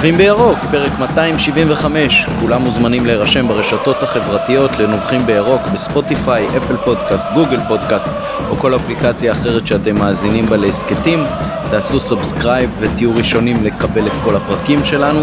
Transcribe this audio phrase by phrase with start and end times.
[0.00, 7.28] נובחים בירוק, פרק 275, כולם מוזמנים להירשם ברשתות החברתיות לנובחים בירוק ב Spotify, Apple Podcast,
[7.34, 8.08] Google Podcast
[8.50, 11.24] או כל אפליקציה אחרת שאתם מאזינים בה להסכתים.
[11.70, 15.20] תעשו subscribe ותהיו ראשונים לקבל את כל הפרקים שלנו.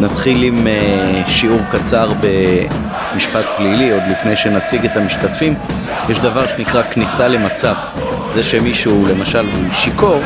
[0.00, 5.54] נתחיל עם אה, שיעור קצר במשפט פלילי, עוד לפני שנציג את המשתתפים.
[6.08, 7.74] יש דבר שנקרא כניסה למצב.
[8.34, 10.20] זה שמישהו למשל הוא שיכור,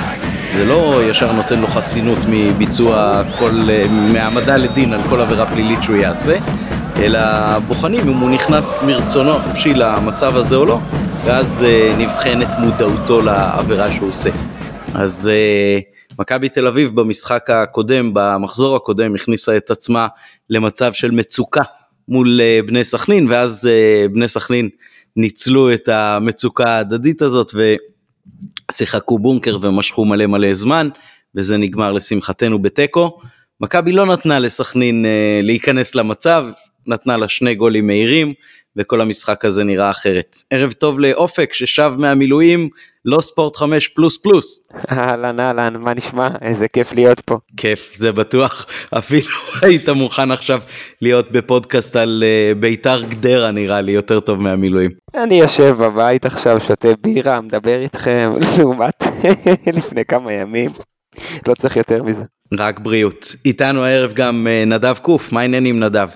[0.56, 3.50] זה לא ישר נותן לו חסינות מביצוע כל,
[3.90, 6.38] מהעמדה לדין על כל עבירה פלילית שהוא יעשה,
[6.96, 7.20] אלא
[7.58, 10.78] בוחנים אם הוא נכנס מרצונו החופשי למצב הזה או לא,
[11.24, 14.30] ואז uh, נבחנת מודעותו לעבירה שהוא עושה.
[14.94, 20.08] אז uh, מכבי תל אביב במשחק הקודם, במחזור הקודם, הכניסה את עצמה
[20.50, 21.62] למצב של מצוקה
[22.08, 23.68] מול uh, בני סכנין, ואז
[24.12, 24.68] בני סכנין
[25.16, 27.54] ניצלו את המצוקה ההדדית הזאת
[28.70, 30.88] ושיחקו בונקר ומשכו מלא מלא זמן,
[31.34, 33.18] וזה נגמר לשמחתנו בתיקו.
[33.60, 36.46] מכבי לא נתנה לסכנין uh, להיכנס למצב,
[36.86, 38.34] נתנה לה שני גולים מהירים,
[38.78, 40.36] וכל המשחק הזה נראה אחרת.
[40.50, 42.68] ערב טוב לאופק ששב מהמילואים,
[43.04, 44.68] לא ספורט 5 פלוס פלוס.
[44.92, 46.28] אהלן אהלן, מה נשמע?
[46.40, 47.38] איזה כיף להיות פה.
[47.56, 48.66] כיף, זה בטוח.
[48.98, 50.60] אפילו היית מוכן עכשיו
[51.02, 54.90] להיות בפודקאסט על uh, ביתר גדרה נראה לי יותר טוב מהמילואים.
[55.14, 59.02] אני יושב בבית עכשיו, שותה בירה, מדבר איתכם, לעומת
[59.76, 60.70] לפני כמה ימים.
[61.48, 62.22] לא צריך יותר מזה.
[62.58, 63.34] רק בריאות.
[63.44, 66.08] איתנו הערב גם uh, נדב קוף, מה העניינים נדב?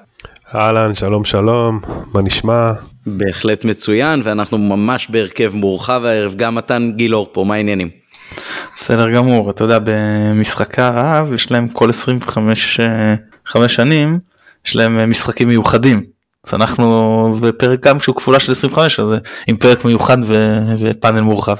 [0.54, 1.80] אהלן, שלום שלום,
[2.14, 2.72] מה נשמע?
[3.06, 7.88] בהחלט מצוין, ואנחנו ממש בהרכב מורחב הערב, גם מתן גילאור פה, מה העניינים?
[8.76, 12.80] בסדר גמור, אתה יודע, במשחקי הרעב יש להם כל 25
[13.46, 14.18] 5 שנים,
[14.66, 16.02] יש להם משחקים מיוחדים.
[16.46, 19.14] אז אנחנו בפרק גם שהוא כפולה של 25, אז
[19.46, 20.58] עם פרק מיוחד ו...
[20.78, 21.56] ופאנל מורחב.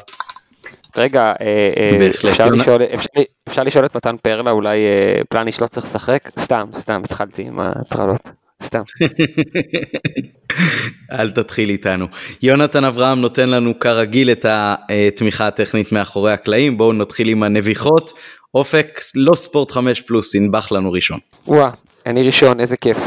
[0.96, 3.08] רגע, אה, אה, אפשר לשאול, אפשר,
[3.48, 6.30] אפשר לשאול את מתן פרלה, אולי אה, פלניש לא צריך לשחק?
[6.38, 8.30] סתם, סתם, התחלתי עם הטרלות.
[8.62, 8.82] סתם.
[11.12, 12.06] אל תתחיל איתנו.
[12.42, 18.12] יונתן אברהם נותן לנו כרגיל את התמיכה הטכנית מאחורי הקלעים, בואו נתחיל עם הנביחות.
[18.54, 21.18] אופק לא ספורט 5 פלוס, ינבח לנו ראשון.
[21.46, 21.70] וואה,
[22.06, 22.98] אני ראשון, איזה כיף.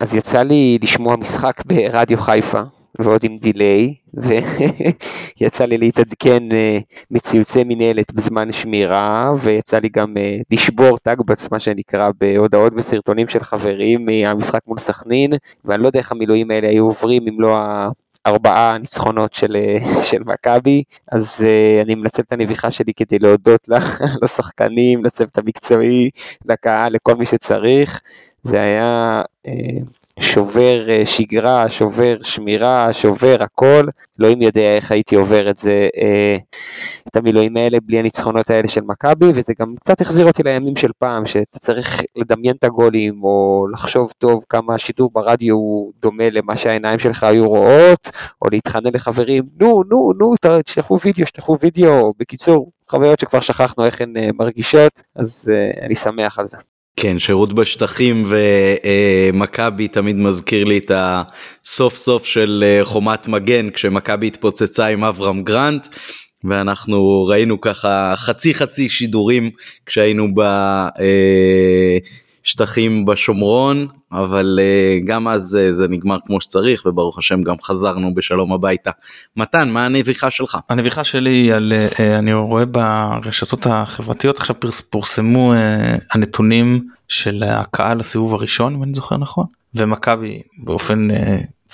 [0.00, 2.62] אז יצא לי לשמוע משחק ברדיו חיפה,
[2.98, 3.94] ועוד עם דיליי,
[5.40, 6.78] ויצא לי להתעדכן אה,
[7.10, 13.44] מציוצי מנהלת בזמן שמירה, ויצא לי גם אה, לשבור תגבץ מה שנקרא בהודעות וסרטונים של
[13.44, 15.32] חברים מהמשחק מול סכנין,
[15.64, 17.56] ואני לא יודע איך המילואים האלה היו עוברים אם לא
[18.26, 20.82] ארבעה ניצחונות של, אה, של מכבי,
[21.12, 23.68] אז uh, אני מנצל את הנביחה שלי כדי להודות
[24.22, 26.10] לשחקנים, לצוות המקצועי,
[26.44, 28.00] לקהל, לכל מי שצריך.
[28.42, 29.50] זה היה uh,
[30.20, 33.86] שובר אה, שגרה, שובר שמירה, שובר הכל,
[34.20, 36.36] אלוהים יודע איך הייתי עובר את זה, אה,
[37.08, 40.90] את המילואים האלה בלי הניצחונות האלה של מכבי, וזה גם קצת החזיר אותי לימים של
[40.98, 46.56] פעם, שאתה צריך לדמיין את הגולים, או לחשוב טוב כמה השידור ברדיו הוא דומה למה
[46.56, 48.10] שהעיניים שלך היו רואות,
[48.42, 54.00] או להתחנן לחברים, נו, נו, נו, תשלחו וידאו, תשלחו וידאו, בקיצור, חוויות שכבר שכחנו איך
[54.00, 55.52] הן אה, מרגישות, אז
[55.82, 56.56] אני שמח על זה.
[56.96, 58.26] כן, שירות בשטחים
[59.32, 65.42] ומכבי תמיד מזכיר לי את הסוף סוף של אה, חומת מגן כשמכבי התפוצצה עם אברהם
[65.42, 65.88] גרנט
[66.44, 69.50] ואנחנו ראינו ככה חצי חצי שידורים
[69.86, 70.28] כשהיינו
[72.44, 78.14] בשטחים בשומרון אבל uh, גם אז uh, זה נגמר כמו שצריך וברוך השם גם חזרנו
[78.14, 78.90] בשלום הביתה.
[79.36, 80.58] מתן מה הנביכה שלך?
[80.68, 84.56] הנביכה שלי על uh, אני רואה ברשתות החברתיות עכשיו
[84.90, 85.56] פורסמו uh,
[86.12, 91.14] הנתונים של הקהל לסיבוב הראשון אם אני זוכר נכון ומכבי באופן uh,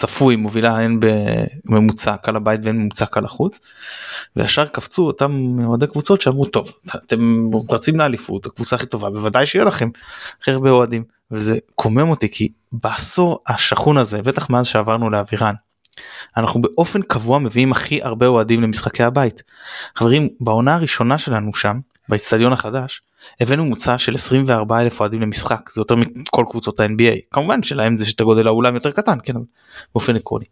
[0.00, 3.60] צפוי מובילה הן בממוצע קל הבית והן בממוצע קל החוץ.
[4.36, 9.64] וישר קפצו אותם אוהדי קבוצות שאמרו טוב אתם רצים לאליפות הקבוצה הכי טובה בוודאי שיהיה
[9.64, 9.88] לכם
[10.40, 11.04] הכי הרבה אוהדים.
[11.30, 15.54] וזה קומם אותי כי בעשור השכון הזה בטח מאז שעברנו לאבירן
[16.36, 19.42] אנחנו באופן קבוע מביאים הכי הרבה אוהדים למשחקי הבית.
[19.96, 23.02] חברים בעונה הראשונה שלנו שם באצטדיון החדש
[23.40, 28.06] הבאנו מוצא של 24 אלף אוהדים למשחק זה יותר מכל קבוצות ה-NBA כמובן שלהם זה
[28.06, 29.34] שאת הגודל האולם יותר קטן כן
[29.94, 30.44] באופן עקרוני.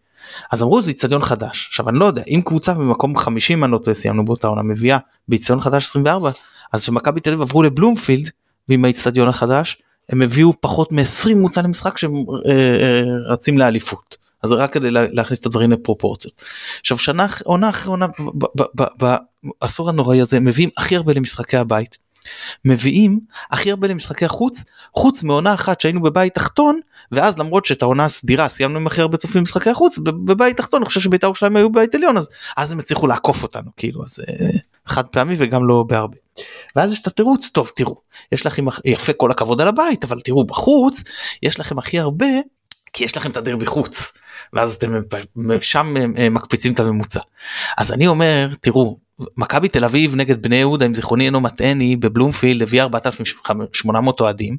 [0.52, 3.94] אז אמרו זה אצטדיון חדש עכשיו אני לא יודע אם קבוצה במקום 50 אני לא
[3.94, 4.98] סיימנו באותה עונה מביאה
[5.28, 6.30] באצטדיון חדש 24
[6.72, 8.30] אז שמכבי תל אביב עברו לבלומפילד
[8.68, 12.14] ועם האצטדיון החדש הם הביאו פחות מ-20 מוצא למשחק שהם
[12.46, 14.16] אה, אה, רצים לאליפות.
[14.42, 16.44] אז רק כדי להכניס את הדברים לפרופורציות.
[16.80, 18.06] עכשיו שנה עונה אחרי עונה
[19.60, 21.98] בעשור הנוראי הזה מביאים הכי הרבה למשחקי הבית.
[22.64, 23.20] מביאים
[23.50, 24.64] הכי הרבה למשחקי החוץ
[24.94, 26.80] חוץ מעונה אחת שהיינו בבית תחתון
[27.12, 30.88] ואז למרות שאת העונה הסדירה סיימנו עם הכי הרבה צופים במשחקי החוץ בבית תחתון אני
[30.88, 34.50] חושב שבית"ר ירושלים היו בבית עליון אז אז הם הצליחו לעקוף אותנו כאילו אז אה,
[34.86, 36.16] חד פעמי וגם לא בהרבה.
[36.76, 37.96] ואז יש את התירוץ טוב תראו
[38.32, 41.02] יש לכם יפה כל הכבוד על הבית אבל תראו בחוץ
[41.42, 42.26] יש לכם הכי הרבה
[42.92, 44.12] כי יש לכם את הדרבי חוץ
[44.52, 44.92] ואז אתם
[45.60, 45.94] שם
[46.30, 47.20] מקפיצים את הממוצע.
[47.78, 48.98] אז אני אומר תראו
[49.36, 54.56] מכבי תל אביב נגד בני יהודה אם זיכרוני אינו מטעני בבלומפילד הביא 4,800 אוהדים.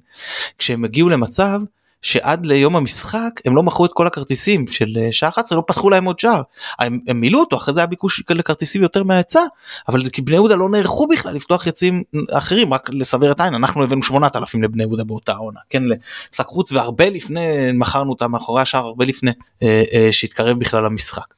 [0.57, 1.61] כשהם הגיעו למצב
[2.01, 5.89] שעד ליום המשחק הם לא מכרו את כל הכרטיסים של אה, שעה 11 לא פתחו
[5.89, 6.41] להם עוד שער
[6.79, 9.41] הם, הם מילאו אותו אחרי זה היה ביקוש לכרטיסים יותר מההיצע
[9.87, 13.53] אבל זה כי בני יהודה לא נערכו בכלל לפתוח יציאים אחרים רק לסבר את העין
[13.53, 18.61] אנחנו הבאנו 8,000 לבני יהודה באותה עונה כן לשק חוץ והרבה לפני מכרנו אותה מאחורי
[18.61, 19.31] השער הרבה לפני
[19.63, 21.33] אה, אה, שהתקרב בכלל למשחק.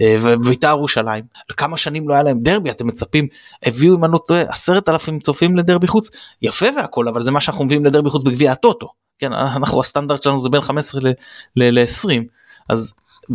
[0.00, 1.24] אה, ובית"ר ירושלים
[1.56, 3.26] כמה שנים לא היה להם דרבי אתם מצפים
[3.62, 6.10] הביאו אם אני לא טועה עשרת אלפים צופים לדרבי חוץ
[6.42, 8.88] יפה והכל אבל זה מה שאנחנו מביאים לדרבי חוץ בגביע הטוטו
[9.18, 11.00] כן אנחנו הסטנדרט שלנו זה בין 15
[11.56, 12.22] ל-20
[12.68, 12.94] אז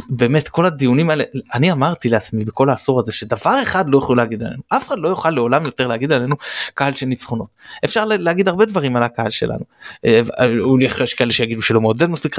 [0.09, 1.23] באמת כל הדיונים האלה
[1.53, 5.07] אני אמרתי לעצמי בכל העשור הזה שדבר אחד לא יכול להגיד עלינו אף אחד לא
[5.07, 6.35] יוכל לעולם יותר להגיד עלינו
[6.73, 7.47] קהל של ניצחונות.
[7.85, 9.65] אפשר להגיד הרבה דברים על הקהל שלנו.
[10.05, 10.21] אה,
[11.03, 12.35] יש כאלה שיגידו שלא מעודד מספיק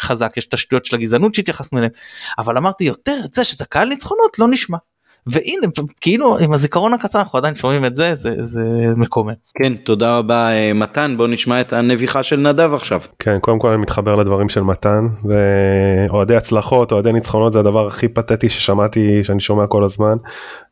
[0.00, 1.92] חזק יש את השטויות של הגזענות שהתייחסנו אליהם
[2.38, 4.78] אבל אמרתי יותר את זה שזה קהל ניצחונות לא נשמע
[5.26, 5.66] והנה
[6.00, 8.62] כאילו עם הזיכרון הקצר אנחנו עדיין שומעים את זה זה זה
[8.96, 9.32] מקומם.
[9.54, 13.00] כן תודה רבה אה, מתן בוא נשמע את הנביחה של נדב עכשיו.
[13.18, 18.08] כן קודם כל אני מתחבר לדברים של מתן ואוהדי הצלחות אוהדי ניצחונות זה הדבר הכי
[18.08, 20.16] פתטי ששמעתי שאני שומע כל הזמן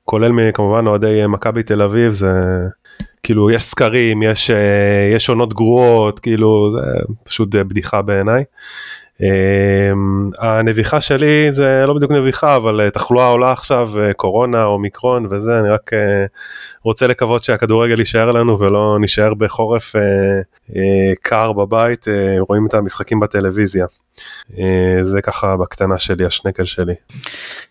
[0.05, 2.41] כולל כמובן אוהדי אה, מכבי תל אביב זה
[3.23, 6.91] כאילו יש סקרים יש אה, יש עונות גרועות כאילו זה
[7.25, 8.45] פשוט בדיחה בעיניי.
[9.21, 15.27] אמ, הנביחה שלי זה לא בדיוק נביחה אבל אה, תחלואה עולה עכשיו אה, קורונה אומיקרון
[15.31, 16.25] וזה אני רק אה,
[16.83, 19.95] רוצה לקוות שהכדורגל יישאר לנו ולא נשאר בחורף
[21.23, 22.07] קר בבית
[22.39, 23.87] רואים את המשחקים בטלוויזיה.
[25.03, 26.95] זה ככה בקטנה שלי השנקל שלי.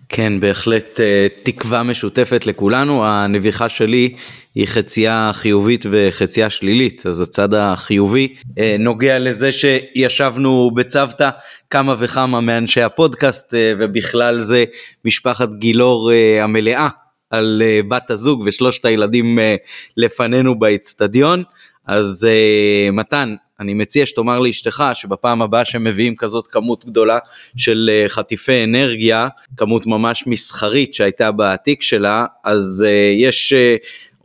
[0.09, 0.99] כן בהחלט
[1.43, 4.15] תקווה משותפת לכולנו הנביחה שלי
[4.55, 11.29] היא חצייה חיובית וחצייה שלילית אז הצד החיובי אה, נוגע לזה שישבנו בצוותא
[11.69, 14.65] כמה וכמה מאנשי הפודקאסט אה, ובכלל זה
[15.05, 16.87] משפחת גילאור אה, המלאה
[17.29, 19.39] על בת הזוג ושלושת הילדים
[19.97, 21.43] לפנינו באצטדיון.
[21.87, 22.27] אז
[22.93, 27.17] מתן אני מציע שתאמר לאשתך שבפעם הבאה שהם מביאים כזאת כמות גדולה
[27.57, 29.27] של חטיפי אנרגיה,
[29.57, 32.85] כמות ממש מסחרית שהייתה בתיק שלה, אז
[33.17, 33.53] יש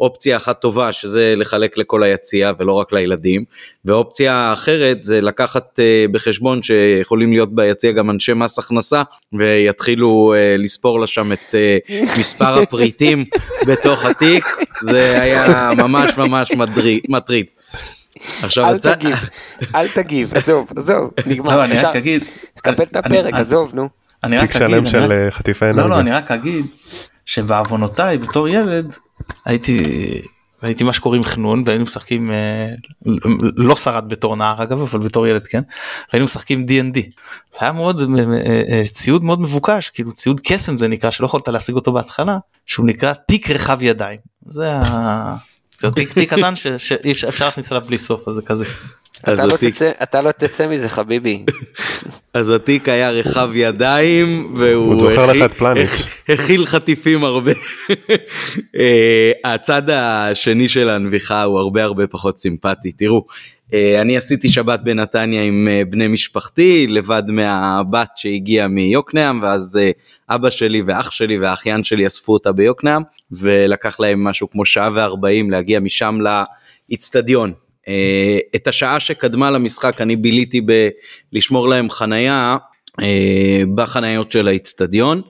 [0.00, 3.44] אופציה אחת טובה שזה לחלק לכל היציע ולא רק לילדים
[3.84, 9.02] ואופציה אחרת זה לקחת uh, בחשבון שיכולים להיות ביציע גם אנשי מס הכנסה
[9.32, 13.24] ויתחילו uh, לספור לה שם את uh, מספר הפריטים
[13.68, 14.44] בתוך התיק
[14.82, 16.52] זה היה ממש ממש
[17.08, 17.46] מטריד.
[18.42, 19.16] עכשיו אל תגיב,
[19.74, 21.56] אל תגיב, עזוב, עזוב, נגמר.
[21.56, 22.24] לא, אני רק אגיד,
[22.56, 23.88] קבל את הפרק, עזוב, נו.
[24.24, 25.82] אני רק אגיד, של חטיפי אנרגיה.
[25.82, 26.66] לא, לא, אני רק אגיד
[27.26, 28.92] שבעוונותיי בתור ילד
[29.44, 29.82] הייתי
[30.62, 32.68] הייתי מה שקוראים חנון והיינו משחקים אה,
[33.56, 35.62] לא שרד בתור נער אגב אבל בתור ילד כן
[36.12, 37.00] והיינו משחקים D&D.
[37.60, 41.74] היה מאוד אה, אה, ציוד מאוד מבוקש כאילו ציוד קסם זה נקרא שלא יכולת להשיג
[41.74, 44.70] אותו בהתחלה שהוא נקרא תיק רחב ידיים זה
[45.94, 48.66] תיק קטן שאפשר להכניס אליו בלי סוף אז זה כזה.
[49.22, 49.74] אתה לא, התיק...
[49.74, 51.44] תצא, אתה לא תצא מזה חביבי.
[52.34, 55.10] אז התיק היה רחב ידיים והוא
[56.28, 57.52] הכיל חטיפים הרבה.
[58.78, 62.92] אה, הצד השני של הנביחה הוא הרבה הרבה פחות סימפטי.
[62.92, 63.24] תראו,
[63.74, 69.78] אה, אני עשיתי שבת בנתניה עם אה, בני משפחתי לבד מהבת שהגיעה מיוקנעם ואז
[70.30, 75.50] אבא שלי ואח שלי והאחיין שלי אספו אותה ביוקנעם ולקח להם משהו כמו שעה וארבעים
[75.50, 76.18] להגיע משם
[76.88, 77.52] לאיצטדיון
[78.54, 80.60] את השעה שקדמה למשחק אני ביליתי
[81.32, 82.56] בלשמור להם חנייה
[83.02, 85.20] אה, בחניות של האיצטדיון,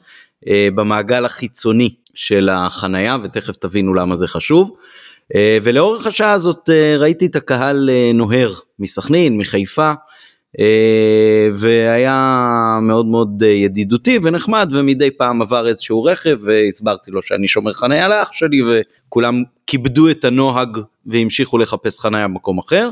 [0.48, 4.76] אה, במעגל החיצוני של החנייה, ותכף תבינו למה זה חשוב.
[5.62, 9.92] ולאורך השעה הזאת ראיתי את הקהל נוהר מסכנין, מחיפה,
[11.54, 18.08] והיה מאוד מאוד ידידותי ונחמד ומדי פעם עבר איזשהו רכב והסברתי לו שאני שומר חניה
[18.08, 22.90] לאח שלי וכולם כיבדו את הנוהג והמשיכו לחפש חניה במקום אחר,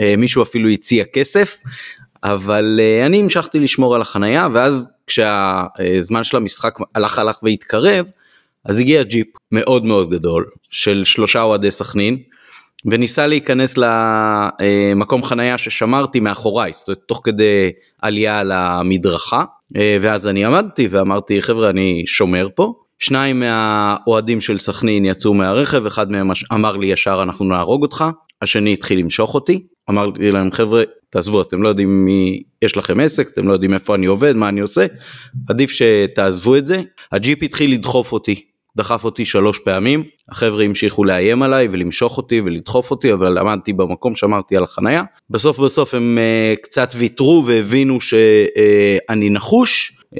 [0.00, 1.56] אה, מישהו אפילו הציע כסף,
[2.22, 8.06] אבל אה, אני המשכתי לשמור על החניה ואז כשהזמן של המשחק הלך הלך והתקרב,
[8.64, 12.18] אז הגיע ג'יפ מאוד מאוד גדול של שלושה אוהדי סכנין
[12.84, 17.70] וניסה להיכנס למקום חניה ששמרתי מאחוריי, זאת אומרת תוך כדי
[18.02, 19.44] עלייה על המדרכה
[19.76, 25.86] אה, ואז אני עמדתי ואמרתי חבר'ה אני שומר פה שניים מהאוהדים של סכנין יצאו מהרכב,
[25.86, 28.04] אחד מהם אמר לי ישר אנחנו נהרוג אותך,
[28.42, 33.28] השני התחיל למשוך אותי, אמרתי להם חבר'ה תעזבו אתם לא יודעים מי יש לכם עסק
[33.32, 34.86] אתם לא יודעים איפה אני עובד מה אני עושה
[35.48, 41.42] עדיף שתעזבו את זה הג'יפ התחיל לדחוף אותי דחף אותי שלוש פעמים, החבר'ה המשיכו לאיים
[41.42, 45.02] עליי ולמשוך אותי ולדחוף אותי, אבל עמדתי במקום, שמרתי על החנייה.
[45.30, 50.18] בסוף בסוף הם uh, קצת ויתרו והבינו שאני uh, נחוש, uh,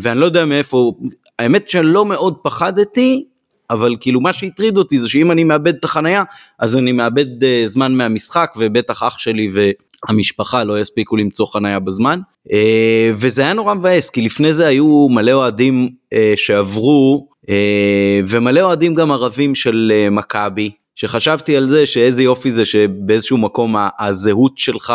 [0.00, 0.92] ואני לא יודע מאיפה,
[1.38, 3.24] האמת שלא מאוד פחדתי,
[3.70, 6.24] אבל כאילו מה שהטריד אותי זה שאם אני מאבד את החנייה,
[6.58, 9.70] אז אני מאבד uh, זמן מהמשחק, ובטח אח שלי ו...
[10.08, 12.20] המשפחה לא יספיקו למצוא חנייה בזמן.
[12.52, 18.60] אה, וזה היה נורא מבאס כי לפני זה היו מלא אוהדים אה, שעברו אה, ומלא
[18.60, 24.92] אוהדים גם ערבים של מכבי שחשבתי על זה שאיזה יופי זה שבאיזשהו מקום הזהות שלך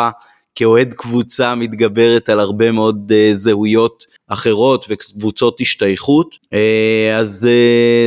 [0.54, 6.36] כאוהד קבוצה מתגברת על הרבה מאוד זהויות אחרות וקבוצות השתייכות
[7.16, 7.48] אז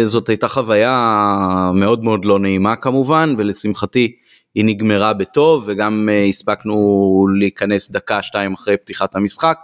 [0.04, 4.16] זאת הייתה חוויה מאוד מאוד לא נעימה כמובן ולשמחתי
[4.56, 9.58] היא נגמרה בטוב וגם הספקנו להיכנס דקה שתיים אחרי פתיחת המשחק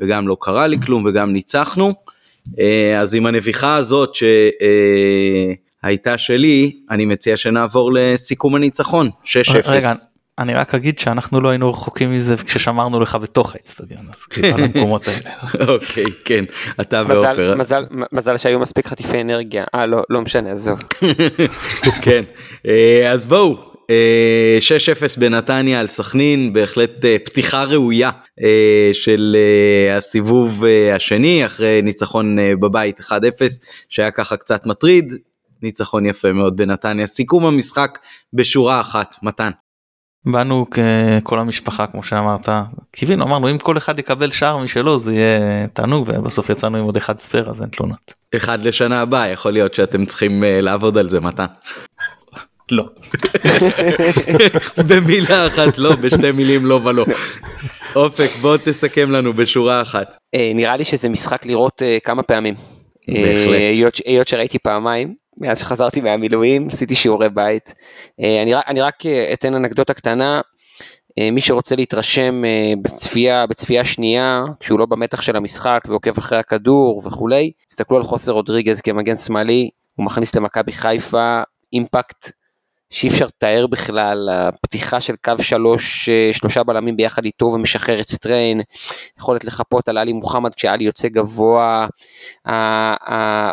[0.00, 1.94] וגם לא קרה לי כלום וגם ניצחנו.
[2.98, 4.14] אז עם הנביכה הזאת
[5.82, 9.28] שהייתה שלי אני מציע שנעבור לסיכום הניצחון 6-0.
[10.38, 14.62] אני רק אגיד שאנחנו לא היינו רחוקים מזה כששמרנו לך בתוך האצטדיון אז כאילו על
[14.62, 15.30] המקומות האלה.
[15.72, 16.44] אוקיי כן
[16.80, 17.54] אתה ועופר.
[17.58, 20.78] מזל, מזל שהיו מספיק חטיפי אנרגיה אה לא לא משנה עזוב.
[22.04, 22.24] כן
[23.12, 28.10] אז בואו 6-0 אה, בנתניה על סכנין, בהחלט אה, פתיחה ראויה
[28.42, 29.36] אה, של
[29.96, 30.64] הסיבוב
[30.94, 33.12] השני, אחרי ניצחון בבית 1-0,
[33.88, 35.14] שהיה ככה קצת מטריד,
[35.62, 37.06] ניצחון יפה מאוד בנתניה.
[37.06, 37.98] סיכום המשחק
[38.32, 39.50] בשורה אחת, מתן.
[40.26, 42.48] באנו ככל המשפחה כמו שאמרת
[42.92, 46.96] קיווינו אמרנו אם כל אחד יקבל שער משלו זה יהיה תענוג ובסוף יצאנו עם עוד
[46.96, 48.12] אחד ספייר אז אין תלונות.
[48.36, 51.46] אחד לשנה הבאה יכול להיות שאתם צריכים לעבוד על זה מתן.
[52.70, 52.84] לא.
[54.88, 57.06] במילה אחת לא, בשתי מילים לא ולא.
[57.96, 60.16] אופק, בוא תסכם לנו בשורה אחת.
[60.34, 62.54] אה, נראה לי שזה משחק לראות אה, כמה פעמים.
[63.08, 63.54] בהחלט.
[63.54, 63.74] אה,
[64.06, 67.74] היות שראיתי פעמיים, מאז שחזרתי מהמילואים, עשיתי שיעורי בית.
[68.18, 70.40] אני, אני רק אתן אנקדוטה קטנה.
[71.32, 72.42] מי שרוצה להתרשם
[72.82, 78.32] בצפייה, בצפייה שנייה, כשהוא לא במתח של המשחק ועוקב אחרי הכדור וכולי, תסתכלו על חוסר
[78.32, 81.40] רודריגז כמגן שמאלי, הוא מכניס למכבי חיפה
[81.72, 82.30] אימפקט
[82.90, 88.08] שאי אפשר לתאר בכלל, הפתיחה של קו שלוש, אה, שלושה בלמים ביחד איתו ומשחרר את
[88.08, 88.60] סטריין,
[89.18, 91.86] יכולת לחפות על עלי מוחמד כשעלי יוצא גבוה,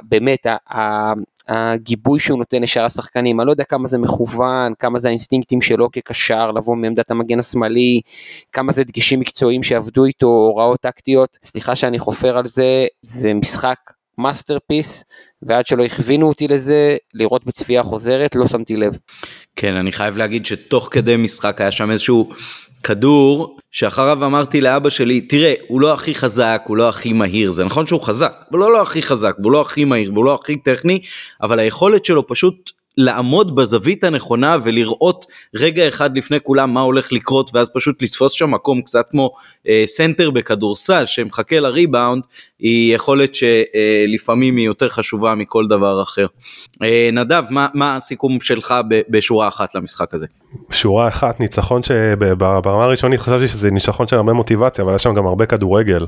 [0.03, 0.47] באמת
[1.47, 5.91] הגיבוי שהוא נותן לשאר השחקנים, אני לא יודע כמה זה מכוון, כמה זה האינסטינקטים שלו
[5.91, 8.01] כקשר, לבוא מעמדת המגן השמאלי,
[8.51, 13.77] כמה זה דגשים מקצועיים שעבדו איתו, הוראות טקטיות, סליחה שאני חופר על זה, זה משחק
[14.17, 15.03] masterpiece,
[15.41, 18.97] ועד שלא הכווינו אותי לזה, לראות בצפייה חוזרת, לא שמתי לב.
[19.55, 22.29] כן, אני חייב להגיד שתוך כדי משחק היה שם איזשהו
[22.83, 27.63] כדור, שאחריו אמרתי לאבא שלי, תראה, הוא לא הכי חזק, הוא לא הכי מהיר, זה
[27.63, 30.57] נכון שהוא חזק, הוא לא, לא הכי חזק, הוא לא הכי מהיר, הוא לא הכי
[30.57, 30.99] טכני,
[31.41, 35.25] אבל היכולת שלו פשוט לעמוד בזווית הנכונה ולראות
[35.55, 39.31] רגע אחד לפני כולם מה הולך לקרות ואז פשוט לתפוס שם מקום קצת כמו
[39.67, 42.23] אה, סנטר בכדורסל שמחכה לריבאונד
[42.59, 46.25] היא יכולת שלפעמים היא יותר חשובה מכל דבר אחר.
[46.83, 48.73] אה, נדב מה, מה הסיכום שלך
[49.09, 50.25] בשורה אחת למשחק הזה?
[50.71, 55.25] שורה אחת ניצחון שברמה הראשונית חשבתי שזה ניצחון של הרבה מוטיבציה אבל היה שם גם
[55.25, 56.05] הרבה כדורגל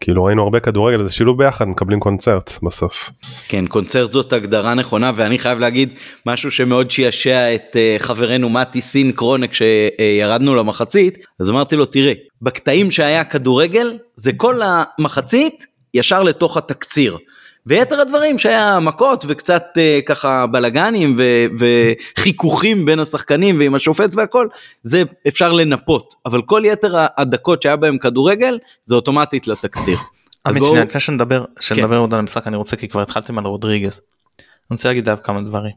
[0.00, 3.10] כאילו ראינו הרבה כדורגל זה שילוב ביחד מקבלים קונצרט בסוף.
[3.48, 5.94] כן קונצרט זאת הגדרה נכונה ואני חייב להגיד
[6.26, 12.12] משהו שמאוד שישע את uh, חברנו מתי סין קרונק כשירדנו למחצית אז אמרתי לו תראה
[12.42, 17.16] בקטעים שהיה כדורגל זה כל המחצית ישר לתוך התקציר.
[17.66, 21.16] ויתר הדברים שהיה מכות וקצת uh, ככה בלאגנים
[21.58, 24.48] וחיכוכים בין השחקנים ועם השופט והכל
[24.82, 29.98] זה אפשר לנפות אבל כל יתר הדקות שהיה בהם כדורגל זה אוטומטית לתקציר.
[30.44, 30.76] אז בואו...
[30.76, 32.00] לפני שנדבר שנדבר כן.
[32.00, 34.00] עוד על המשחק אני רוצה כי כבר התחלתם על רודריגז.
[34.38, 35.72] אני רוצה להגיד עליו כמה דברים.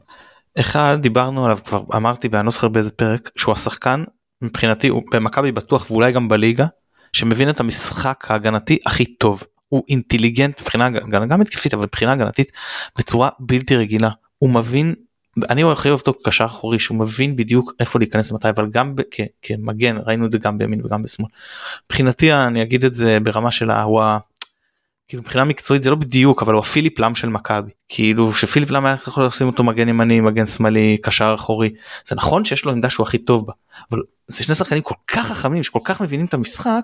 [0.60, 4.04] אחד דיברנו עליו כבר אמרתי ואני לא זוכר באיזה פרק שהוא השחקן
[4.42, 6.66] מבחינתי הוא במכבי בטוח ואולי גם בליגה
[7.12, 10.88] שמבין את המשחק ההגנתי הכי טוב הוא אינטליגנט מבחינה
[11.28, 12.52] גם התקפית אבל מבחינה הגנתית
[12.98, 14.10] בצורה בלתי רגילה.
[14.38, 14.94] הוא מבין
[15.50, 19.20] אני הכי אוהב אותו קשר אחורי שהוא מבין בדיוק איפה להיכנס מתי אבל גם כ,
[19.42, 21.28] כמגן ראינו את זה גם בימין וגם בשמאל.
[21.86, 24.02] מבחינתי אני אגיד את זה ברמה של הוא
[25.08, 27.70] כאילו מבחינה מקצועית זה לא בדיוק אבל הוא הפיליפ לאם של מכבי.
[27.88, 31.70] כאילו שפיליפ לאם היה יכול לשים אותו מגן ימני מגן שמאלי קשר אחורי.
[32.06, 33.52] זה נכון שיש לו עמדה שהוא הכי טוב בה
[33.90, 36.82] אבל זה שני שחקנים כל כך חכמים שכל כך מבינים את המשחק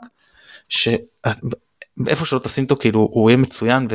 [2.09, 3.87] איפה שלא תשים אותו כאילו הוא יהיה מצוין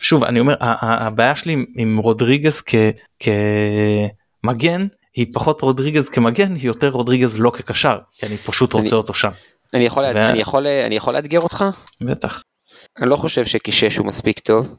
[0.00, 2.62] ושוב אני אומר הבעיה שלי עם רודריגז
[4.42, 9.14] כמגן היא פחות רודריגז כמגן היא יותר רודריגז לא כקשר כי אני פשוט רוצה אותו
[9.14, 9.30] שם.
[9.74, 10.30] אני יכול, ו...
[10.30, 11.64] אני יכול, אני יכול לאתגר אותך?
[12.00, 12.42] בטח.
[12.98, 14.76] אני לא חושב שכשיש הוא מספיק טוב.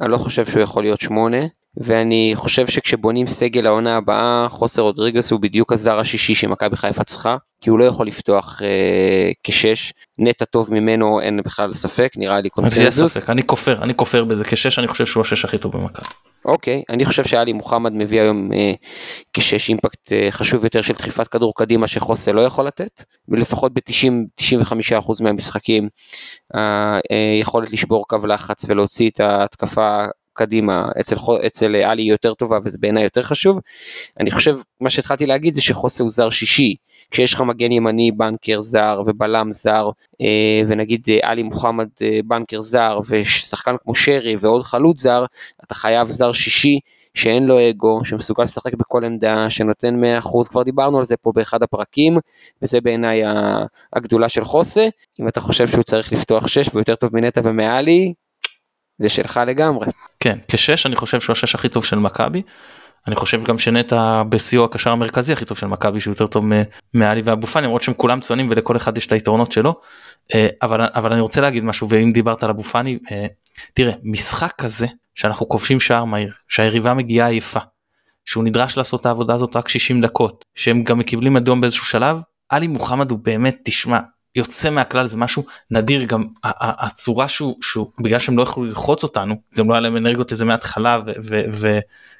[0.00, 1.38] אני לא חושב שהוא יכול להיות שמונה,
[1.76, 7.36] ואני חושב שכשבונים סגל העונה הבאה, חוסר רודריגס הוא בדיוק הזר השישי שמכבי חיפה צריכה,
[7.60, 12.38] כי הוא לא יכול לפתוח אה, כשש, נטע טוב ממנו אין בכלל ספק, נראה לי
[12.40, 13.18] אז יש קונצנזוס.
[13.18, 16.06] ספק, אני כופר, אני כופר בזה, כשש אני חושב שהוא השש הכי טוב במכבי.
[16.44, 18.72] אוקיי, אני חושב שאלי מוחמד מביא היום אה,
[19.32, 25.22] כשש אימפקט אה, חשוב יותר של דחיפת כדור קדימה שחוסה לא יכול לתת, ולפחות ב-90-95%
[25.22, 25.88] מהמשחקים
[27.10, 30.04] היכולת אה, לשבור קו לחץ ולהוציא את ההתקפה
[30.40, 31.16] קדימה אצל,
[31.46, 33.58] אצל עלי יותר טובה וזה בעיניי יותר חשוב.
[34.20, 36.74] אני חושב, מה שהתחלתי להגיד זה שחוסה הוא זר שישי,
[37.10, 42.60] כשיש לך מגן ימני בנקר זר ובלם זר אה, ונגיד אה, עלי מוחמד אה, בנקר
[42.60, 45.24] זר ושחקן כמו שרי ועוד חלוץ זר,
[45.64, 46.80] אתה חייב זר שישי
[47.14, 51.62] שאין לו אגו, שמסוגל לשחק בכל עמדה, שנותן 100%, כבר דיברנו על זה פה באחד
[51.62, 52.18] הפרקים,
[52.62, 53.22] וזה בעיניי
[53.92, 54.88] הגדולה של חוסה.
[55.20, 58.12] אם אתה חושב שהוא צריך לפתוח 6 והוא יותר טוב מנטע ומעלי,
[59.00, 59.86] זה שלך לגמרי.
[60.20, 62.42] כן, כשש אני חושב שהוא השש הכי טוב של מכבי.
[63.06, 66.44] אני חושב גם שנטע בסיוע הקשר המרכזי הכי טוב של מכבי שהוא יותר טוב
[66.94, 69.74] מעלי ואבו פאני למרות שהם כולם צוענים ולכל אחד יש את היתרונות שלו.
[70.34, 73.26] אה, אבל אבל אני רוצה להגיד משהו ואם דיברת על אבו פאני אה,
[73.74, 77.60] תראה משחק כזה שאנחנו כובשים שער מהיר שהיריבה מגיעה עייפה
[78.24, 82.20] שהוא נדרש לעשות את העבודה הזאת רק 60 דקות שהם גם מקבלים אדום באיזשהו שלב
[82.48, 83.98] עלי מוחמד הוא באמת תשמע
[84.34, 89.34] יוצא מהכלל זה משהו נדיר גם הצורה שהוא שהוא בגלל שהם לא יכלו ללחוץ אותנו
[89.56, 91.00] גם לא היה להם אנרגיות לזה מההתחלה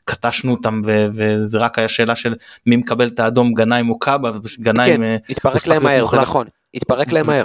[0.05, 2.35] וקטשנו אותם וזה רק היה שאלה של
[2.67, 6.17] מי מקבל את האדום גנאים או קאבה וגנאים כן, אה, התפרק להם מהר, זה.
[6.17, 7.45] נכון, התפרק להם מהר.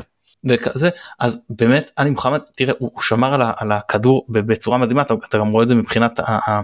[0.49, 5.37] וכזה אז באמת עלי מוחמד תראה הוא, שמר על, על הכדור בצורה מדהימה אתה, אתה
[5.37, 6.61] גם רואה את זה מבחינת ה, ה,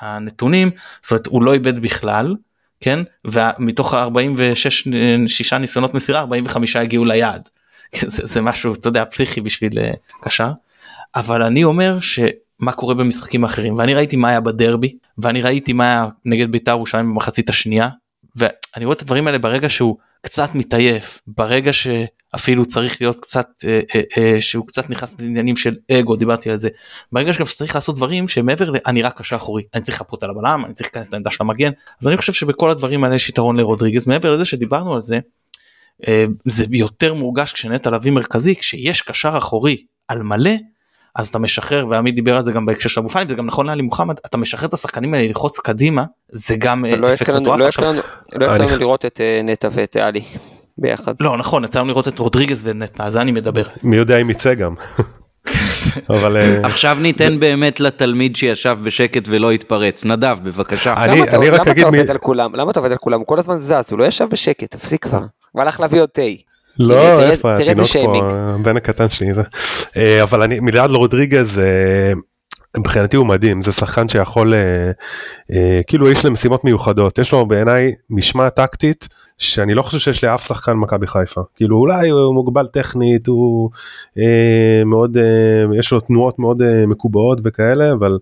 [0.00, 0.70] הנתונים
[1.02, 2.34] זאת אומרת הוא לא איבד בכלל
[2.84, 3.00] כן?
[3.24, 4.70] ומתוך ה-46
[5.26, 7.48] שישה ניסיונות מסירה 45 הגיעו ליעד.
[8.00, 9.90] זה, זה משהו אתה יודע פסיכי בשביל אה,
[10.22, 10.50] קשר
[11.16, 13.78] אבל אני אומר שמה קורה במשחקים אחרים?
[13.78, 17.88] ואני ראיתי מה היה בדרבי ואני ראיתי מה היה נגד בית"ר ירושלים במחצית השנייה
[18.36, 23.80] ואני רואה את הדברים האלה ברגע שהוא קצת מתעייף ברגע שאפילו צריך להיות קצת אה,
[23.94, 26.68] אה, אה, שהוא קצת נכנס לעניינים של אגו דיברתי על זה
[27.12, 30.62] ברגע שגם שצריך לעשות דברים שמעבר אני רק קשר אחורי אני צריך לחפות על הבלם
[30.64, 31.70] אני צריך להיכנס לעמדה של המגן
[32.02, 34.06] אז אני חושב שבכל הדברים האלה יש יתרון לרודריגז.
[34.06, 35.18] מעבר לזה שדיברנו על זה
[36.08, 39.76] אה, זה יותר מורגש כשנטע לביא מרכזי כשיש קשר אחורי
[40.08, 40.50] על מלא
[41.16, 43.66] אז אתה משחרר ועמית דיבר על זה גם בהקשר של אבו פאני זה גם נכון
[43.66, 47.58] לעלי מוחמד אתה משחרר את השחקנים האלה ללחוץ קדימה זה גם אה, לא אפקט מטורף
[47.60, 47.84] לא עכשיו.
[47.84, 48.02] יצא לנו-
[48.40, 50.24] לא יצא לנו לראות את אה, נטע ואת עלי
[50.78, 51.14] ביחד.
[51.20, 53.62] לא נכון יצא לנו לראות את רודריגז ונטע זה אני מדבר.
[53.82, 54.74] מי יודע אם יצא גם.
[56.10, 60.04] אבל אה, עכשיו ניתן באמת לתלמיד שישב בשקט ולא התפרץ.
[60.04, 60.94] נדב, בבקשה.
[61.04, 62.54] אני- למה אתה- אני רק למה אגיד אתה מי- עובד על כולם?
[62.54, 63.18] למה אתה עובד על כולם?
[63.18, 65.20] הוא כל הזמן זז, הוא לא ישב בשקט, תפסיק כבר.
[65.52, 66.22] הוא הלך להביא עוד תה.
[66.78, 68.30] לא איפה התינוק פה.
[68.54, 69.42] הבן הקטן שלי זה.
[69.96, 72.12] אה, אבל אני מיליארד לרודריגז אה,
[72.76, 77.18] מבחינתי הוא מדהים זה שחקן שיכול אה, כאילו יש למשימות מיוחדות.
[77.18, 79.08] יש לו בעיניי משמעת טקטית
[79.38, 81.40] שאני לא חושב שיש לאף שחקן מכבי חיפה.
[81.56, 83.70] כאילו אולי הוא מוגבל טכנית הוא
[84.18, 88.18] אה, מאוד אה, יש לו תנועות מאוד אה, מקובעות וכאלה אבל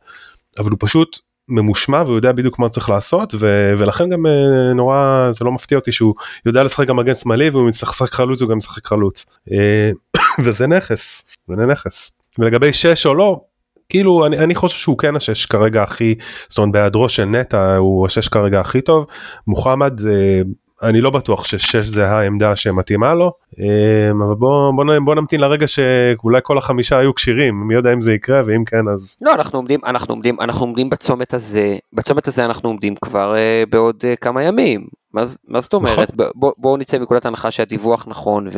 [0.58, 5.30] אבל הוא פשוט ממושמע והוא יודע בדיוק מה צריך לעשות ו- ולכן גם אה, נורא
[5.32, 6.14] זה לא מפתיע אותי שהוא
[6.46, 9.38] יודע לשחק גם מגן שמאלי והוא צריך לשחק חלוץ הוא גם משחק חלוץ.
[9.52, 9.90] אה,
[10.44, 12.18] וזה נכס זה נכס.
[12.38, 13.40] ולגבי שש או לא
[13.88, 16.14] כאילו אני, אני חושב שהוא כן השש כרגע הכי
[16.48, 19.06] זאת אומרת בהיעדרו של נטע הוא השש כרגע הכי טוב.
[19.46, 20.42] מוחמד אה,
[20.82, 25.68] אני לא בטוח ששש זה העמדה שמתאימה לו אה, אבל בוא, בוא, בוא נמתין לרגע
[25.68, 29.58] שאולי כל החמישה היו כשירים מי יודע אם זה יקרה ואם כן אז לא, אנחנו
[29.58, 34.16] עומדים, אנחנו עומדים, אנחנו עומדים בצומת הזה, בצומת הזה אנחנו עומדים כבר אה, בעוד אה,
[34.16, 34.86] כמה ימים.
[35.12, 35.98] מה, מה זאת אומרת?
[35.98, 36.06] נכון.
[36.16, 38.48] ב- בוא, בואו נצא מנקודת הנחה שהדיווח נכון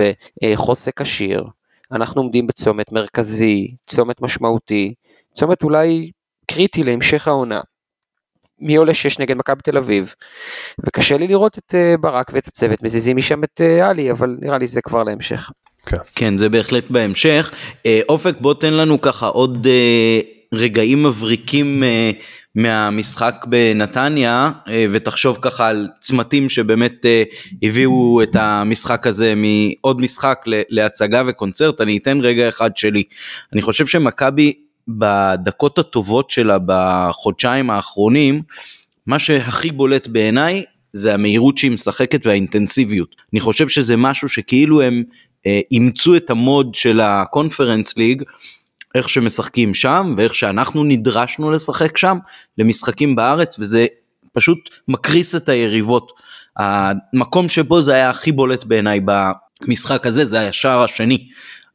[0.45, 1.45] וחוסה כשיר.
[1.93, 4.95] אנחנו עומדים בצומת מרכזי, צומת משמעותי,
[5.35, 6.11] צומת אולי
[6.47, 7.61] קריטי להמשך העונה.
[8.61, 10.15] מי עולה שש נגד מכבי תל אביב,
[10.87, 14.59] וקשה לי לראות את אה, ברק ואת הצוות מזיזים משם את אה, עלי, אבל נראה
[14.59, 15.51] לי זה כבר להמשך.
[16.15, 17.51] כן, זה בהחלט בהמשך.
[17.87, 20.21] אה, אופק, בוא תן לנו ככה עוד אה,
[20.55, 22.11] רגעים מבריקים אה,
[22.55, 27.23] מהמשחק בנתניה, אה, ותחשוב ככה על צמתים שבאמת אה,
[27.63, 31.81] הביאו את המשחק הזה מעוד משחק ל- להצגה וקונצרט.
[31.81, 33.03] אני אתן רגע אחד שלי.
[33.53, 34.53] אני חושב שמכבי
[34.89, 38.43] בדקות הטובות שלה בחודשיים האחרונים,
[39.07, 43.17] מה שהכי בולט בעיניי זה המהירות שהיא משחקת והאינטנסיביות.
[43.33, 45.03] אני חושב שזה משהו שכאילו הם
[45.47, 48.23] אה, אימצו את המוד של הקונפרנס ליג,
[48.95, 52.19] איך שמשחקים שם ואיך שאנחנו נדרשנו לשחק שם
[52.59, 53.87] למשחקים בארץ וזה
[54.33, 56.13] פשוט מקריס את היריבות.
[56.57, 61.29] המקום שבו זה היה הכי בולט בעיניי במשחק הזה זה השער השני.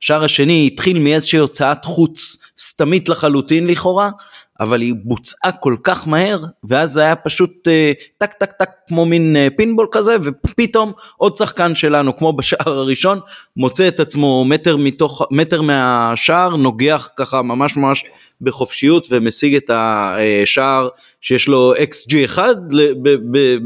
[0.04, 4.10] השער השני התחיל מאיזושהי הוצאת חוץ סתמית לחלוטין לכאורה,
[4.60, 9.06] אבל היא בוצעה כל כך מהר, ואז זה היה פשוט אה, טק טק טק כמו
[9.06, 13.20] מין אה, פינבול כזה, ופתאום עוד שחקן שלנו, כמו בשער הראשון,
[13.58, 18.04] מוצא את עצמו מטר, מתוך, מטר מהשער, נוגח ככה ממש ממש
[18.42, 20.88] בחופשיות ומשיג את השער
[21.22, 22.56] שיש לו XG אחד,
[23.04, 23.58] ב, ב,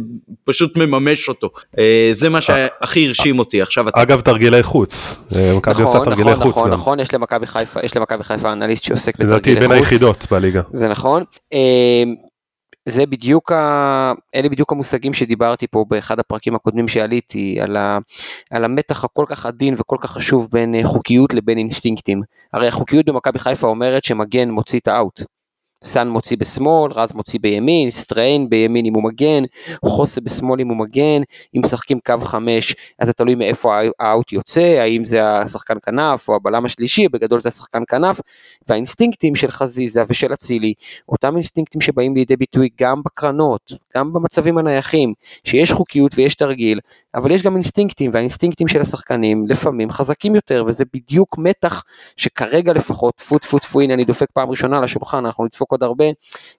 [0.43, 1.49] פשוט מממש אותו.
[1.79, 3.61] אה, זה מה שהכי הרשים אותי.
[3.61, 4.01] עכשיו אתה...
[4.01, 6.71] אגב תרגילי חוץ, אה, מכבי נכון, עושה נכון, תרגילי נכון, חוץ גם.
[6.71, 9.77] נכון, יש למכבי חיפה, יש למכבי חיפה אנליסט שעוסק לדעתי בתרגילי בין חוץ.
[9.77, 10.61] היחידות בליגה.
[10.73, 11.23] זה נכון.
[11.53, 12.03] אה,
[12.85, 14.13] זה בדיוק, ה...
[14.35, 17.97] אלה בדיוק המושגים שדיברתי פה באחד הפרקים הקודמים שעליתי, על, ה...
[18.51, 22.21] על המתח הכל כך עדין וכל כך חשוב בין אה, חוקיות לבין אינסטינקטים.
[22.53, 25.21] הרי החוקיות במכבי חיפה אומרת שמגן מוציא את האאוט.
[25.83, 29.43] סאן מוציא בשמאל, רז מוציא בימין, סטריין בימין אם הוא מגן,
[29.85, 31.21] חוסה בשמאל אם הוא מגן,
[31.55, 36.35] אם משחקים קו חמש אז זה תלוי מאיפה האאוט יוצא, האם זה השחקן כנף או
[36.35, 38.19] הבלם השלישי, בגדול זה השחקן כנף,
[38.67, 40.73] והאינסטינקטים של חזיזה ושל אצילי,
[41.09, 46.79] אותם אינסטינקטים שבאים לידי ביטוי גם בקרנות, גם במצבים הנייחים, שיש חוקיות ויש תרגיל,
[47.15, 51.83] אבל יש גם אינסטינקטים, והאינסטינקטים של השחקנים לפעמים חזקים יותר, וזה בדיוק מתח
[52.17, 55.83] שכרגע לפחות, טפו טפו טפו, הנה אני דופק פעם ראשונה על השולחן, אנחנו נדפוק עוד
[55.83, 56.05] הרבה,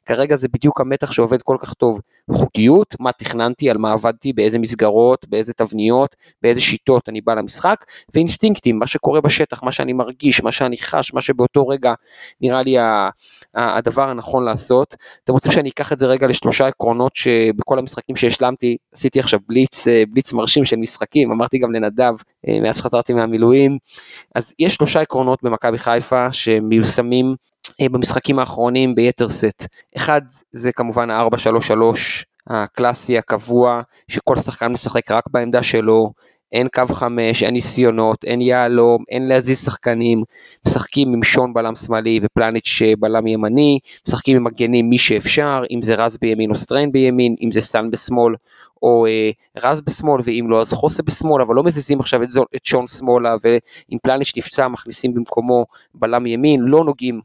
[0.07, 2.01] כרגע זה בדיוק המתח שעובד כל כך טוב.
[2.31, 7.85] חוקיות, מה תכננתי, על מה עבדתי, באיזה מסגרות, באיזה תבניות, באיזה שיטות אני בא למשחק,
[8.15, 11.95] ואינסטינקטים, מה שקורה בשטח, מה שאני מרגיש, מה שאני חש, מה שבאותו רגע
[12.41, 12.77] נראה לי
[13.55, 14.95] הדבר הנכון לעשות.
[15.25, 19.89] אתם רוצים שאני אקח את זה רגע לשלושה עקרונות שבכל המשחקים שהשלמתי, עשיתי עכשיו בליץ,
[19.89, 22.15] אה, בליץ מרשים של משחקים, אמרתי גם לנדב
[22.49, 23.79] אה, מאז שחזרתי מהמילואים,
[24.35, 27.35] אז יש שלושה עקרונות במכבי חיפה שמיושמים
[27.83, 29.67] במשחקים האחרונים ביתר שאת.
[29.97, 30.23] אחד
[30.53, 31.73] זה כמובן ה-4-3-3
[32.47, 36.13] הקלאסי הקבוע, שכל שחקן משחק רק בעמדה שלו,
[36.53, 40.23] אין קו חמש, אין ניסיונות, אין יהלום, אין להזיז שחקנים,
[40.67, 45.95] משחקים עם שון בלם שמאלי ופלניץ' בלם ימני, משחקים עם מגנים מי שאפשר, אם זה
[45.95, 48.35] רז בימין או סטריין בימין, אם זה סאן בשמאל
[48.83, 52.45] או אה, רז בשמאל, ואם לא אז חוסה בשמאל, אבל לא מזיזים עכשיו את, זו,
[52.57, 57.21] את שון שמאלה, ואם פלניץ' נפצע מכניסים במקומו בלם ימין, לא נוגעים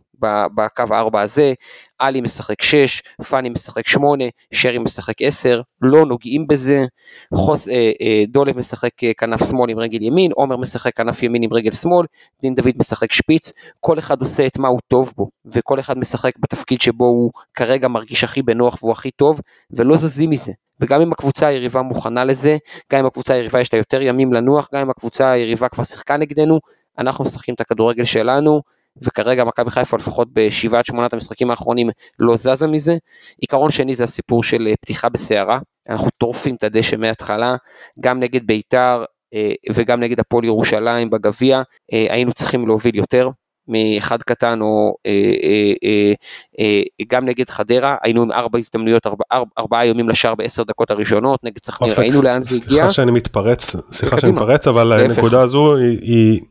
[0.56, 1.54] בקו הארבע הזה,
[2.00, 6.86] עלי משחק 6, פאני משחק 8, שרי משחק 10, לא נוגעים בזה,
[7.34, 11.44] חוס, אה, אה, דולב משחק אה, כנף שמאל עם רגל ימין, עומר משחק כנף ימין
[11.44, 12.06] עם רגל שמאל,
[12.42, 16.32] דין דוד משחק שפיץ, כל אחד עושה את מה הוא טוב בו, וכל אחד משחק
[16.40, 20.52] בתפקיד שבו הוא כרגע מרגיש הכי בנוח והוא הכי טוב, ולא זזים מזה.
[20.80, 22.58] וגם אם הקבוצה היריבה מוכנה לזה,
[22.92, 26.18] גם אם הקבוצה היריבה יש לה יותר ימים לנוח, גם אם הקבוצה היריבה כבר שיחקה
[26.18, 26.60] נגדנו,
[26.98, 28.62] אנחנו משחקים את הכדורגל שלנו,
[29.02, 32.98] וכרגע מכבי חיפה לפחות בשבעת שמונת המשחקים האחרונים לא זזה מזה.
[33.42, 37.56] עיקרון שני זה הסיפור של אה, פתיחה בסערה, אנחנו טורפים את הדשא מההתחלה,
[38.00, 41.62] גם נגד בית"ר אה, וגם נגד הפועל ירושלים בגביע,
[41.94, 43.30] אה, היינו צריכים להוביל יותר.
[43.70, 45.12] מאחד קטן או אה,
[45.44, 46.14] אה, אה,
[46.60, 50.92] אה, גם נגד חדרה היינו עם ארבע הזדמנויות ארבע, ארבע, ארבעה איומים לשער בעשר דקות
[50.92, 52.68] הראשונות נגד סכנין ראינו לאן זה הגיע.
[52.68, 56.42] סליחה שאני מתפרץ סליחה שאני מתפרץ אבל הנקודה הזו היא, היא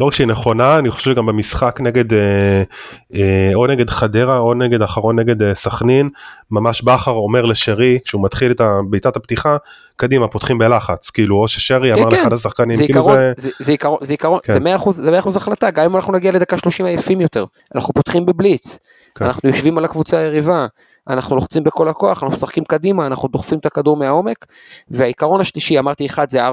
[0.00, 2.62] לא רק שהיא נכונה אני חושב שגם במשחק נגד אה,
[3.14, 6.08] אה, או נגד חדרה או נגד האחרון נגד אה, סכנין
[6.50, 9.56] ממש בכר אומר לשרי כשהוא מתחיל את בעיטת הפתיחה
[9.96, 12.16] קדימה פותחים בלחץ כאילו או ששרי כן, אמר כן.
[12.16, 14.52] לאחד השחקנים זה כאילו עיקרון, זה זה, זה עיקרון, זה עיקרון, כן.
[14.52, 17.44] זה מאה אחוז, זה מאה אחוז החלטה, גם אם אנחנו נגיע לדקה 30 עייפים יותר,
[17.74, 18.78] אנחנו פותחים בבליץ,
[19.14, 19.24] כן.
[19.24, 20.66] אנחנו יושבים על הקבוצה היריבה,
[21.08, 24.46] אנחנו לוחצים בכל הכוח, אנחנו משחקים קדימה, אנחנו דוחפים את הכדור מהעומק,
[24.88, 26.52] והעיקרון השלישי, אמרתי אחד זה 4-3-3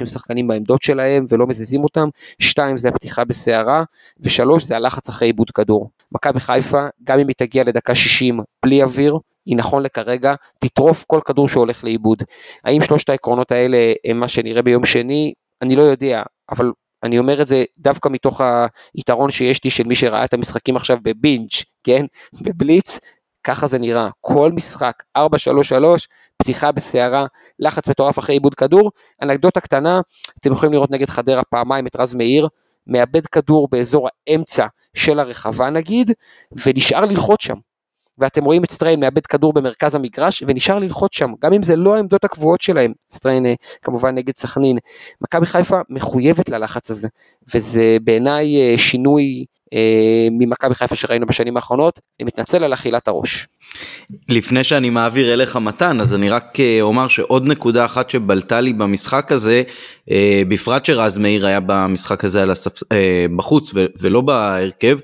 [0.00, 3.84] עם שחקנים בעמדות שלהם ולא מזיזים אותם, שתיים זה הפתיחה בסערה,
[4.20, 5.90] ושלוש זה הלחץ אחרי עיבוד כדור.
[6.12, 11.20] מכבי חיפה, גם אם היא תגיע לדקה 60 בלי אוויר, היא נכון לכרגע, תטרוף כל
[11.24, 12.22] כדור שהולך לאיבוד.
[12.64, 15.32] האם שלושת העקרונות האלה הם מה שנראה ביום שני?
[15.62, 16.72] אני לא יודע, אבל
[17.02, 18.40] אני אומר את זה דווקא מתוך
[18.94, 21.48] היתרון שיש לי של מי שראה את המשחקים עכשיו בבינג',
[21.84, 22.06] כן?
[22.42, 22.98] בבליץ,
[23.44, 24.08] ככה זה נראה.
[24.20, 25.20] כל משחק, 4-3-3,
[26.36, 27.26] פתיחה בסערה,
[27.58, 28.90] לחץ מטורף אחרי איבוד כדור.
[29.22, 30.00] אנקדוטה קטנה,
[30.40, 32.48] אתם יכולים לראות נגד חדרה פעמיים את רז מאיר,
[32.86, 36.12] מאבד כדור באזור האמצע של הרחבה נגיד,
[36.66, 37.69] ונשאר ללחוץ שם.
[38.20, 41.96] ואתם רואים את סטריין מאבד כדור במרכז המגרש ונשאר ללחוץ שם, גם אם זה לא
[41.96, 44.78] העמדות הקבועות שלהם, סטריין אה, כמובן נגד סכנין.
[45.20, 47.08] מכבי חיפה מחויבת ללחץ הזה,
[47.54, 53.46] וזה בעיניי אה, שינוי אה, ממכבי חיפה שראינו בשנים האחרונות, אני מתנצל על אכילת הראש.
[54.28, 58.72] לפני שאני מעביר אליך מתן אז אני רק אה, אומר שעוד נקודה אחת שבלטה לי
[58.72, 59.62] במשחק הזה
[60.48, 62.82] בפרט שרז מאיר היה במשחק הזה הספ...
[63.36, 64.98] בחוץ ולא בהרכב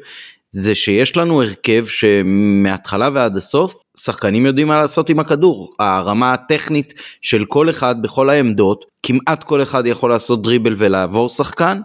[0.51, 6.93] זה שיש לנו הרכב שמההתחלה ועד הסוף שחקנים יודעים מה לעשות עם הכדור הרמה הטכנית
[7.21, 11.81] של כל אחד בכל העמדות כמעט כל אחד יכול לעשות דריבל ולעבור שחקן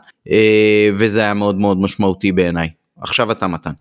[0.96, 2.70] וזה היה מאוד מאוד משמעותי בעיניי
[3.02, 3.72] עכשיו אתה מתן.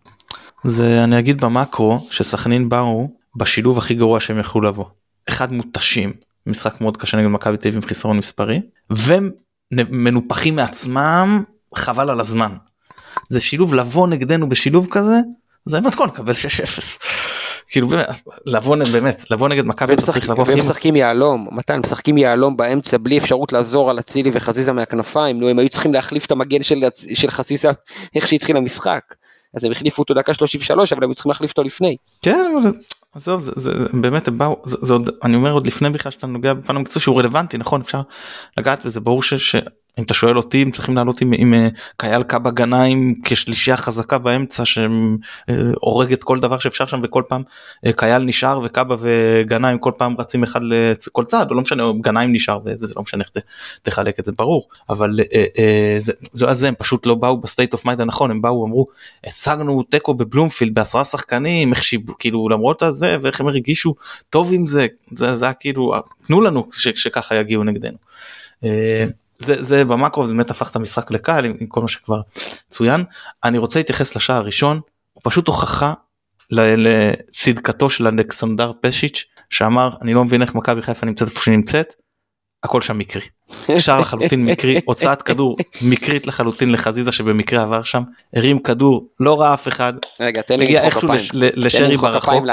[0.65, 4.85] זה אני אגיד במקרו שסכנין באו בשילוב הכי גרוע שהם יכלו לבוא.
[5.29, 6.13] אחד מותשים
[6.47, 11.43] משחק מאוד קשה נגד מכבי תל אביב עם חיסרון מספרי ומנופחים מעצמם
[11.77, 12.53] חבל על הזמן.
[13.31, 15.17] זה שילוב לבוא נגדנו בשילוב כזה
[15.65, 16.37] זה מתכון לקבל 6-0.
[17.71, 18.07] כאילו באמת
[18.47, 22.97] לבוא באמת לבוא נגד מכבי אתה צריך לבוא והם משחקים יהלום, מתן, משחקים יהלום באמצע
[22.97, 26.83] בלי אפשרות לעזור על אצילי וחזיזה מהכנפיים, נו הם היו צריכים להחליף את המגן של,
[27.15, 27.71] של חזיזה
[28.15, 29.01] איך שהתחיל המשחק.
[29.55, 31.97] אז הם החליפו אותו דקה 33 אבל הם צריכים להחליף אותו לפני.
[32.23, 32.73] כן אבל
[33.15, 36.27] עזוב זה, זה, זה באמת באו זה, זה עוד אני אומר עוד לפני בכלל שאתה
[36.27, 38.01] נוגע בפן המקצוע שהוא רלוונטי נכון אפשר
[38.59, 39.57] לגעת בזה ברור ש,
[39.99, 44.19] אם אתה שואל אותי אם צריכים לעלות עם, עם אה, קייל קאבה גנאים כשלישייה חזקה
[44.19, 47.43] באמצע שהורגת כל דבר שאפשר שם וכל פעם
[47.87, 52.33] אה, קייל נשאר וקאבה וגנאים כל פעם רצים אחד לכל צד או לא משנה גנאים
[52.33, 53.45] נשאר וזה זה לא משנה איך
[53.83, 57.43] תחלק את זה ברור אבל אה, אה, זה, זה זה הם פשוט לא באו ב
[57.43, 58.87] state of mind הנכון הם באו אמרו
[59.27, 63.95] השגנו תיקו בבלומפילד בעשרה שחקנים איך שיב, כאילו למרות הזה ואיך הם הרגישו
[64.31, 65.93] טוב עם זה זה, זה היה כאילו
[66.27, 67.97] תנו לנו ש, שככה יגיעו נגדנו.
[69.41, 72.21] זה, זה במאקרו זה באמת הפך את המשחק לקל עם, עם כל מה שכבר
[72.69, 73.05] צוין.
[73.45, 74.81] אני רוצה להתייחס לשער הראשון
[75.13, 75.93] הוא פשוט הוכחה
[76.51, 81.95] לצדקתו של אלכסנדר פשיץ' שאמר אני לא מבין איך מכבי חיפה נמצאת איפה שהיא נמצאת.
[82.65, 83.23] הכל שם מקרי.
[83.79, 88.03] שער לחלוטין מקרי הוצאת כדור מקרית לחלוטין לחזיזה שבמקרה עבר שם
[88.37, 91.21] הרים כדור לא ראה אף אחד רגע תן לי למחוא כפיים.
[91.33, 92.45] לשרי ברחוב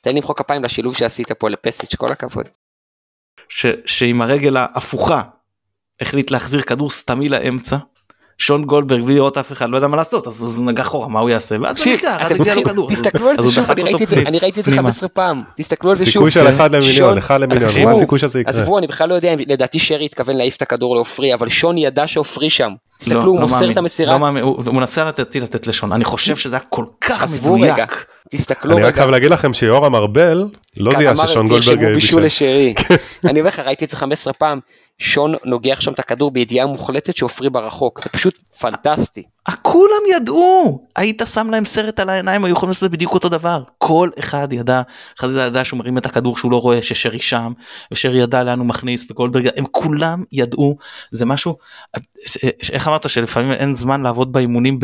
[0.00, 2.48] תן לי למחוא כפיים לשילוב שעשית פה לפסיץ' כל הכבוד.
[3.48, 5.22] ש, שעם הרגל ההפוכה
[6.00, 7.76] החליט להחזיר כדור סתמי לאמצע.
[8.40, 11.20] שון גולדברג בלי לראות אף אחד לא יודע מה לעשות אז הוא נגח אחורה מה
[11.20, 13.70] הוא יעשה ואז במקרה אתם אז הגיע לו כדור הוא- תסתכלו על זה הוא שוב,
[13.70, 14.28] אני ראיתי את זה- פנימה.
[14.28, 14.82] אני ראיתי את זה פנימה.
[14.88, 16.12] 15 פעם, תסתכלו על זה שוב.
[16.12, 18.52] סיכוי של זה- אחד למיליון שון- אחד למיליון עזבו, מה הסיכוי שזה יקרה.
[18.54, 21.78] עזבו אני בכלל לא יודע אם לדעתי שרי התכוון להעיף את הכדור לעופרי אבל שון
[21.78, 22.70] ידע שעופרי שם.
[22.98, 24.12] תסתכלו לא, הוא לא מוסר את המסירה.
[24.12, 27.32] לא מאמין, הוא הוא מנסה לתת לתת לשון אני חושב שזה היה כל כך רגע,
[27.42, 28.06] מדויק.
[28.30, 28.96] תסתכלו אני רק רגע.
[28.96, 30.44] חייב להגיד לכם שיורם ארבל
[30.76, 31.84] לא זיהה ששון גולדברג.
[32.22, 32.74] לשרי.
[33.24, 34.60] אני אומר לך ראיתי את זה 15 פעם.
[34.98, 38.00] שון נוגח שם את הכדור בידיעה מוחלטת שעופרי ברחוק.
[38.02, 39.22] זה פשוט פנטסטי.
[39.62, 40.86] כולם ידעו!
[40.96, 43.62] היית שם להם סרט על העיניים היו יכולים לעשות את זה בדיוק אותו דבר.
[43.78, 44.82] כל אחד ידע
[45.18, 47.52] חזיזה ידע שהוא מרים את הכדור שהוא לא רואה ששרי שם
[47.92, 50.76] ושרי ידע לאן הוא מכניס וגולדברג הם כולם ידעו.
[51.10, 51.56] זה משהו
[52.72, 54.78] איך אמרת שלפעמים אין זמן לעבוד באימונים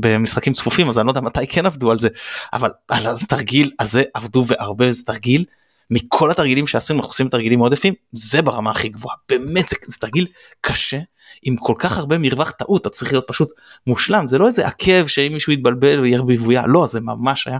[0.00, 2.08] במשחקים צפופים אז אני לא יודע מתי כן עבדו על זה
[2.52, 5.44] אבל על התרגיל הזה עבדו והרבה זה תרגיל
[5.90, 10.26] מכל התרגילים שעשינו אנחנו עושים תרגילים עודפים זה ברמה הכי גבוהה באמת זה, זה תרגיל
[10.60, 10.98] קשה
[11.42, 13.48] עם כל כך הרבה מרווח טעות אתה צריך להיות פשוט
[13.86, 17.58] מושלם זה לא איזה עקב שאם מישהו יתבלבל הוא יהיה בבויה לא זה ממש היה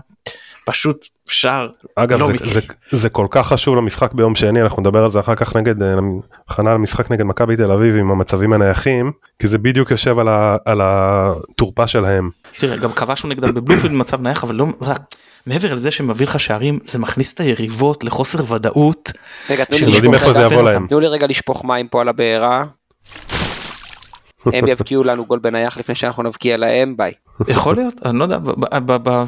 [0.65, 2.59] פשוט שער אגב לא זה-.
[2.59, 2.59] זה-
[2.91, 5.95] זה כל כך חשוב למשחק ביום שני אנחנו נדבר על זה אחר כך נגד אה,
[6.49, 10.57] הכנה למשחק נגד מכבי תל אביב עם המצבים הנייחים כי זה בדיוק יושב על ה-
[10.65, 12.29] על התורפה שלהם.
[12.57, 15.01] תראה גם כבשנו נגדם בבלומפילד במצב נייח אבל לא רק
[15.45, 19.11] מעבר לזה שמביא לך שערים זה מכניס את היריבות לחוסר ודאות
[19.49, 20.79] רגע תנו לי לשפוך רגע-.
[20.89, 22.65] תנו לי רגע לשפוך מים פה על הבארה.
[24.45, 27.13] הם יבקיעו לנו גול בנייח לפני שאנחנו נבקיע להם ביי.
[27.47, 28.37] יכול להיות אני לא יודע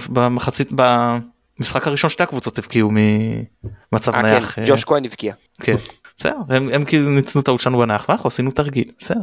[0.10, 4.52] במחצית במשחק הראשון שתי הקבוצות הבקיעו ממצב אה נייח.
[4.56, 5.34] כן אה, ג'וש כהן הבקיע.
[5.62, 5.76] כן,
[6.18, 9.22] בסדר, הם, הם כאילו ניצלו טעות שלנו בנייח ואנחנו עשינו תרגיל, בסדר,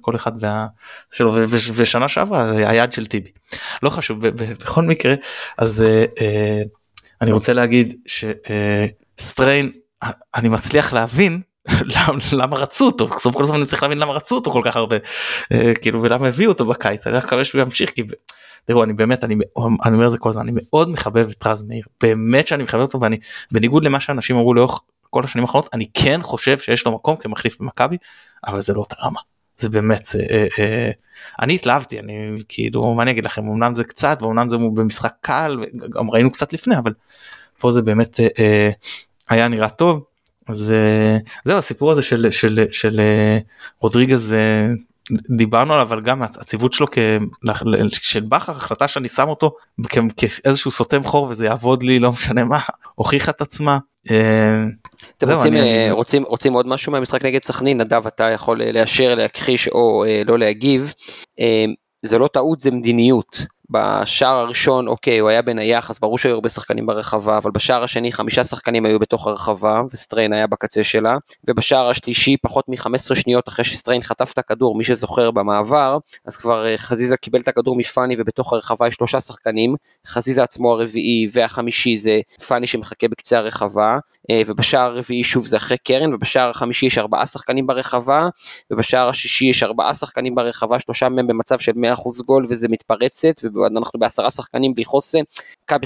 [0.00, 0.66] כל אחד וה...
[1.10, 3.30] שלו, ו- ו- ושנה שעברה היד של טיבי.
[3.82, 5.14] לא חשוב, ב- ב- בכל מקרה,
[5.58, 6.62] אז אה, אה,
[7.20, 7.94] אני רוצה להגיד
[9.18, 9.70] שסטריין,
[10.34, 11.40] אני מצליח להבין
[11.94, 14.76] למה, למה רצו אותו, בסוף כל הזמן אני צריך להבין למה רצו אותו כל כך
[14.76, 14.96] הרבה,
[15.52, 18.02] אה, כאילו ולמה הביאו אותו בקיץ, אני מקווה שהוא ימשיך, כי
[18.64, 19.34] תראו אני באמת אני,
[19.84, 21.84] אני אומר את זה כל הזמן אני מאוד מחבב את רז מאיר.
[22.00, 23.18] באמת שאני מחבב אותו ואני
[23.50, 27.60] בניגוד למה שאנשים אמרו לאורך כל השנים האחרונות אני כן חושב שיש לו מקום כמחליף
[27.60, 27.96] במכבי
[28.46, 29.20] אבל זה לא אותה רמה
[29.56, 30.90] זה באמת זה, אה, אה,
[31.42, 35.58] אני התלהבתי אני כאילו מה אני אגיד לכם אמנם זה קצת ואומנם זה במשחק קל
[35.60, 36.92] וגם ראינו קצת לפני אבל
[37.58, 38.70] פה זה באמת אה, אה,
[39.28, 40.04] היה נראה טוב.
[40.48, 43.38] אז אה, זהו הסיפור הזה של של של אה,
[43.80, 44.66] רודריגז אה,
[45.36, 46.98] דיברנו עליו אבל גם הציוות שלו כ-
[47.88, 49.52] של בכר החלטה שאני שם אותו
[49.88, 52.58] כ- כאיזשהו סותם חור וזה יעבוד לי לא משנה מה
[52.94, 53.78] הוכיחה את עצמה.
[54.10, 54.64] אה,
[55.18, 57.80] אתם רוצים, אני- אה, אני- רוצים, רוצים עוד משהו מהמשחק נגד סכנין?
[57.80, 60.92] נדב, אתה יכול אה, לאשר, להכחיש או לא להגיב.
[62.02, 63.46] זה לא טעות, זה מדיניות.
[63.70, 68.12] בשער הראשון, אוקיי, הוא היה בנייח, אז ברור שהיו הרבה שחקנים ברחבה, אבל בשער השני
[68.12, 71.16] חמישה שחקנים היו בתוך הרחבה, וסטריין היה בקצה שלה,
[71.48, 76.66] ובשער השלישי, פחות מ-15 שניות אחרי שסטריין חטף את הכדור, מי שזוכר במעבר, אז כבר
[76.66, 79.74] אה, חזיזה קיבל את הכדור מפאני, ובתוך הרחבה יש שלושה שחקנים,
[80.06, 83.98] חזיזה עצמו הרביעי והחמישי זה פאני שמחכה בקצה הרחבה,
[84.30, 88.28] אה, ובשער הרביעי שוב זה אחרי קרן, ובשער החמישי יש ארבעה שחקנים ברחבה,
[88.70, 93.59] ובשער השישי יש ארבעה שחקנים ברחבה, שלושה מהם במצב של 100% גול וזה מתפרצת, וב-
[93.66, 95.22] אנחנו בעשרה שחקנים בלי חוסן,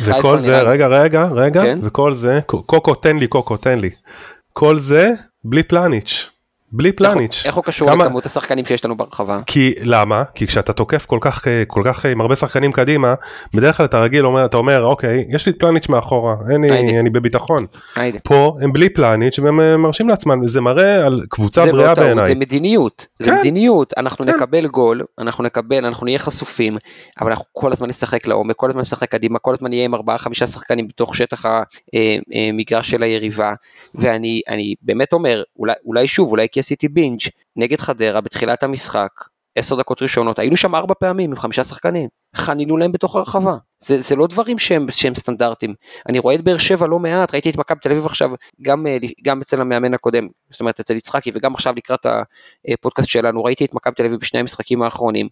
[0.02, 1.78] וכל זה, רגע, רגע, רגע, כן?
[1.82, 3.90] וכל זה, קוקו, תן לי, קוקו, תן לי.
[4.52, 5.10] כל זה
[5.44, 6.33] בלי פלניץ'.
[6.72, 7.42] בלי איך פלניץ'.
[7.46, 9.38] איך הוא קשור כמה- לכמות השחקנים שיש לנו ברחבה?
[9.46, 10.24] כי למה?
[10.34, 13.14] כי כשאתה תוקף כל כך כל כך עם הרבה שחקנים קדימה,
[13.54, 16.64] בדרך כלל אתה רגיל אומר, אתה אומר אוקיי, יש לי את פלניץ' מאחורה, אין.
[16.64, 17.66] לי, אני בביטחון.
[17.96, 18.18] היידה.
[18.24, 21.94] פה הם בלי פלניץ' והם אה, מרשים לעצמם, זה מראה על קבוצה זה בריאה לא
[21.94, 22.24] בעיניי.
[22.24, 23.38] זה מדיניות, זה כן.
[23.38, 24.34] מדיניות, אנחנו כן.
[24.36, 26.76] נקבל גול, אנחנו נקבל, אנחנו נהיה חשופים,
[27.20, 30.18] אבל אנחנו כל הזמן נשחק לעומק, כל הזמן נשחק קדימה, כל הזמן נהיה עם ארבעה
[30.18, 31.44] חמישה שחקנים בתוך שטח
[32.32, 33.52] המגרש של היריבה,
[33.94, 37.20] ואני אני באמת אומר, אולי, אולי שוב, אולי כי עשיתי בינג'
[37.56, 39.10] נגד חדרה בתחילת המשחק,
[39.54, 44.00] עשר דקות ראשונות, היינו שם ארבע פעמים עם חמישה שחקנים, חנינו להם בתוך הרחבה, זה,
[44.00, 45.74] זה לא דברים שהם, שהם סטנדרטים,
[46.08, 48.30] אני רואה את באר שבע לא מעט, ראיתי את מכבי תל אביב עכשיו,
[48.62, 52.06] גם, אה, גם אצל המאמן הקודם, זאת אומרת אצל יצחקי וגם עכשיו לקראת
[52.68, 55.28] הפודקאסט שלנו, ראיתי את מכבי תל אביב בשני המשחקים האחרונים,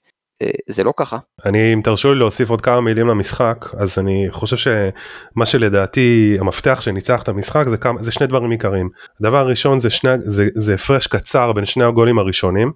[0.68, 4.56] זה לא ככה, אני, אם תרשו לי להוסיף עוד כמה מילים למשחק, אז אני חושב
[4.56, 8.88] שמה שלדעתי המפתח שניצח את המשחק זה, כמה, זה שני דברים עיקריים.
[9.20, 12.72] הדבר הראשון זה, שני, זה, זה הפרש קצר בין שני הגולים הראשונים.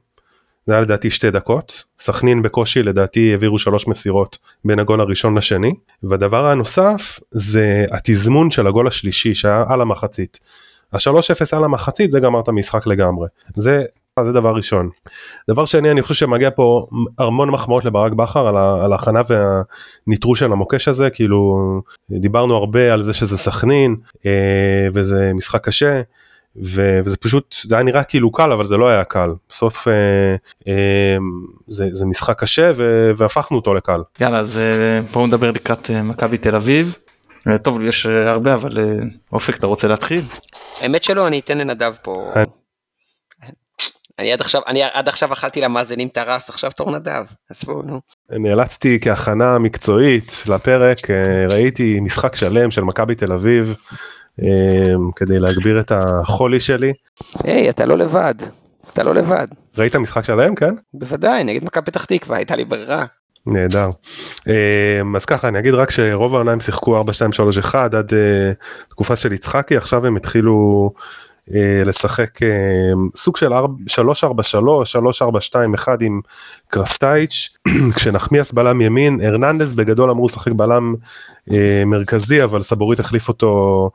[0.67, 5.75] זה היה לדעתי שתי דקות, סכנין בקושי לדעתי העבירו שלוש מסירות בין הגול הראשון לשני,
[6.03, 10.41] והדבר הנוסף זה התזמון של הגול השלישי שהיה על המחצית.
[10.93, 13.85] ה-3-0 על המחצית זה גמר את המשחק לגמרי, זה,
[14.25, 14.91] זה דבר ראשון.
[15.51, 16.87] דבר שני אני חושב שמגיע פה
[17.19, 18.47] המון מחמאות לברק בכר
[18.85, 21.53] על, ההכנה והניטרוש של המוקש הזה, כאילו
[22.11, 26.03] דיברנו הרבה על זה שזה סכנין אה, וזה משחק קשה.
[26.65, 29.93] ו- וזה פשוט זה היה נראה כאילו קל אבל זה לא היה קל בסוף אה,
[30.69, 31.17] אה,
[31.67, 34.01] זה, זה משחק קשה ו- והפכנו אותו לקל.
[34.21, 36.97] יאללה אז אה, בואו נדבר לקראת אה, מכבי תל אביב.
[37.49, 38.85] אה, טוב יש אה, הרבה אבל אה,
[39.33, 40.21] אופק אתה רוצה להתחיל?
[40.83, 42.43] האמת שלא, אני אתן לנדב פה, אה.
[44.19, 48.01] אני עד עכשיו, אני עד עכשיו אכלתי למאזינים טרס, עכשיו תור נדב, אז בואו נו.
[48.31, 53.75] נאלצתי כהכנה מקצועית לפרק אה, ראיתי משחק שלם של מכבי תל אביב
[54.43, 56.93] אה, כדי להגביר את החולי שלי.
[57.45, 58.35] היי, אתה לא לבד,
[58.93, 59.47] אתה לא לבד.
[59.79, 60.75] ראית משחק שלם כן?
[60.95, 63.07] בוודאי, נגד מכבי פתח תקווה, הייתה לי ברירה.
[63.47, 63.91] נהדר.
[64.49, 68.13] אה, אז ככה אני אגיד רק שרוב העונה הם שיחקו 4 2 3 1 עד
[68.89, 70.91] תקופה של יצחקי עכשיו הם התחילו
[71.85, 72.49] לשחק אה,
[73.15, 73.53] סוג של
[73.87, 76.21] 3 4 3 3 4 2 1 עם
[76.69, 77.57] קרפטייץ'
[77.97, 80.95] כשנחמיאס בלם ימין הרננדז בגדול אמרו לשחק בלם
[81.53, 83.91] אה, מרכזי אבל סבורית החליף אותו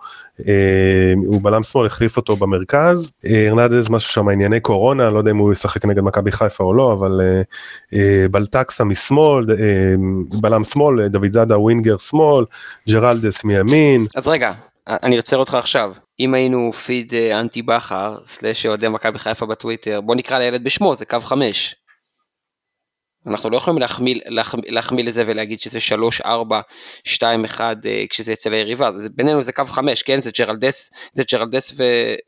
[0.47, 3.11] אה, הוא בלם שמאל החליף אותו במרכז.
[3.27, 6.73] אה, הרננדז משהו שם ענייני קורונה לא יודע אם הוא ישחק נגד מכבי חיפה או
[6.73, 7.41] לא אבל אה,
[7.93, 9.95] אה, בלטקסה משמאל אה,
[10.41, 12.45] בלם שמאל דוד זאדה ווינגר שמאל
[12.89, 14.05] ג'רלדס מימין.
[14.15, 14.51] אז רגע,
[14.87, 15.93] אני עוצר אותך עכשיו.
[16.21, 21.05] אם היינו פיד אנטי בכר, slash אוהדי מכבי חיפה בטוויטר, בוא נקרא לילד בשמו, זה
[21.05, 21.75] קו חמש.
[23.27, 26.61] אנחנו לא יכולים להחמיא, להחמיא, להחמיא לזה ולהגיד שזה 3, 4,
[27.03, 30.21] 2, 1 אה, כשזה אצל היריבה, זה, בינינו זה קו 5, כן?
[30.21, 31.83] זה ג'רלדס, זה ג'רלדס ו,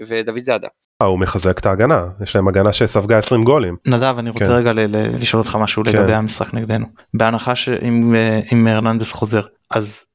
[0.08, 0.68] ודוד זאדה.
[1.02, 4.52] אה, הוא מחזק את ההגנה יש להם הגנה שספגה 20 גולים נדב אני רוצה כן.
[4.52, 5.90] רגע ל- ל- לשאול אותך משהו כן.
[5.90, 10.06] לגבי המשחק נגדנו בהנחה שאם אה, אם הרננדס חוזר אז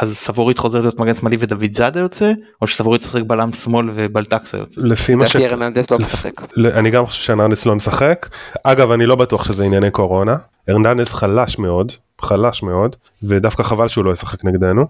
[0.00, 4.58] אז סבורית חוזר להיות מגן שמאלי ודוד זאדה יוצא או שסבורית צריך בלם שמאל ובלטקסה
[4.58, 4.80] יוצא.
[4.84, 5.36] לפי מה ש...
[5.36, 6.32] הרננדס לא משחק.
[6.74, 8.28] אני גם חושב שהרננדס לא משחק
[8.64, 10.36] אגב אני לא בטוח שזה ענייני קורונה
[10.68, 14.86] הרננדס חלש מאוד חלש מאוד ודווקא חבל שהוא לא ישחק נגדנו.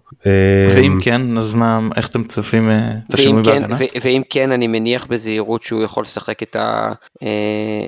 [0.74, 3.76] ואם אה, כן אז מה איך אתם צופים אה, את ואם השינוי כן, בהגנה?
[4.02, 7.86] ואם כן, אני מניח בזהירות שהוא יכול לשחק את, ה, אה,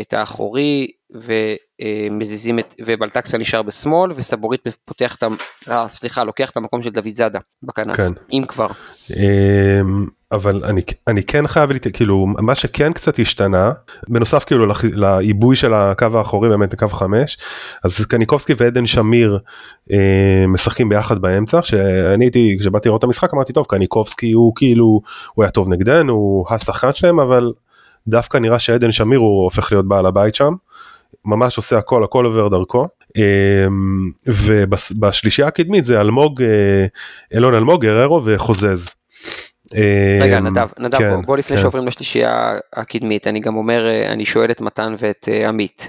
[0.00, 5.24] את האחורי, ומזיזים את, ובלטקסה נשאר בשמאל, וסבורית פותח את,
[5.68, 8.12] אה, סליחה, לוקח את המקום של דוד זאדה בכנף, כן.
[8.32, 8.66] אם כבר.
[9.10, 11.70] אמ, אבל אני אני כן חייב.
[11.92, 13.72] כאילו מה שכן קצת השתנה
[14.08, 17.38] בנוסף כאילו לעיבוי של הקו האחורי באמת לקו 5
[17.84, 19.38] אז קניקובסקי ועדן שמיר
[19.92, 25.00] אה, משחקים ביחד באמצע שאני הייתי כשבאתי לראות את המשחק אמרתי טוב קניקובסקי הוא כאילו
[25.34, 27.52] הוא היה טוב נגדנו הוא השחקן שלהם אבל
[28.08, 30.54] דווקא נראה שעדן שמיר הוא הופך להיות בעל הבית שם.
[31.26, 36.86] ממש עושה הכל הכל עובר דרכו אמ, ובשלישייה הקדמית זה אלמוג אה,
[37.34, 38.88] אלון אלמוג גררו וחוזז.
[40.20, 41.62] רגע, אמ, נדב, נדב, כן, בוא, בוא לפני כן.
[41.62, 45.88] שעוברים לשלישייה הקדמית, אני גם אומר, אה, אני שואל את מתן ואת אה, עמית,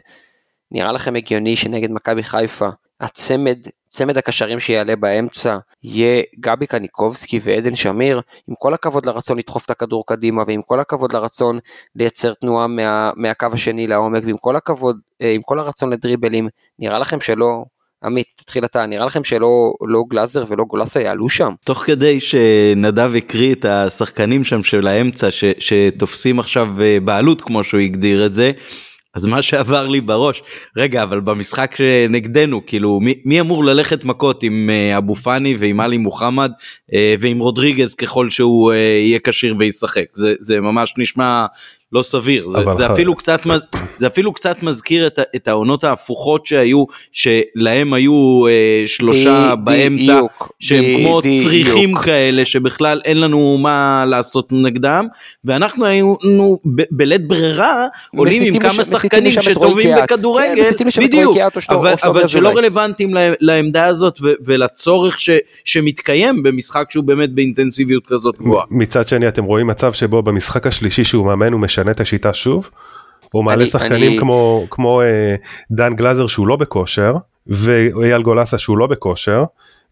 [0.72, 2.70] נראה לכם הגיוני שנגד מכבי חיפה,
[3.02, 3.58] הצמד,
[3.90, 9.70] צמד הקשרים שיעלה באמצע, יהיה גבי קניקובסקי ועדן שמיר, עם כל הכבוד לרצון לדחוף את
[9.70, 11.60] הכדור קדימה, ועם כל הכבוד לרצון
[11.96, 17.00] לייצר תנועה מה, מהקו השני לעומק, ועם כל הכבוד, אה, עם כל הרצון לדריבלים, נראה
[17.00, 17.64] לכם שלא,
[18.04, 21.54] עמית, תתחיל אתה, נראה לכם שלא לא גלאזר ולא גולסה יעלו שם?
[21.66, 27.64] תוך כדי שנדב הקריא את השחקנים שם של האמצע ש, שתופסים עכשיו אה, בעלות כמו
[27.64, 28.52] שהוא הגדיר את זה,
[29.14, 30.44] אז מה שעבר לי בראש,
[30.78, 31.76] רגע, אבל במשחק
[32.10, 36.52] נגדנו, כאילו, מי, מי אמור ללכת מכות עם אה, אבו פאני ועם עלי מוחמד
[36.94, 40.06] אה, ועם רודריגז ככל שהוא אה, יהיה כשיר וישחק?
[40.14, 41.46] זה, זה ממש נשמע
[41.94, 43.68] לא סביר, זה, זה, אפילו קצת, מז,
[43.98, 50.14] זה אפילו קצת מזכיר את, את העונות ההפוכות שהיו, שלהם היו אה, שלושה ב, באמצע,
[50.14, 51.44] דיוק, שהם ב, כמו דיוק.
[51.44, 55.08] צריכים כאלה, שבכלל אין לנו מה לעשות נגדם,
[55.46, 56.18] ואנחנו היינו
[56.92, 57.88] בלית ברירה
[58.18, 61.38] עולים עם כמה שחקנים שטובים בכדורגל, כן, בדיוק,
[61.70, 65.30] אבל, אבל שלא רלוונטיים לעמדה הזאת ולצורך ש,
[65.66, 68.66] שמתקיים במשחק שהוא באמת באינטנסיביות כזאת גבוהה.
[68.72, 72.70] מצד שני אתם רואים מצב שבו במשחק השלישי שהוא מאמן הוא משנה את השיטה שוב.
[73.32, 74.20] הוא מעלה שחקנים אני...
[74.20, 75.36] כמו, כמו אה,
[75.72, 77.16] דן גלאזר שהוא לא בכושר
[77.48, 79.44] ואייל גולסה שהוא לא בכושר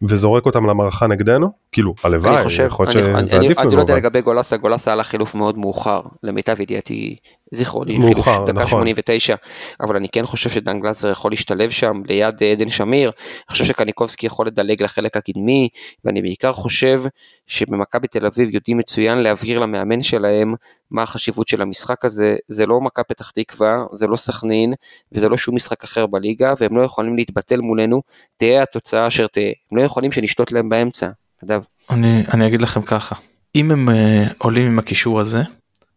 [0.04, 3.70] וזורק אותם למערכה נגדנו כאילו הלוואי יכול להיות שזה עדיף לנו.
[3.70, 7.16] אני לא יודע לגבי גולסה גולסה עלה חילוף מאוד מאוחר למיטב ידיעתי
[7.52, 8.80] זיכרוני מאוחר חילוף דקה נכון.
[8.80, 9.36] 89
[9.82, 13.66] אבל אני כן חושב שדן גלאזר יכול להשתלב שם ליד אה, עדן שמיר אני חושב
[13.66, 15.70] שקניקובסקי יכול לדלג לחלק הקדמי
[16.06, 17.04] ואני בעיקר חושב
[17.48, 20.54] שבמכבי תל אביב יודעים מצוין להבהיר למאמן שלהם
[20.92, 24.74] מה החשיבות של המשחק הזה זה לא מכבי פתח תקווה זה לא סכנין
[25.12, 28.02] וזה לא שום משחק אחר בליגה והם לא יכולים להתבטל מולנו
[28.38, 31.10] תהיה התוצאה אשר תהיה הם לא יכולים שנשתות להם באמצע.
[31.44, 31.62] נדב.
[31.90, 33.16] אני, אני אגיד לכם ככה
[33.56, 35.42] אם הם uh, עולים עם הקישור הזה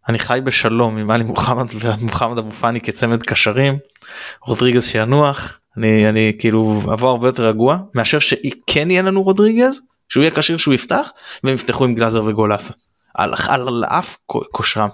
[0.08, 1.66] אני חי בשלום עם עלי מוחמד
[2.00, 3.78] ומוחמד אבו פאני כצמד קשרים
[4.46, 10.22] רודריגז שינוח אני אני כאילו אבוא הרבה יותר רגוע מאשר שכן יהיה לנו רודריגז שהוא
[10.22, 11.10] יהיה כשיר שהוא יפתח
[11.44, 12.74] והם יפתחו עם גלאזר וגולאסה
[13.14, 14.88] על, על, על אף כושרם.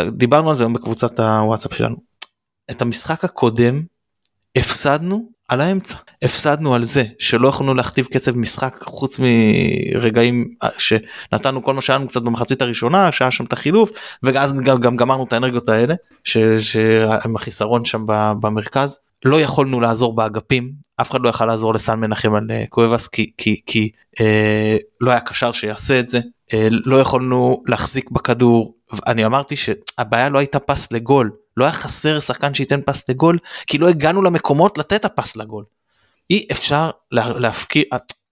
[0.00, 1.96] דיברנו על זה היום בקבוצת הוואטסאפ שלנו.
[2.70, 3.82] את המשחק הקודם
[4.56, 5.96] הפסדנו על האמצע.
[6.22, 10.48] הפסדנו על זה שלא יכולנו להכתיב קצב משחק חוץ מרגעים
[10.78, 13.90] שנתנו כל מה שהיה לנו קצת במחצית הראשונה שהיה שם את החילוף
[14.22, 15.94] ואז גם, גם גמרנו את האנרגיות האלה
[16.24, 18.04] שהם החיסרון שם
[18.40, 18.98] במרכז.
[19.24, 23.30] לא יכולנו לעזור באגפים אף אחד לא יכל לעזור לסן מנחם על אה, קואבס כי,
[23.38, 23.90] כי, כי
[24.20, 26.20] אה, לא היה קשר שיעשה את זה.
[26.52, 28.74] אה, לא יכולנו להחזיק בכדור.
[29.06, 33.78] אני אמרתי שהבעיה לא הייתה פס לגול לא היה חסר שחקן שייתן פס לגול כי
[33.78, 35.64] לא הגענו למקומות לתת הפס לגול.
[36.30, 37.84] אי אפשר לה, להפקיר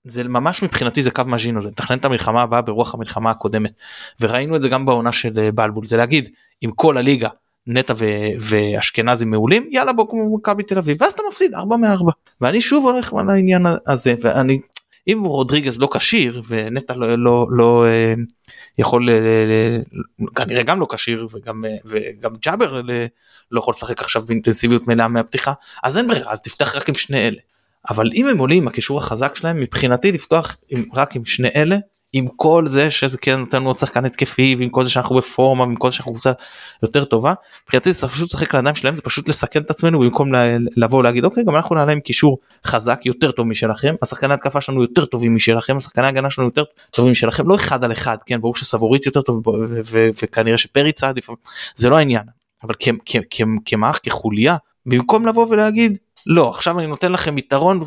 [0.04, 3.72] זה ממש מבחינתי זה קו מז'ינו זה לתכנן את המלחמה הבאה ברוח המלחמה הקודמת
[4.20, 6.28] וראינו את זה גם בעונה של אה, בלבול זה להגיד
[6.60, 7.28] עם כל הליגה
[7.66, 7.94] נטע
[8.38, 12.10] ואשכנזי מעולים יאללה בוא כמו מכבי תל אביב ואז אתה מפסיד 4 מ-4
[12.40, 14.60] ואני שוב הולך על העניין הזה ואני
[15.12, 18.14] אם רודריגז לא כשיר ונטע לא, לא, לא אה,
[18.78, 19.78] יכול אה,
[20.34, 22.80] כנראה גם לא כשיר וגם אה, וגם ג'אבר
[23.50, 25.52] לא יכול לשחק עכשיו באינטנסיביות מלאה מהפתיחה
[25.82, 27.40] אז אין ברירה אז תפתח רק עם שני אלה.
[27.90, 31.76] אבל אם הם עולים עם הקישור החזק שלהם מבחינתי לפתוח עם, רק עם שני אלה
[32.12, 35.76] עם כל זה שזה כן נותן עוד שחקן התקפי ועם כל זה שאנחנו בפורמה ועם
[35.76, 36.32] כל זה שאנחנו קבוצה
[36.82, 37.34] יותר טובה
[37.64, 40.32] מבחינתי זה פשוט לשחק לידיים שלהם זה פשוט לסכן את עצמנו במקום
[40.76, 44.82] לבוא ולהגיד אוקיי גם אנחנו נעלה עם קישור חזק יותר טוב משלכם השחקני התקפה שלנו
[44.82, 48.54] יותר טובים משלכם השחקני ההגנה שלנו יותר טובים משלכם לא אחד על אחד כן ברור
[48.54, 49.42] שסבורית יותר טוב
[50.22, 51.28] וכנראה שפריץ עדיף
[51.76, 52.22] זה לא העניין.
[52.62, 52.74] אבל
[53.64, 54.56] כמערך כחוליה
[54.86, 57.84] במקום לבוא ולהגיד לא עכשיו אני נותן לכם יתרון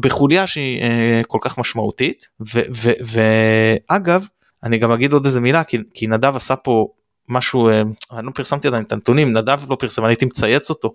[0.00, 2.28] בחוליה שהיא אה, כל כך משמעותית
[3.04, 4.26] ואגב
[4.62, 6.88] אני גם אגיד עוד איזה מילה כי, כי נדב עשה פה
[7.28, 7.82] משהו אה,
[8.12, 10.94] אני לא פרסמתי עדיין את הנתונים נדב לא פרסם אני הייתי מצייץ אותו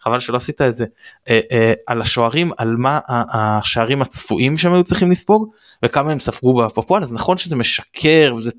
[0.00, 0.84] חבל שלא עשית את זה
[1.28, 5.50] אה, אה, על השוערים על מה השערים הצפויים שהם היו צריכים לספוג
[5.84, 8.50] וכמה הם ספגו בפועל אז נכון שזה משקר וזה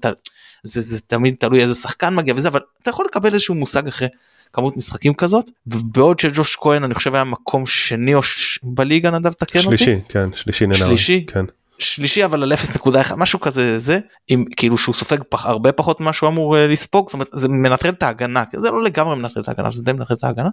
[0.63, 4.07] זה, זה תמיד תלוי איזה שחקן מגיע וזה אבל אתה יכול לקבל איזשהו מושג אחרי
[4.53, 8.59] כמות משחקים כזאת ובעוד שג'וש כהן אני חושב היה מקום שני או ש...
[8.63, 9.77] בליגה נדב תקן אותי.
[9.77, 10.75] שלישי כן שלישי ננר.
[10.75, 11.45] שלישי כן.
[11.79, 16.13] שלישי אבל על 0.1 משהו כזה זה עם כאילו שהוא סופג פח, הרבה פחות ממה
[16.13, 19.47] שהוא אמור uh, לספוג זאת אומרת זה מנטרל את ההגנה זה לא לגמרי מנטרל את
[19.47, 20.49] ההגנה זה די מנטרל את ההגנה.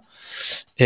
[0.73, 0.81] Uh,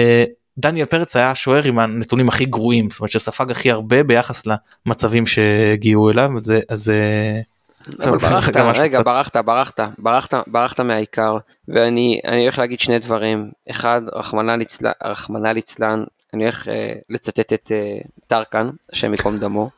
[0.57, 4.43] דניאל פרץ היה השוער עם הנתונים הכי גרועים זאת אומרת שספג הכי הרבה ביחס
[4.85, 6.91] למצבים שהגיעו אליו זה אז.
[8.21, 13.51] ברחת, רגע, ברחת, ברחת, ברחת, ברחת מהעיקר, ואני הולך להגיד שני דברים.
[13.69, 14.01] אחד,
[15.01, 16.03] רחמנא ליצלן,
[16.33, 16.71] אני הולך uh,
[17.09, 19.69] לצטט את uh, טרקן, השם ייקום דמו,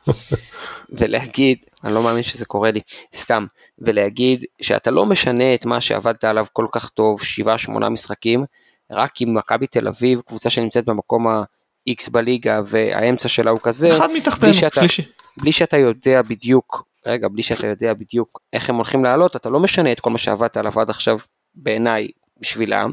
[0.98, 2.80] ולהגיד, אני לא מאמין שזה קורה לי,
[3.16, 3.46] סתם,
[3.78, 7.20] ולהגיד שאתה לא משנה את מה שעבדת עליו כל כך טוב,
[7.68, 8.44] 7-8 משחקים,
[8.90, 14.10] רק עם מכבי תל אביב, קבוצה שנמצאת במקום ה-X בליגה והאמצע שלה הוא כזה, אחד
[14.16, 15.02] מתחתנו, שלישי.
[15.36, 19.60] בלי שאתה יודע בדיוק רגע, בלי שאתה יודע בדיוק איך הם הולכים לעלות, אתה לא
[19.60, 21.18] משנה את כל מה שעבדת עליו עד עכשיו
[21.54, 22.08] בעיניי
[22.40, 22.92] בשבילם.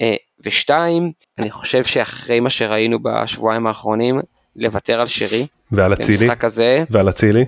[0.00, 0.14] אה,
[0.44, 4.20] ושתיים, אני חושב שאחרי מה שראינו בשבועיים האחרונים,
[4.56, 5.46] לוותר על שרי.
[5.72, 6.28] ועל אצילי.
[6.40, 6.84] הזה.
[6.90, 7.44] ועל אצילי.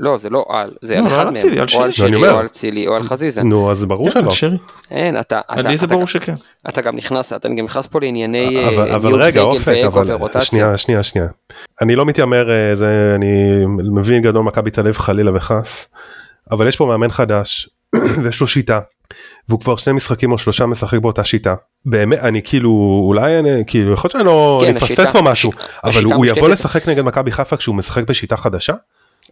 [0.00, 2.32] לא, זה לא על, זה לא, על לא אחד מהם, על או על אומר.
[2.32, 3.42] או על צילי, או על חזיזה.
[3.42, 4.50] נו אז ברור שלא.
[4.90, 6.34] אין, אתה, אתה, לי זה אתה, ברור שכן.
[6.68, 9.66] אתה גם נכנס, אתה גם נכנס פה לענייני אה, אבל, אבל ניהול רגע סגל אופק
[9.66, 10.40] ואגו אבל ורוטציה.
[10.40, 11.28] שנייה שנייה שנייה
[11.82, 13.64] אני לא מתיימר אה, זה אני
[13.96, 15.94] מבין גדול מכבי תל אביב חלילה וחס
[16.50, 17.68] אבל יש פה מאמן חדש
[18.22, 18.80] ויש לו שיטה
[19.48, 23.92] והוא כבר שני משחקים או שלושה משחק באותה שיטה באמת אני כאילו אולי אני כאילו
[23.92, 27.04] יכול להיות שאני לא כן, אני השיטה- פה משהו השיטה אבל הוא יבוא לשחק נגד
[27.04, 28.74] מכבי חיפה כשהוא משחק בשיטה חדשה.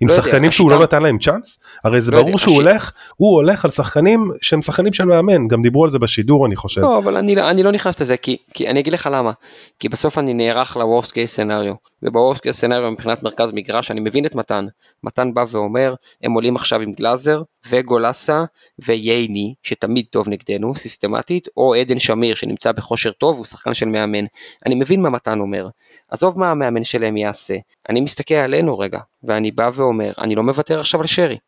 [0.01, 2.39] עם לא יודע, שחקנים שהוא לא השיטה- נתן להם צ'אנס הרי זה לא יודע, ברור
[2.39, 5.99] שהוא השיטה- הולך הוא הולך על שחקנים שהם שחקנים של מאמן גם דיברו על זה
[5.99, 6.81] בשידור אני חושב.
[6.81, 9.33] לא, אבל אני, לא- אני לא נכנס לזה, כי, כי אני אגיד לך למה.
[9.79, 14.27] כי בסוף אני נערך ל-Worst case scenario, וב-Worst case scenario מבחינת מרכז מגרש, אני מבין
[14.27, 14.67] את מתן.
[15.05, 18.45] מתן בא ואומר, הם עולים עכשיו עם גלאזר, וגולסה,
[18.79, 24.25] וייני, שתמיד טוב נגדנו, סיסטמטית, או עדן שמיר, שנמצא בכושר טוב, הוא שחקן של מאמן.
[24.67, 25.69] אני מבין מה מתן אומר.
[26.11, 27.55] עזוב מה המאמן שלהם יעשה.
[27.89, 31.39] אני מסתכל עלינו רגע, ואני בא ואומר, אני לא מוותר עכשיו על שרי.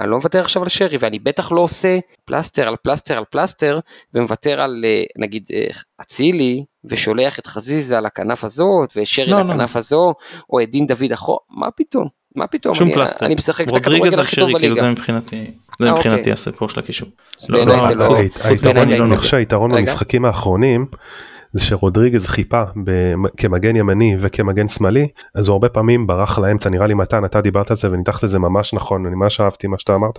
[0.00, 3.78] אני לא מוותר עכשיו על שרי, ואני בטח לא עושה פלסטר על פלסטר על פלסטר,
[4.14, 5.64] ומוותר על אה, נגיד אה,
[6.00, 9.44] אצילי, ושולח את חזיזה לכנף הזאת, ושרי לא, לא.
[9.54, 10.14] לכנף הזו,
[10.52, 12.06] או את דין דוד אחורה, מה פתאום?
[12.36, 12.74] מה פתאום?
[12.74, 13.26] שום אני, פלסטר.
[13.26, 14.86] אני משחק את רודריגז הכדורגל הכי טוב שרי, כאילו בליגה.
[14.86, 16.32] זה מבחינתי, זה אה, מבחינתי אוקיי.
[16.32, 17.08] הסיפור של הקישור.
[17.42, 19.16] אז לא, בעיניי לא, זה לא- חוץ- היית- חוץ היתרון- מזה אני לא אני נוגע.
[19.16, 19.80] חושב שהיתרון רגע.
[19.80, 20.86] במשחקים האחרונים
[21.52, 22.62] זה שרודריגז חיפה
[23.36, 27.70] כמגן ימני וכמגן שמאלי אז הוא הרבה פעמים ברח לאמצע נראה לי מתן אתה דיברת
[27.70, 30.18] על זה וניתחת את זה ממש נכון אני ממש אהבתי מה שאתה אמרת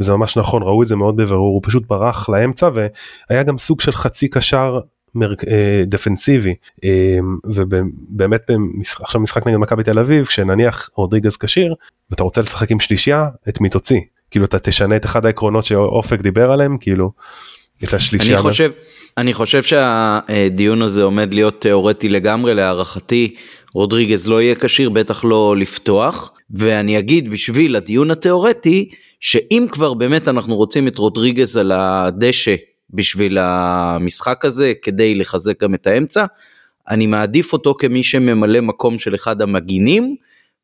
[0.00, 3.80] וזה ממש נכון ראו את זה מאוד בבירור הוא פשוט ברח לאמצע והיה גם סוג
[3.80, 4.80] של חצי קשר.
[5.22, 6.54] אה, דפנסיבי
[6.84, 11.74] אה, ובאמת במשחק, עכשיו משחק נגד מכבי תל אביב כשנניח רודריגז כשיר
[12.10, 14.00] ואתה רוצה לשחק עם שלישייה את מי תוציא
[14.30, 17.10] כאילו אתה תשנה את אחד העקרונות שאופק דיבר עליהם כאילו
[17.84, 18.38] את השלישייה.
[18.38, 18.70] אני חושב,
[19.16, 23.34] אני חושב שהדיון הזה עומד להיות תיאורטי לגמרי, להערכתי
[23.74, 30.28] רודריגז לא יהיה כשיר, בטח לא לפתוח, ואני אגיד בשביל הדיון התיאורטי, שאם כבר באמת
[30.28, 32.54] אנחנו רוצים את רודריגז על הדשא
[32.90, 36.24] בשביל המשחק הזה, כדי לחזק גם את האמצע,
[36.88, 40.16] אני מעדיף אותו כמי שממלא מקום של אחד המגינים,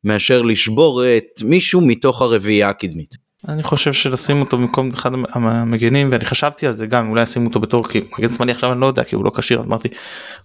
[0.03, 3.22] מאשר לשבור את מישהו מתוך הרביעייה הקדמית.
[3.47, 7.59] אני חושב שלשים אותו במקום אחד המגנים ואני חשבתי על זה גם אולי ישימו אותו
[7.59, 9.87] בתור כי מגן שמאלי עכשיו אני לא יודע כי הוא לא כשיר אמרתי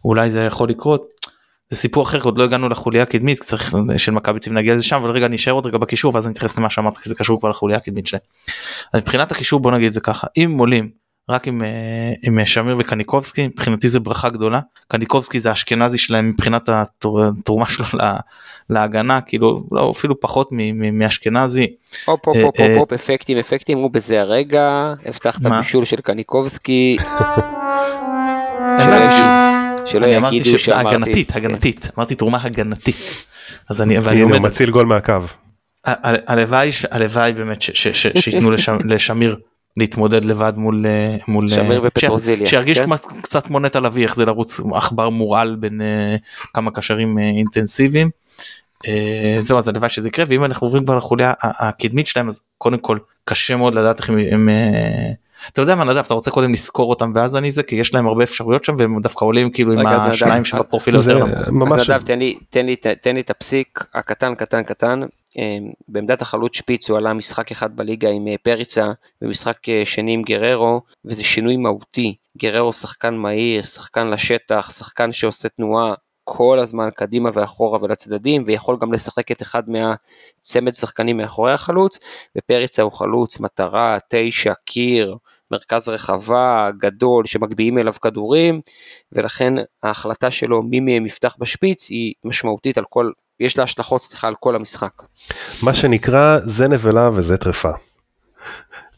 [0.04, 1.08] אולי זה יכול לקרות.
[1.68, 4.96] זה סיפור אחר עוד לא הגענו לחוליה הקדמית צריך של מכבי תל נגיע לזה שם
[4.96, 7.40] אבל רגע אני אשאר עוד רגע בקישור ואז אני אתייחס למה שאמרת כי זה קשור
[7.40, 8.22] כבר לחוליה הקדמית שלהם.
[8.96, 10.90] מבחינת הקישור בוא נגיד את זה ככה אם עולים
[11.30, 11.68] רק עם, אה,
[12.22, 18.16] עם שמיר וקניקובסקי מבחינתי זה ברכה גדולה קניקובסקי זה האשכנזי שלהם מבחינת התרומה שלו לה-
[18.70, 21.66] להגנה כאילו לא אפילו פחות מ- מ- מאשכנזי
[22.06, 22.76] הופ הופ אה, הופ אה.
[22.76, 25.40] הופ אפקטים אפקטים הוא בזה הרגע הבטחת?
[25.40, 26.96] בישול של קניקובסקי
[29.86, 33.26] שלא יגידו שאמרתי שהגנתית הגנתית אמרתי תרומה הגנתית
[33.70, 35.12] אז אני ואני הנה הוא עומד מציל גול מהקו.
[35.84, 38.50] הלוואי הלוואי באמת שייתנו
[38.90, 39.36] לשמיר
[39.78, 42.86] להתמודד לבד מול אה, מול שמיר אה, ופטרוזיליה, ש- שירגיש כן?
[43.22, 46.16] קצת כמו נטע לביא איך זה לרוץ עכבר מורעל בין אה,
[46.54, 48.10] כמה קשרים אינטנסיביים.
[49.40, 52.98] זהו אז הלוואי שזה יקרה ואם אנחנו עוברים כבר לחוליה הקדמית שלהם אז קודם כל
[53.24, 54.48] קשה מאוד לדעת איך הם- הם
[55.52, 58.06] אתה יודע מה נדב אתה רוצה קודם לזכור אותם ואז אני זה כי יש להם
[58.06, 61.48] הרבה אפשרויות שם והם דווקא עולים כאילו עם השניים שבפרופיל יותר נמוך.
[61.48, 65.00] ממש אז נדב תן לי, תן, לי, תן לי את הפסיק הקטן קטן קטן.
[65.38, 65.58] אה,
[65.88, 70.22] בעמדת החלוץ שפיץ הוא עלה משחק אחד בליגה עם אה, פריצה ומשחק אה, שני עם
[70.22, 72.14] גררו וזה שינוי מהותי.
[72.38, 78.92] גררו שחקן מהיר, שחקן לשטח, שחקן שעושה תנועה כל הזמן קדימה ואחורה ולצדדים ויכול גם
[78.92, 81.98] לשחק את אחד מהצמד שחקנים מאחורי החלוץ
[82.38, 85.16] ופריצה הוא חלוץ מטרה, תשע, קיר,
[85.50, 88.60] מרכז רחבה, גדול, שמגביהים אליו כדורים,
[89.12, 94.28] ולכן ההחלטה שלו מי מהם יפתח בשפיץ היא משמעותית על כל, יש לה השלכות, סליחה,
[94.28, 94.92] על כל המשחק.
[95.62, 97.72] מה שנקרא זה נבלה וזה טרפה.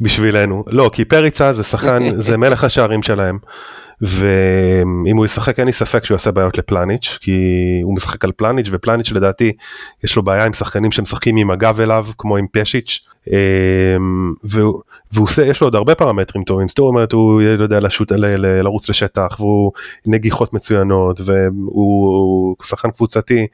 [0.01, 0.65] בשבילנו.
[0.67, 3.39] לא כי פריצה זה שחקן זה מלך השערים שלהם.
[4.01, 7.41] ואם הוא ישחק אין לי ספק שהוא יעשה בעיות לפלניץ' כי
[7.83, 9.53] הוא משחק על פלניץ' ופלניץ' לדעתי
[10.05, 14.81] יש לו בעיה עם שחקנים שמשחקים עם הגב אליו כמו עם פשיץ' אמ, והוא
[15.13, 16.69] והוא עושה יש לו עוד הרבה פרמטרים טובים.
[16.69, 19.73] זאת אומרת הוא לא יודע לשוט, ל, ל, לרוץ לשטח והוא
[20.07, 23.47] נגיחות מצוינות והוא שחקן קבוצתי.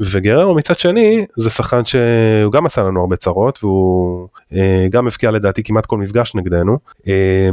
[0.00, 5.30] וגררו מצד שני זה שחקן שהוא גם עשה לנו הרבה צרות והוא אה, גם הבקיע
[5.30, 6.78] לדעתי כמעט כל מפגש נגדנו.
[7.08, 7.50] אה,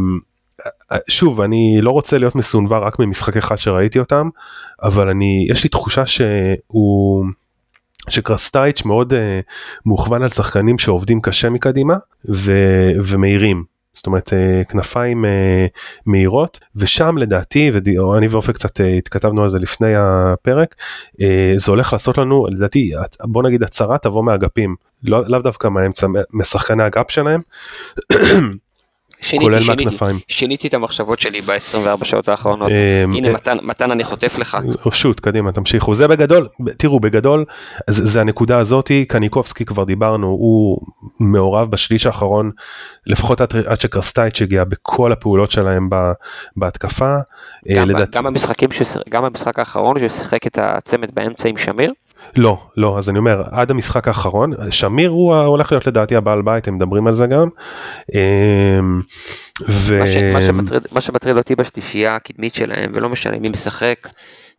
[1.08, 4.30] שוב אני לא רוצה להיות מסונבר רק ממשחק אחד שראיתי אותם
[4.84, 7.26] אבל אני יש לי תחושה שהוא
[8.10, 9.16] שקרסטייץ' מאוד uh,
[9.86, 11.94] מוכוון על שחקנים שעובדים קשה מקדימה
[12.30, 12.52] ו,
[13.06, 13.64] ומהירים
[13.94, 15.66] זאת אומרת אה, כנפיים אה,
[16.06, 20.76] מהירות ושם לדעתי ואני ואופק קצת אה, התכתבנו על זה לפני הפרק
[21.56, 22.92] זה הולך לעשות לנו לדעתי
[23.24, 27.42] בוא נגיד הצהרה תבוא מהאגפים לא, לאו דווקא מהאמצע משחקני האגף שלהם
[29.24, 30.20] שיניתי, כולל שיניתי, מהכנפיים.
[30.28, 32.72] שיניתי את המחשבות שלי ב-24 שעות האחרונות.
[32.72, 34.58] אמ, הנה אה, מתן, מתן אני חוטף לך.
[34.92, 35.94] שוט, קדימה, תמשיכו.
[35.94, 36.48] זה בגדול,
[36.78, 37.46] תראו, בגדול,
[37.90, 40.78] זה, זה הנקודה הזאתי, קניקובסקי כבר דיברנו, הוא
[41.20, 42.52] מעורב בשליש האחרון,
[43.08, 45.90] לפחות עד, עד שקרסטייץ' הגיע בכל הפעולות שלהם
[46.58, 47.16] בהתקפה.
[47.70, 48.16] אה, גם, לדעת...
[48.16, 48.70] גם, המשחקים,
[49.10, 51.94] גם המשחק האחרון ששיחק את הצמד באמצע עם שמיר,
[52.38, 56.68] לא, לא, אז אני אומר, עד המשחק האחרון, שמיר הוא הולך להיות לדעתי הבעל בית,
[56.68, 57.48] הם מדברים על זה גם.
[58.14, 59.02] אמ,
[59.70, 60.00] ו...
[60.92, 64.10] מה, שמטריד אותי בשלישייה הקדמית שלהם, ולא משנה מי משחק,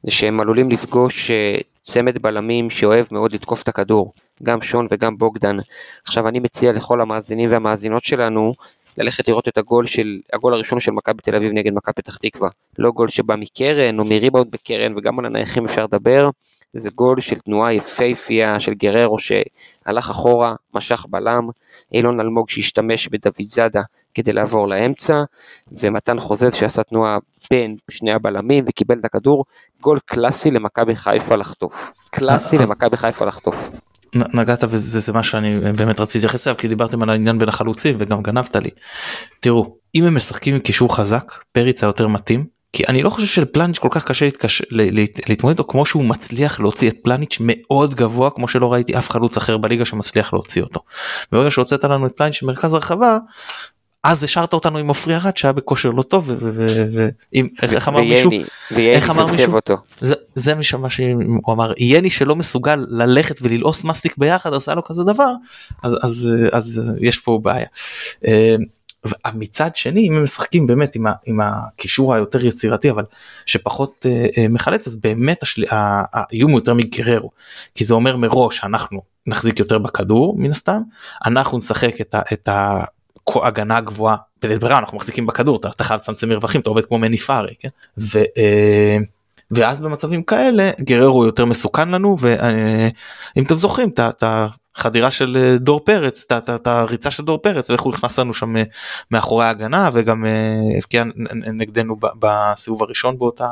[0.02, 4.12] זה שהם עלולים לפגוש אה, צמד בלמים שאוהב מאוד לתקוף את הכדור,
[4.42, 5.56] גם שון וגם בוגדן.
[6.04, 8.54] עכשיו אני מציע לכל המאזינים והמאזינות שלנו,
[8.98, 12.48] ללכת לראות את הגול של, הגול הראשון של מכבי תל אביב נגד מכבי פתח תקווה.
[12.78, 16.30] לא גול שבא מקרן או מריבאונד בקרן, וגם על הנייחים אפשר לדבר.
[16.74, 21.48] זה גול של תנועה יפייפייה של גררו שהלך אחורה, משך בלם,
[21.92, 23.82] אילון אלמוג שהשתמש בדוד זאדה
[24.14, 25.22] כדי לעבור לאמצע,
[25.72, 27.18] ומתן חוזז שעשה תנועה
[27.50, 29.44] בין שני הבלמים וקיבל את הכדור,
[29.80, 31.92] גול קלאסי למכבי חיפה לחטוף.
[32.10, 33.70] קלאסי למכבי חיפה לחטוף.
[34.14, 37.96] נגעת וזה זה מה שאני באמת רציתי להתייחס אליו כי דיברתם על העניין בין החלוצים
[37.98, 38.70] וגם גנבת לי.
[39.40, 43.78] תראו אם הם משחקים עם קישור חזק פריץ היותר מתאים כי אני לא חושב שלפלניץ'
[43.78, 44.62] כל כך קשה להתקש...
[45.28, 49.36] להתמודד איתו כמו שהוא מצליח להוציא את פלניץ' מאוד גבוה כמו שלא ראיתי אף חלוץ
[49.36, 50.80] אחר בליגה שמצליח להוציא אותו.
[51.32, 53.18] ברגע שהוצאת לנו את פלניץ' במרכז הרחבה
[54.04, 56.32] אז השארת אותנו עם עופרי ארד שהיה בכושר לא טוב
[57.32, 58.30] ואם איך אמר מישהו
[58.70, 59.58] איך אמר מישהו
[60.00, 65.02] זה, זה מה שהוא אמר יני שלא מסוגל ללכת וללעוס מסטיק ביחד עושה לו כזה
[65.04, 65.32] דבר
[65.82, 67.66] אז אז אז יש פה בעיה.
[69.34, 73.04] מצד שני אם הם משחקים באמת עם, ה, עם הקישור היותר יצירתי אבל
[73.46, 75.64] שפחות אה, אה, מחלץ אז באמת השל...
[75.70, 77.30] האיום הוא יותר מגררו
[77.74, 80.80] כי זה אומר מראש אנחנו נחזיק יותר בכדור מן הסתם
[81.26, 82.48] אנחנו נשחק את, ה, את
[83.34, 86.98] ההגנה הגבוהה בלית ברירה אנחנו מחזיקים בכדור אתה, אתה חייב לצמצם מרווחים אתה עובד כמו
[86.98, 87.68] מניפארי כן.
[87.98, 88.96] ו, אה,
[89.50, 94.24] ואז במצבים כאלה גררו יותר מסוכן לנו ואם אתם זוכרים את
[94.76, 98.56] החדירה של אה, דור פרץ את הריצה של דור פרץ ואיך הוא נכנס לנו שם
[98.56, 98.62] אה,
[99.10, 100.30] מאחורי ההגנה וגם אה,
[100.78, 101.04] הבקיע
[101.52, 103.46] נגדנו בסיבוב הראשון באותה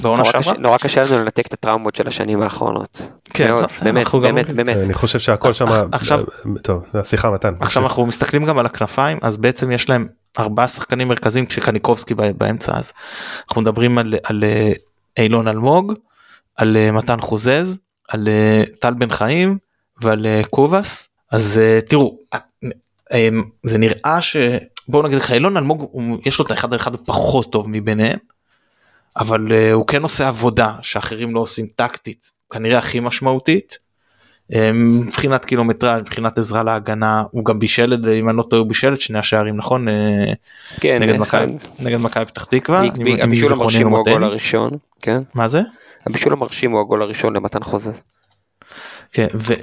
[0.00, 0.54] בעונה שעברה.
[0.58, 3.02] נורא קשה לנו לנתק את הטראומות של השנים האחרונות.
[3.24, 3.54] כן,
[3.84, 4.76] באמת, באמת, באמת.
[4.76, 6.24] אני חושב שהכל שם, עכשיו,
[6.62, 7.54] טוב, סליחה מתן.
[7.60, 10.06] עכשיו אנחנו מסתכלים גם על הכנפיים אז בעצם יש להם
[10.38, 12.92] ארבעה שחקנים מרכזיים כשקניקובסקי באמצע אז
[13.48, 14.44] אנחנו מדברים על
[15.16, 15.94] אילון אלמוג,
[16.56, 19.58] על אה, מתן חוזז, על אה, טל בן חיים
[20.02, 21.08] ועל אה, קובאס.
[21.30, 22.18] אז תראו,
[23.64, 24.36] זה נראה ש...
[24.88, 25.90] בואו נגיד לך, אילון אלמוג
[26.26, 28.18] יש לו את האחד על אחד הפחות טוב מביניהם,
[29.16, 33.78] אבל הוא כן עושה עבודה שאחרים לא עושים טקטית, כנראה הכי משמעותית.
[34.74, 38.92] מבחינת קילומטראז' מבחינת עזרה להגנה הוא גם בישל את אם אני לא טועה הוא בישל
[38.92, 39.86] את שני השערים נכון
[40.80, 41.02] כן,
[41.78, 42.82] נגד מכבי פתח תקווה.
[43.22, 44.70] הבישול המרשים הוא הגול הראשון
[45.02, 45.60] כן מה זה?
[46.06, 48.02] הבישול המרשים הוא הגול הראשון למתן חוזז.
[49.12, 49.54] כן, ו...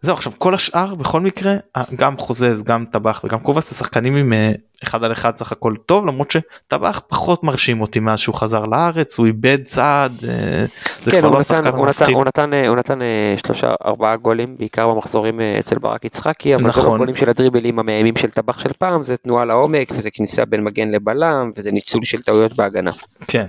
[0.00, 1.54] זהו עכשיו כל השאר בכל מקרה
[1.96, 4.52] גם חוזז גם טבח וגם קובס שחקנים עם אה,
[4.82, 9.18] אחד על אחד סך הכל טוב למרות שטבח פחות מרשים אותי מאז שהוא חזר לארץ
[9.18, 10.22] הוא איבד צעד.
[10.28, 10.64] אה,
[11.04, 14.56] זה כן, כבר לא שחקן הוא נתן, הוא נתן, הוא נתן אה, שלושה ארבעה גולים
[14.58, 16.82] בעיקר במחזורים אצל ברק יצחקי אבל נכון.
[16.82, 20.44] זה לא גולים של הדריבלים המאיימים של טבח של פעם זה תנועה לעומק וזה כניסה
[20.44, 22.90] בין מגן לבלם וזה ניצול של טעויות בהגנה.
[23.26, 23.46] כן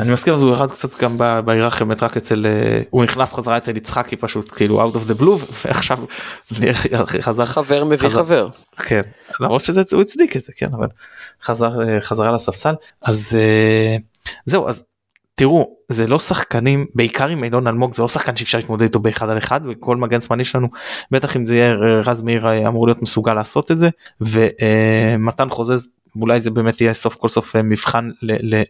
[0.00, 2.46] אני מסכים אז הוא ירד קצת גם בהיררכיה באמת רק אצל
[2.90, 5.98] הוא נכנס חזרה אצל יצחקי פשוט כאילו out of the blue ועכשיו
[7.20, 9.02] חזר חבר מביא חבר כן
[9.40, 10.86] למרות שזה הוא הצדיק את זה כן אבל
[11.42, 12.74] חזר חזרה לספסל.
[13.02, 13.96] אז אה,
[14.44, 14.84] זהו אז
[15.34, 19.30] תראו זה לא שחקנים בעיקר עם אילון אלמוג זה לא שחקן שאפשר להתמודד איתו באחד
[19.30, 20.68] על אחד וכל מגן זמני שלנו
[21.10, 21.74] בטח אם זה יהיה
[22.04, 23.88] רז מאיר אה, אמור להיות מסוגל לעשות את זה
[24.20, 25.88] ומתן חוזז
[26.20, 28.62] אולי זה באמת יהיה סוף כל סוף אה, מבחן ל, ל,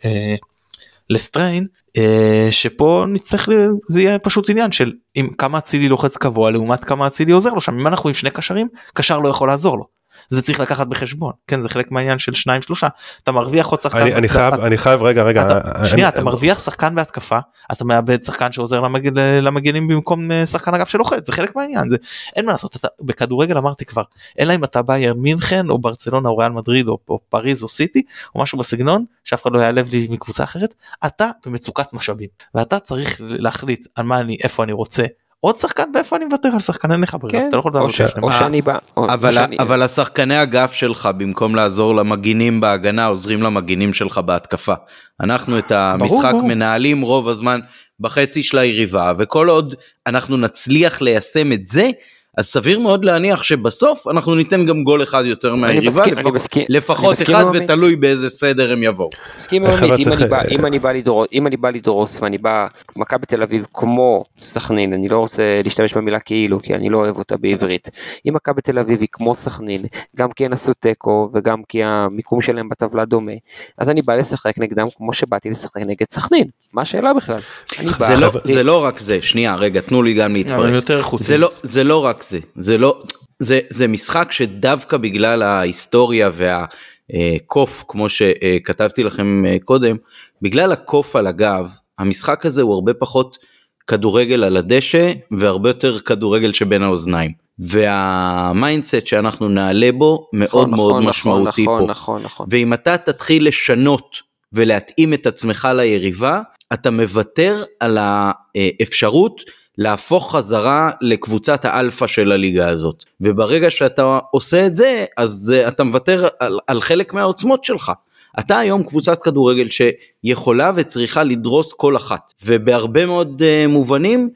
[1.11, 3.49] לסטריין אה, שפה נצטרך
[3.89, 7.61] זה יהיה פשוט עניין של אם כמה אצילי לוחץ קבוע לעומת כמה אצילי עוזר לו
[7.61, 7.79] שם.
[7.79, 9.87] אם אנחנו עם שני קשרים קשר לא יכול לעזור לו
[10.29, 11.63] זה צריך לקחת בחשבון כן?
[11.63, 12.89] זה חלק מהעניין של שניים שלושה.
[13.23, 16.25] אתה מרוויח עוד שחקן אני, אני חייב אני חייב רגע רגע אתה, שנייה אני, אתה
[16.25, 17.39] מרוויח שחקן בהתקפה
[17.73, 21.97] אתה מאבד שחקן שעוזר למג, למגנים במקום אה, שחקן אגף שלוחץ זה חלק מהעניין זה
[22.37, 22.77] אין מה לעשות.
[22.77, 24.03] אתה בכדורגל אמרתי כבר
[24.41, 28.03] אלא אם אתה בייר מינכן או ברצלונה או ריאל מדריד או, או פריז או סיטי
[28.35, 30.75] או משהו בסגנון שאף אחד לא יעלב לי מקבוצה אחרת
[31.07, 32.29] אתה במצוקת משאבים.
[32.55, 35.05] ואתה צריך להחליט על מה אני איפה אני רוצה
[35.45, 37.79] עוד שחקן ואיפה אני מוותר על שחקן אין לך ברירה כן, אתה לא יכול או
[37.79, 38.33] לעבור ש- שני או.
[38.33, 44.19] שאני בא, אבל, שאני- אבל השחקני אגף שלך במקום לעזור למגינים בהגנה עוזרים למגינים שלך
[44.19, 44.75] בהתקפה.
[45.21, 46.43] אנחנו את המשחק ברור.
[46.49, 47.61] מנהלים רוב הזמן
[48.01, 49.75] בחצי של היריבה וכל עוד
[50.07, 51.91] אנחנו נצליח ליישם את זה
[52.37, 56.35] אז סביר מאוד להניח שבסוף אנחנו ניתן גם גול אחד יותר מהיריבה מסכים- אני לפח-
[56.35, 57.45] מסכים- אני לפחות אחד.
[57.55, 59.09] ותלוי באיזה סדר הם יבואו.
[59.39, 62.67] מסכים עם עמית, לדרוס, אם אני בא לדרוס ואני בא,
[62.97, 67.17] מכבי תל אביב כמו סכנין, אני לא רוצה להשתמש במילה כאילו, כי אני לא אוהב
[67.19, 67.91] אותה בעברית.
[68.29, 69.83] אם מכבי תל אביב היא כמו סכנין,
[70.17, 73.33] גם כי הן עשו תיקו וגם כי המיקום שלהם בטבלה דומה,
[73.79, 76.45] אז אני בא לשחק נגדם כמו שבאתי לשחק נגד סכנין.
[76.75, 77.37] מה השאלה בכלל?
[77.79, 80.85] אני בא- זה לא, חבר'ה- זה לא רק זה, שנייה רגע תנו לי גם להתפרץ.
[81.19, 83.03] זה לא, זה לא רק זה, זה לא,
[83.39, 89.97] זה, זה משחק שדווקא בגלל ההיסטוריה והקוף, כמו שכתבתי לכם אה, קודם,
[90.43, 93.39] בגלל הקוף על הגב, המשחק הזה הוא הרבה פחות
[93.87, 97.31] כדורגל על הדשא והרבה יותר כדורגל שבין האוזניים.
[97.59, 101.87] וה mindset שאנחנו נעלה בו מאוד נכון, מאוד נכון, משמעותי נכון, פה.
[101.91, 102.47] נכון, נכון.
[102.51, 104.17] ואם אתה תתחיל לשנות
[104.53, 106.41] ולהתאים את עצמך ליריבה,
[106.73, 109.43] אתה מוותר על האפשרות
[109.79, 113.05] להפוך חזרה לקבוצת האלפא של הליגה הזאת.
[113.21, 117.93] וברגע שאתה עושה את זה, אז אתה מוותר על, על חלק מהעוצמות שלך.
[118.39, 122.33] אתה היום קבוצת כדורגל שיכולה וצריכה לדרוס כל אחת.
[122.45, 124.29] ובהרבה מאוד uh, מובנים,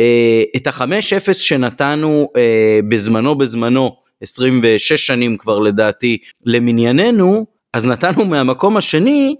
[0.00, 0.02] uh,
[0.56, 2.38] את החמש אפס שנתנו uh,
[2.88, 9.36] בזמנו בזמנו, 26 שנים כבר לדעתי, למנייננו, אז נתנו מהמקום השני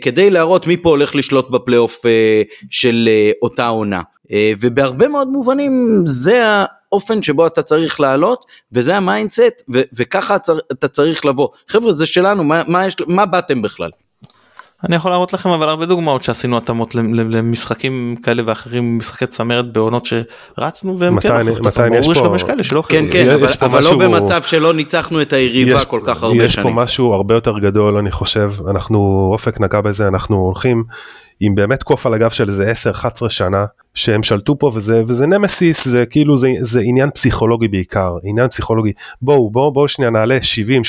[0.00, 4.00] כדי להראות מי פה הולך לשלוט בפלייאוף אה, של אה, אותה עונה.
[4.32, 5.72] אה, ובהרבה מאוד מובנים
[6.06, 9.62] זה האופן שבו אתה צריך לעלות וזה ה mindset
[9.92, 10.36] וככה
[10.72, 11.48] אתה צריך לבוא.
[11.68, 13.90] חבר'ה זה שלנו, מה, מה, יש, מה באתם בכלל?
[14.86, 19.26] אני יכול להראות לכם אבל הרבה דוגמאות שעשינו התאמות ל- ל- למשחקים כאלה ואחרים משחקי
[19.26, 21.84] צמרת בעונות שרצנו והם מתי כן הוכיחו את עצמם.
[21.86, 23.04] מתי יש ברור שגם יש כאלה שלא כן.
[23.12, 26.44] כן, יש אבל, אבל משהו- לא במצב שלא ניצחנו את היריבה יש- כל כך הרבה
[26.44, 26.66] יש שנים.
[26.68, 30.84] פה משהו הרבה יותר גדול אני חושב אנחנו אופק נגע בזה אנחנו הולכים
[31.40, 33.64] עם באמת קוף על הגב של איזה 10-11 שנה
[33.94, 38.92] שהם שלטו פה וזה וזה נמסיס זה כאילו זה, זה עניין פסיכולוגי בעיקר עניין פסיכולוגי.
[39.22, 40.38] בואו בואו בואו שנייה נעלה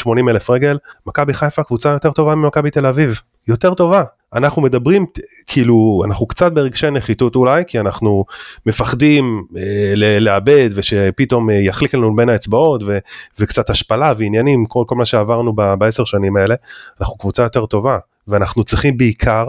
[0.05, 0.77] 70-80 אלף רגל.
[1.05, 3.21] מכבי חיפה קבוצה יותר טובה ממכבי תל אביב.
[3.47, 4.03] יותר טובה.
[4.33, 5.05] אנחנו מדברים
[5.47, 8.25] כאילו אנחנו קצת ברגשי נחיתות אולי כי אנחנו
[8.65, 12.97] מפחדים אה, לאבד ושפתאום אה, יחליק לנו בין האצבעות ו,
[13.39, 16.55] וקצת השפלה ועניינים כל, כל מה שעברנו בעשר שנים האלה.
[17.01, 19.45] אנחנו קבוצה יותר טובה ואנחנו צריכים בעיקר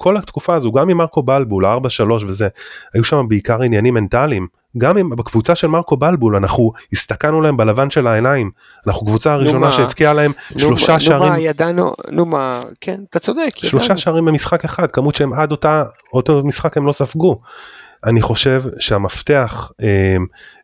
[0.00, 1.68] כל התקופה הזו גם עם מרקו בלבול 4-3
[2.26, 2.48] וזה
[2.94, 4.46] היו שם בעיקר עניינים מנטליים
[4.78, 8.50] גם עם בקבוצה של מרקו בלבול אנחנו הסתכלנו להם בלבן של העיניים
[8.86, 9.72] אנחנו קבוצה הראשונה?
[9.72, 13.50] שהבקיעה להם נו, שלושה נו שערים מה, ידענו, נו מה, כן, אתה צודק.
[13.56, 13.98] שלושה ידענו.
[13.98, 17.40] שערים במשחק אחד כמות שהם עד אותה אותו משחק הם לא ספגו.
[18.04, 20.16] אני חושב שהמפתח אה,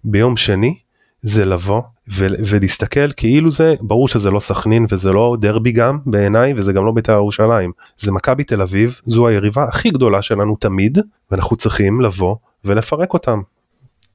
[0.04, 0.78] ביום שני
[1.26, 1.82] זה לבוא
[2.18, 6.92] ולהסתכל כאילו זה ברור שזה לא סכנין וזה לא דרבי גם בעיניי וזה גם לא
[6.92, 10.98] בית"ר ירושלים זה מכבי תל אביב זו היריבה הכי גדולה שלנו תמיד
[11.30, 13.38] ואנחנו צריכים לבוא ולפרק אותם.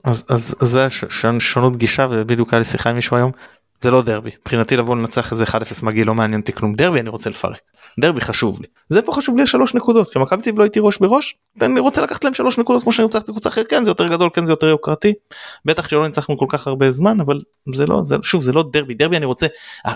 [0.03, 0.87] אז אז אז זה
[1.39, 3.31] שונות גישה ובדיוק היה לי שיחה עם מישהו היום.
[3.81, 4.29] זה לא דרבי.
[4.41, 5.49] מבחינתי לבוא לנצח איזה 1-0
[5.83, 6.75] מגעיל לא מעניין אותי כלום.
[6.75, 7.61] דרבי אני רוצה לפרק.
[7.99, 8.67] דרבי חשוב לי.
[8.89, 10.09] זה פה חשוב לי שלוש נקודות.
[10.09, 12.83] כי מכבי תל אביב לא הייתי ראש בראש אני רוצה לקחת להם שלוש נקודות.
[12.83, 15.13] כמו שאני רוצה לקחת קבוצה אחרת כן זה יותר גדול כן זה יותר יוקרתי.
[15.65, 17.39] בטח שלא ניצחנו כל כך הרבה זמן אבל
[17.73, 18.93] זה לא זה שוב זה לא דרבי.
[18.93, 19.47] דרבי אני רוצה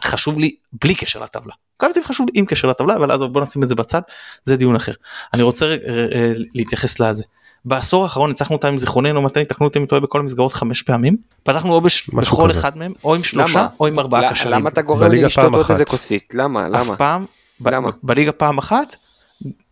[0.04, 1.54] חשוב לי בלי קשר לטבלה.
[1.76, 4.02] מכבי תל אביב חשוב לי עם קשר לטבלה אבל אז בוא נשים את זה בצד.
[4.46, 4.94] זה דיון אחר.
[5.34, 7.24] אני רוצה אה, אה, להתייחס לזה.
[7.66, 11.18] בעשור האחרון ניצחנו אותם עם זיכרוננו מתי תקנו אותי אם טועה בכל המסגרות חמש פעמים
[11.44, 12.10] פתחנו או בש...
[12.10, 12.60] בכל כזה.
[12.60, 13.68] אחד מהם או עם שלושה למה?
[13.80, 14.54] או עם ארבעה קשרים.
[14.56, 15.66] למה אתה גורם לי לשתות פעם עוד.
[15.70, 16.34] איזה כוסית?
[16.34, 16.68] למה?
[16.68, 16.96] אף למה?
[16.96, 17.26] פעם
[17.60, 17.90] ב- למה?
[18.04, 18.96] בליגה פעם אחת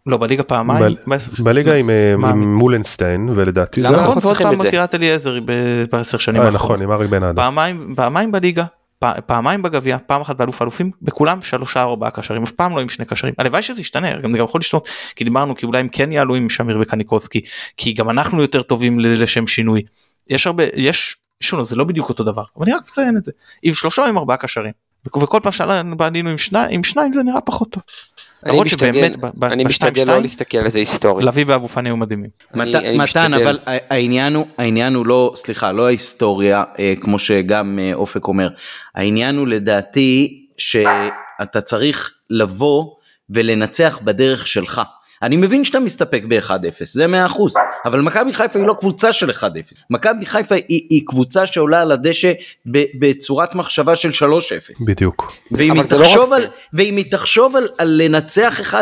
[0.06, 0.96] לא בליגה פעמיים
[1.39, 4.58] בליגה עם, אה, מולנשטיין ולדעתי זה נכון ועוד פעם?
[4.58, 5.39] בקריית אליעזר
[5.91, 6.66] בעשר שנים אה, האחרונות.
[6.66, 7.36] נכון עם אריק בן אדם.
[7.36, 8.66] פעמיים פעמיים בליגה
[9.26, 13.06] פעמיים בגביע פעם אחת באלוף האלופים בכולם שלושה ארבעה קשרים אף פעם לא עם שני
[13.06, 13.34] קשרים.
[13.38, 16.36] הלוואי שזה ישתנה גם זה גם יכול לשנות כי דיברנו כי אולי הם כן יעלו
[16.36, 17.41] עם שמיר וקניקובסקי
[17.78, 19.82] כי גם אנחנו יותר טובים לשם שינוי.
[20.30, 23.32] יש הרבה יש שוב זה לא בדיוק אותו דבר אבל אני רק מציין את זה.
[23.64, 24.72] עם שלושה עם ארבעה קשרים
[25.08, 27.84] וכ- וכל פעם שבנינו עם שניים עם שניים זה נראה פחות טוב.
[28.46, 31.24] אני למרות משתדל- שבאמת אני משתדל לא להסתכל על זה היסטורי.
[31.26, 32.30] לביא ואבו פאני היו מדהימים.
[32.54, 33.34] מתן.
[33.34, 38.48] אבל העניין הוא העניין הוא לא סליחה לא ההיסטוריה אה, כמו שגם אה, אופק אומר
[38.96, 42.86] העניין הוא לדעתי שאתה צריך לבוא
[43.30, 44.82] ולנצח בדרך שלך
[45.24, 47.40] אני מבין שאתה מסתפק ב-1-0, זה 100%,
[47.86, 49.44] אבל מכבי חיפה היא לא קבוצה של 1-0.
[49.90, 52.32] מכבי חיפה היא, היא קבוצה שעולה על הדשא
[52.72, 54.86] ב, בצורת מחשבה של 3-0.
[54.88, 55.34] בדיוק.
[55.52, 56.36] ואם היא לא תחשוב זה.
[56.36, 58.76] על, ואם היא תחשוב על, על לנצח 1-0,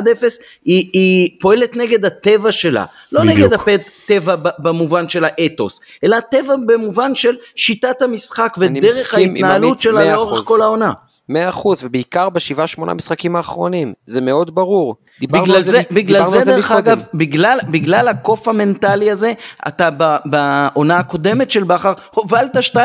[0.66, 2.86] היא, היא פועלת נגד הטבע שלה.
[3.12, 3.38] לא בדיוק.
[3.38, 10.46] נגד הטבע במובן של האתוס, אלא הטבע במובן של שיטת המשחק ודרך ההתנהלות שלה לאורך.
[10.46, 10.92] כל העונה.
[11.30, 14.96] מאה אחוז, ובעיקר בשבעה שמונה משחקים האחרונים, זה מאוד ברור.
[15.22, 16.72] בגלל זה, מ- בגלל זה על דרך.
[16.72, 19.34] אגב, בגלל, בגלל הקוף המנטלי הזה,
[19.68, 22.78] אתה ב- בעונה הקודמת של בכר, הובלת 2-0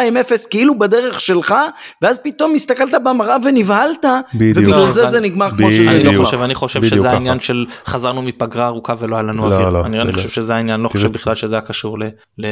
[0.50, 1.54] כאילו בדרך שלך,
[2.02, 4.56] ואז פתאום הסתכלת במראה ונבהלת, בדיוק.
[4.58, 5.70] ובגלל לא, זה זה- זה נגמר כמו.
[5.70, 6.24] שזה אני לא נגמר.
[6.24, 7.10] חושב, אני חושב שזה ככה.
[7.10, 9.68] העניין של חזרנו מפגרה ארוכה ולא היה לנו לא, אוויר.
[9.70, 10.12] לא, אני אני לא.
[10.16, 10.88] חושב שזה העניין, לא.
[10.88, 12.04] חושב בכלל שזה היה קשור ל-
[12.38, 12.46] ל-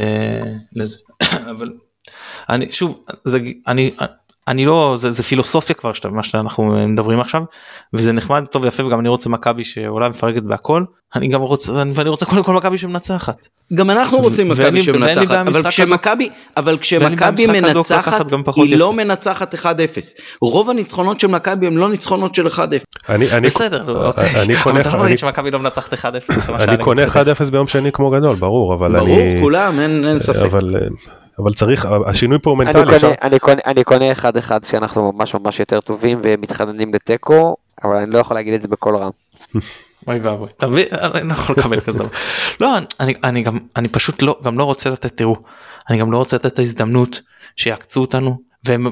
[0.83, 0.99] לזה.
[1.51, 1.71] אבל
[2.49, 3.91] אני שוב, זה- אני
[4.49, 7.43] אני לא, זה, זה פילוסופיה כבר שאתה, מה שאנחנו מדברים עכשיו,
[7.93, 10.85] וזה נחמד, טוב ויפה, וגם אני רוצה מכבי שעולה מפרקת והכל,
[11.17, 13.37] אני גם רוצה, ואני רוצה קודם כל מכבי שמנצחת.
[13.75, 18.85] גם אנחנו רוצים מכבי שמנצחת, אבל כשמכבי, אבל כשמכבי מנצחת, לקחת גם פחות היא לא
[18.85, 18.95] יפה.
[18.95, 19.59] מנצחת 1-0.
[20.41, 22.59] רוב הניצחונות של מכבי הם לא ניצחונות של 1-0.
[23.09, 24.31] אני, אני, בסדר, אוקיי.
[24.45, 25.99] אני קונה- אתה לא יכול אני- שמכבי לא מנצחת 1-0.
[26.29, 27.35] זה מה שהיה אני נגד קונה חדרה.
[27.35, 29.39] 1-0 ביום שני כמו גדול, ברור, אבל ברור, אני...
[29.41, 30.37] כולם, אין אין ספק.
[30.37, 30.77] אבל,
[31.39, 32.95] אבל צריך, השינוי פה הוא אני מנטלי.
[32.95, 37.97] עכשיו, אני קונה- אני קונה אחד אחד כשאנחנו ממש ממש יותר טובים ומתחננים לתיקו, אבל
[37.97, 39.11] אני לא יכול להגיד את זה בקול רם.
[40.09, 40.87] אוי ואבוי, אתה מבין?
[40.93, 42.09] אני לא יכול לקבל כזה דבר.
[42.61, 42.69] לא,
[43.01, 45.35] אני, אני גם, אני פשוט לא, גם לא רוצה לתת, תראו,
[45.91, 47.21] אני גם לא רוצה לתת את ההזדמנות
[47.57, 48.87] שיעקצו אותנו והם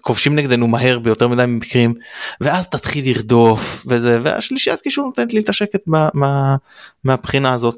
[0.00, 1.94] כובשים נגדנו מהר ביותר מדי מקרים
[2.40, 6.56] ואז תתחיל לרדוף וזה והשלישיית קישור נותנת לי את השקט מה, מה,
[7.04, 7.74] מהבחינה הזאת.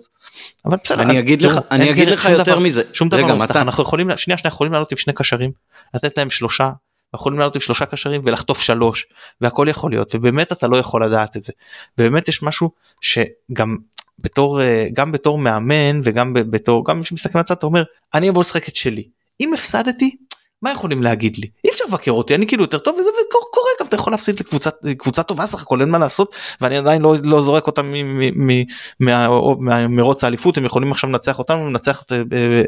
[0.64, 2.82] אבל בסדר, אני אגיד לך- אני אגיד לך יותר דבר- מזה.
[2.92, 3.56] שום דבר לא מתן.
[3.60, 5.50] אנחנו יכולים, שנייה שנייה יכולים לעלות עם שני קשרים,
[5.94, 6.70] לתת להם שלושה,
[7.14, 9.06] יכולים לעלות עם שלושה קשרים ולחטוף שלוש,
[9.40, 11.52] והכל יכול להיות, ובאמת אתה לא יכול לדעת את זה.
[11.98, 12.70] באמת יש משהו
[13.00, 13.76] שגם
[14.18, 17.82] בתור, אה, גם בתור מאמן וגם בתור, גם מי שמסתכל מהצד אתה אומר,
[18.14, 19.04] אני אבוא לשחק את שלי.
[19.40, 20.16] אם הפסדתי,
[20.62, 21.46] מה יכולים להגיד לי?
[21.64, 24.70] אי אפשר לבקר אותי, אני כאילו יותר טוב וזה וקורה גם אתה יכול להפסיד לקבוצה
[24.98, 28.46] קבוצה טובה סך הכל אין מה לעשות ואני עדיין לא, לא זורק אותם מ- מ-
[28.46, 28.64] מ-
[29.00, 29.28] מה-
[29.58, 32.12] מהמרוץ האליפות הם יכולים עכשיו לנצח אותנו לנצח את,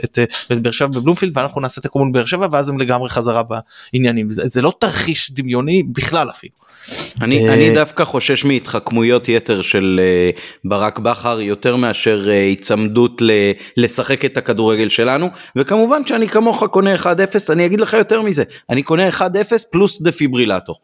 [0.05, 0.18] את,
[0.53, 3.43] את באר שבע בבלומפילד ואנחנו נעשה תיקו מול באר שבע ואז הם לגמרי חזרה
[3.93, 6.61] בעניינים זה, זה לא תרחיש דמיוני בכלל אפילו.
[7.20, 10.30] אני, אה, אני דווקא חושש מהתחכמויות יתר של אה,
[10.64, 13.22] ברק בכר יותר מאשר אה, היצמדות
[13.76, 17.07] לשחק את הכדורגל שלנו וכמובן שאני כמוך קונה 1-0
[17.51, 19.22] אני אגיד לך יותר מזה אני קונה 1-0
[19.70, 20.81] פלוס דפיברילטור.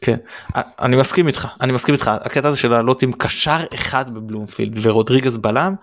[0.00, 0.16] כן,
[0.56, 5.36] אני מסכים איתך, אני מסכים איתך, הקטע הזה של לעלות עם קשר אחד בבלומפילד ורודריגז
[5.36, 5.74] בלם,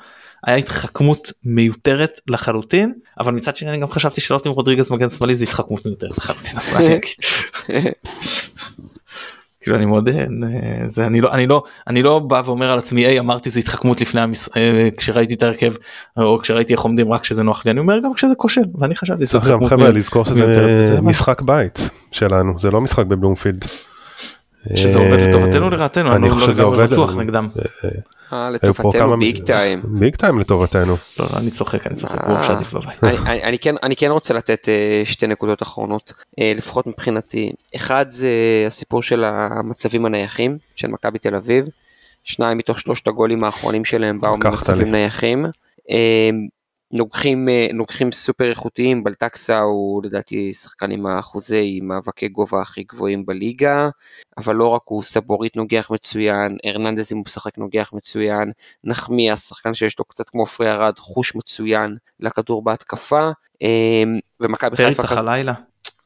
[0.46, 5.36] היה התחכמות מיותרת לחלוטין, אבל מצד שני אני גם חשבתי שלעלות עם רודריגז מגן שמאלי
[5.36, 7.04] זה התחכמות מיותרת לחלוטין, אז מה אני אגיד?
[9.62, 10.26] כאילו אני מודה, אה,
[10.88, 14.02] זה אני לא, אני לא, אני לא בא ואומר על עצמי, היי אמרתי זה התחכמות
[14.02, 14.50] לפני המס...
[14.58, 15.74] אה, כשראיתי את ההרכב,
[16.18, 19.26] או כשראיתי איך עומדים רק כשזה נוח לי, אני אומר גם כשזה כושל, ואני חשבתי
[19.26, 23.66] שזה צריך גם התחכמות חבר'ה לזכור שזה משחק בית שלנו, זה לא משחק בבלומפילד.
[24.76, 27.48] שזה אה, עובד לטובתנו לרעתנו, אני חושב לא שזה לגמרי עובד, בטוח נגדם.
[27.84, 27.90] אה,
[28.62, 29.80] היו פה לטובתנו ביג טיים.
[30.00, 30.98] ביג טיים לטובתנו.
[31.20, 32.28] לא, לא, אני צוחק, אני צוחק, אה.
[32.28, 33.04] ברור שעדיף בבית.
[33.04, 37.52] אני, אני, אני, כן, אני כן רוצה לתת אה, שתי נקודות אחרונות, אה, לפחות מבחינתי.
[37.76, 38.30] אחד זה
[38.68, 41.66] הסיפור של המצבים הנייחים של מכבי תל אביב.
[42.24, 44.92] שניים מתוך שלושת הגולים האחרונים שלהם באו ממצבים.
[44.92, 45.46] נייחים.
[46.94, 53.26] נוגחים, אה, נוגחים סופר איכותיים, בלטקסה הוא לדעתי שחקן עם האחוזי מאבקי גובה הכי גבוהים
[53.26, 53.90] בליגה,
[54.38, 58.52] אבל לא רק הוא, סבורית נוגח מצוין, הרננדז אם הוא משחק נוגח מצוין,
[58.84, 63.30] נחמיאס, שחקן שיש לו קצת כמו פרי ארד, חוש מצוין לכדור בהתקפה,
[63.62, 64.04] אה,
[64.40, 65.54] ומכבי חיפה, פריצה חלילה.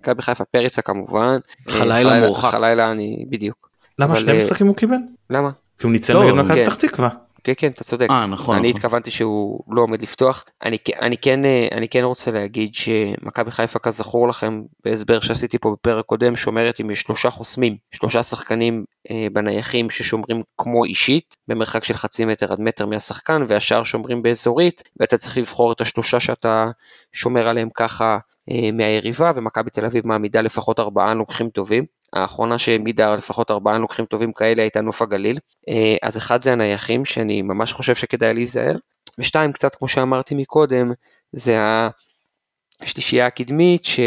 [0.02, 1.38] מכבי חיפה פריצה כמובן,
[1.70, 2.52] אה, חלילה מורחק.
[2.52, 3.70] חלילה אני, בדיוק,
[4.00, 4.98] למה אבל, שני משחקים הוא קיבל?
[5.30, 5.50] למה?
[5.78, 6.66] כי הוא ניצל לא, נגד מכבי כן.
[6.66, 7.10] פתח תקווה.
[7.46, 8.56] כן כן אתה צודק, אה נכון.
[8.56, 8.78] אני נכון.
[8.78, 10.46] התכוונתי שהוא לא עומד לפתוח.
[10.64, 15.72] אני, אני, כן, אה, אני כן רוצה להגיד שמכבי חיפה כזכור לכם בהסבר שעשיתי פה
[15.72, 21.94] בפרק קודם שומרת עם שלושה חוסמים, שלושה שחקנים אה, בנייחים ששומרים כמו אישית במרחק של
[21.94, 26.72] חצי מטר עד מטר מהשחקן והשאר שומרים באזורית ואתה צריך לבחור את השלושה שאתה
[27.14, 28.18] שומר עליהם ככה
[28.52, 31.95] אה, מהיריבה ומכבי תל אביב מעמידה לפחות ארבעה לוקחים טובים.
[32.16, 35.38] האחרונה שהעמידה לפחות ארבעה לוקחים טובים כאלה הייתה נוף הגליל.
[35.70, 38.76] אה, אז אחד זה הנייחים שאני ממש חושב שכדאי להיזהר,
[39.20, 40.92] ושתיים קצת כמו שאמרתי מקודם
[41.32, 41.58] זה
[42.82, 44.00] השלישייה הקדמית ש,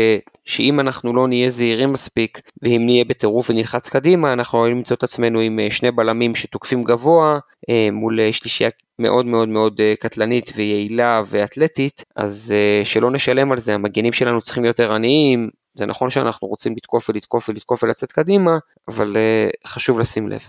[0.45, 5.03] שאם אנחנו לא נהיה זהירים מספיק ואם נהיה בטירוף ונלחץ קדימה אנחנו יכולים למצוא את
[5.03, 7.39] עצמנו עם אה, שני בלמים שתוקפים גבוה
[7.71, 12.55] אה, מול שלישייה מאוד מאוד מאוד קטלנית ויעילה ואתלטית אז
[12.85, 17.49] שלא נשלם על זה המגנים שלנו צריכים להיות ערניים זה נכון שאנחנו רוצים לתקוף ולתקוף
[17.49, 18.59] ולתקוף ולצאת קדימה
[18.89, 20.41] אבל אה, חשוב לשים לב.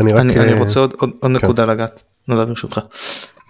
[0.00, 0.20] אני רק...
[0.20, 1.44] אני אני אה, רוצה עוד עוד- עוד כן.
[1.44, 2.02] נקודה לגעת.
[2.28, 2.80] נדב ברשותך.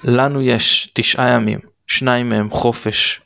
[0.05, 3.21] לנו יש תשעה ימים, שניים מהם חופש.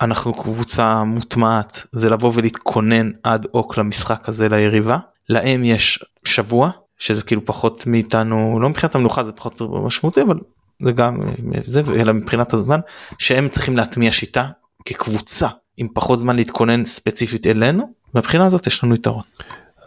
[0.00, 4.98] אנחנו קבוצה מוטמעת, זה לבוא ולהתכונן עד אוק למשחק הזה ליריבה.
[5.28, 10.38] להם יש שבוע, שזה כאילו פחות מאיתנו, לא מבחינת המנוחה זה פחות משמעותי, אבל
[10.84, 11.18] זה גם
[11.64, 12.80] זה, אלא מבחינת הזמן,
[13.18, 14.44] שהם צריכים להטמיע שיטה
[14.84, 15.48] כקבוצה
[15.80, 19.22] עם פחות זמן להתכונן ספציפית אלינו, מבחינה הזאת יש לנו יתרון.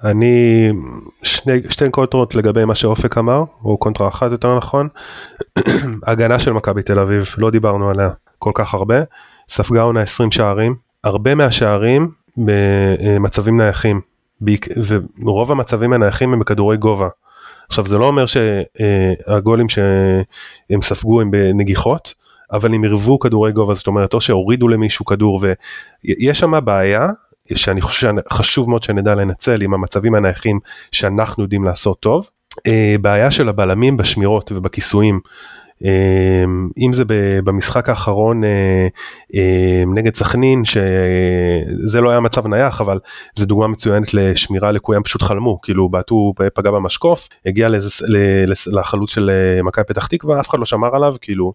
[0.04, 0.70] אני
[1.24, 4.88] שני, שתי קונטרות לגבי מה שאופק אמר, או קונטרה אחת יותר נכון.
[6.08, 8.96] הגנה של מכבי תל אביב, לא דיברנו עליה כל כך הרבה.
[9.50, 14.02] ספגה עונה 20 שערים, הרבה מהשערים במצבים נייחים,
[15.26, 17.08] ורוב המצבים הנייחים הם בכדורי גובה.
[17.70, 22.14] עכשיו זה לא אומר שהגולים שהם ספגו הם בנגיחות,
[22.52, 25.44] אבל הם עירבו כדורי גובה, זאת אומרת או שהורידו למישהו כדור
[26.04, 27.08] ויש שם בעיה
[27.56, 30.60] שאני חושב שחשוב מאוד שנדע לנצל עם המצבים הנייחים
[30.91, 32.28] שאנחנו יודעים לעשות טוב.
[32.68, 35.20] אה, בעיה של הבלמים בשמירות ובכיסויים.
[35.86, 36.44] אה,
[36.80, 37.04] אם זה
[37.44, 38.88] במשחק האחרון אה,
[39.96, 43.00] נגד סכנין שזה לא היה מצב נייח אבל
[43.36, 47.68] זה דוגמה מצוינת לשמירה לקויה הם פשוט חלמו כאילו בעטו פגע במשקוף הגיע
[48.72, 49.32] לחלוץ של
[49.64, 51.54] מכבי פתח תקווה אף אחד לא שמר עליו כאילו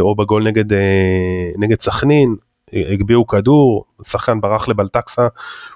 [0.00, 0.64] או בגול נגד
[1.58, 2.34] נגד סכנין
[2.72, 5.28] הגביהו כדור, שחקן ברח לבלטקסה,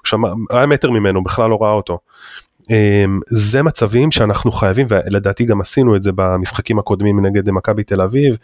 [0.03, 1.99] שמע, היה מטר ממנו, בכלל לא ראה אותו.
[2.69, 8.01] אמ, זה מצבים שאנחנו חייבים ולדעתי גם עשינו את זה במשחקים הקודמים נגד מכבי תל
[8.01, 8.35] אביב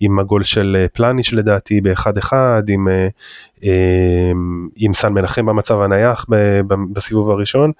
[0.00, 3.08] עם הגול של אה, פלניש לדעתי באחד אחד עם, אה,
[3.62, 6.26] אמ, עם סן מנחם במצב הנייח
[6.92, 7.72] בסיבוב הראשון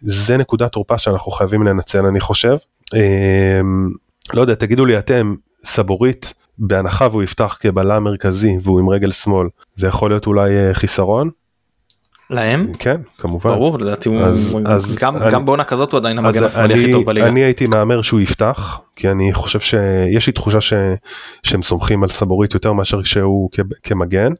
[0.00, 2.56] זה נקודת תורפה שאנחנו חייבים לנצל אני חושב.
[2.94, 3.90] אמ,
[4.34, 5.34] לא יודע תגידו לי אתם
[5.64, 10.74] סבורית בהנחה והוא יפתח כבלם מרכזי והוא עם רגל שמאל זה יכול להיות אולי אה,
[10.74, 11.30] חיסרון.
[12.30, 12.66] להם?
[12.78, 13.50] כן כמובן.
[13.50, 16.92] ברור לדעתי הוא אז, אז גם, אני, גם בעונה כזאת הוא עדיין המגן השמאלי הכי
[16.92, 17.26] טוב בליגה.
[17.26, 20.72] אני הייתי מהמר שהוא יפתח כי אני חושב שיש לי תחושה ש,
[21.42, 23.50] שהם סומכים על סבורית יותר מאשר שהוא
[23.82, 24.32] כמגן.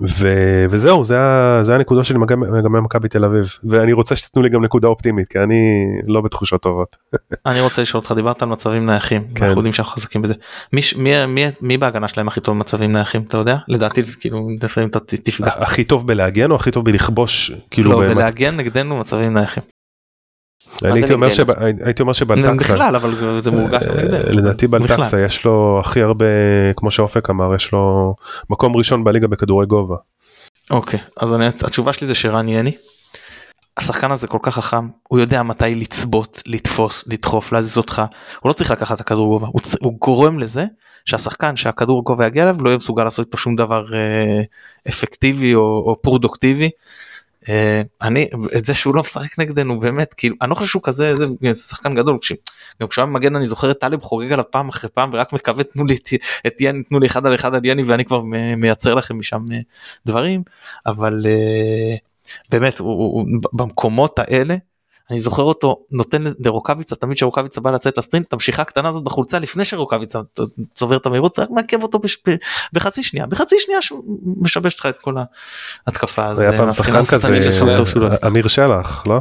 [0.00, 0.28] ו,
[0.70, 1.18] וזהו זה,
[1.62, 2.18] זה הנקודה שלי
[2.58, 6.62] לגבי מכבי תל אביב ואני רוצה שתתנו לי גם נקודה אופטימית כי אני לא בתחושות
[6.62, 6.96] טובות.
[7.46, 9.44] אני רוצה לשאול אותך דיברת על מצבים נייחים כן.
[9.44, 10.34] אנחנו יודעים שאנחנו חזקים בזה
[10.72, 14.48] מי, מי, מי, מי בהגנה שלהם הכי טוב במצבים נייחים אתה יודע לדעתי כאילו
[15.24, 15.46] תפגע.
[15.46, 19.62] הכי טוב בלהגן או הכי טוב בלכבוש כאילו לא בלהגן נגדנו מצבים נייחים.
[20.84, 21.50] אני הייתי אומר, שב,
[21.84, 26.24] הייתי אומר שבלטקסה, בכלל אבל זה מורגש, אה, לדעתי בלטקסה יש לו הכי הרבה,
[26.76, 28.14] כמו שאופק אמר, יש לו
[28.50, 29.96] מקום ראשון בליגה בכדורי גובה.
[30.70, 32.72] אוקיי, אז אני, התשובה שלי זה שרן יני.
[33.76, 38.02] השחקן הזה כל כך חכם, הוא יודע מתי לצבות, לתפוס, לדחוף, להזיז אותך,
[38.40, 40.64] הוא לא צריך לקחת את הכדור גובה, הוא, הוא גורם לזה
[41.04, 44.42] שהשחקן שהכדור גובה יגיע אליו לא יהיה מסוגל לעשות איתו שום דבר אה,
[44.88, 46.70] אפקטיבי או, או פרודוקטיבי.
[47.48, 51.08] אה, אני את זה שהוא לא משחק נגדנו באמת כאילו אני לא חושב שהוא כזה
[51.08, 52.18] איזה שחקן גדול
[52.80, 55.64] גם כשהוא היה מגן אני זוכר את טלב חוגג עליו פעם אחרי פעם ורק מקווה
[55.64, 55.96] תנו לי
[56.46, 58.22] את יני תנו לי אחד על אחד על יני ואני כבר
[58.56, 59.58] מייצר לכם משם אה,
[60.06, 60.42] דברים
[60.86, 61.96] אבל אה,
[62.50, 64.56] באמת הוא, במקומות האלה
[65.12, 69.38] אני זוכר אותו נותן לרוקאביצה תמיד שרוקאביצה בא לצאת לספרינט את המשיכה הקטנה הזאת בחולצה
[69.38, 70.20] לפני שרוקאביצה
[70.74, 72.16] צובר את המהירות רק מעכב אותו בש...
[72.72, 73.80] בחצי שנייה בחצי שנייה
[74.40, 75.14] משבש לך את כל
[75.86, 76.50] ההתקפה הזה.
[76.50, 77.28] היה פעם שחקן כזה
[78.00, 79.18] לא אמיר שלח לא?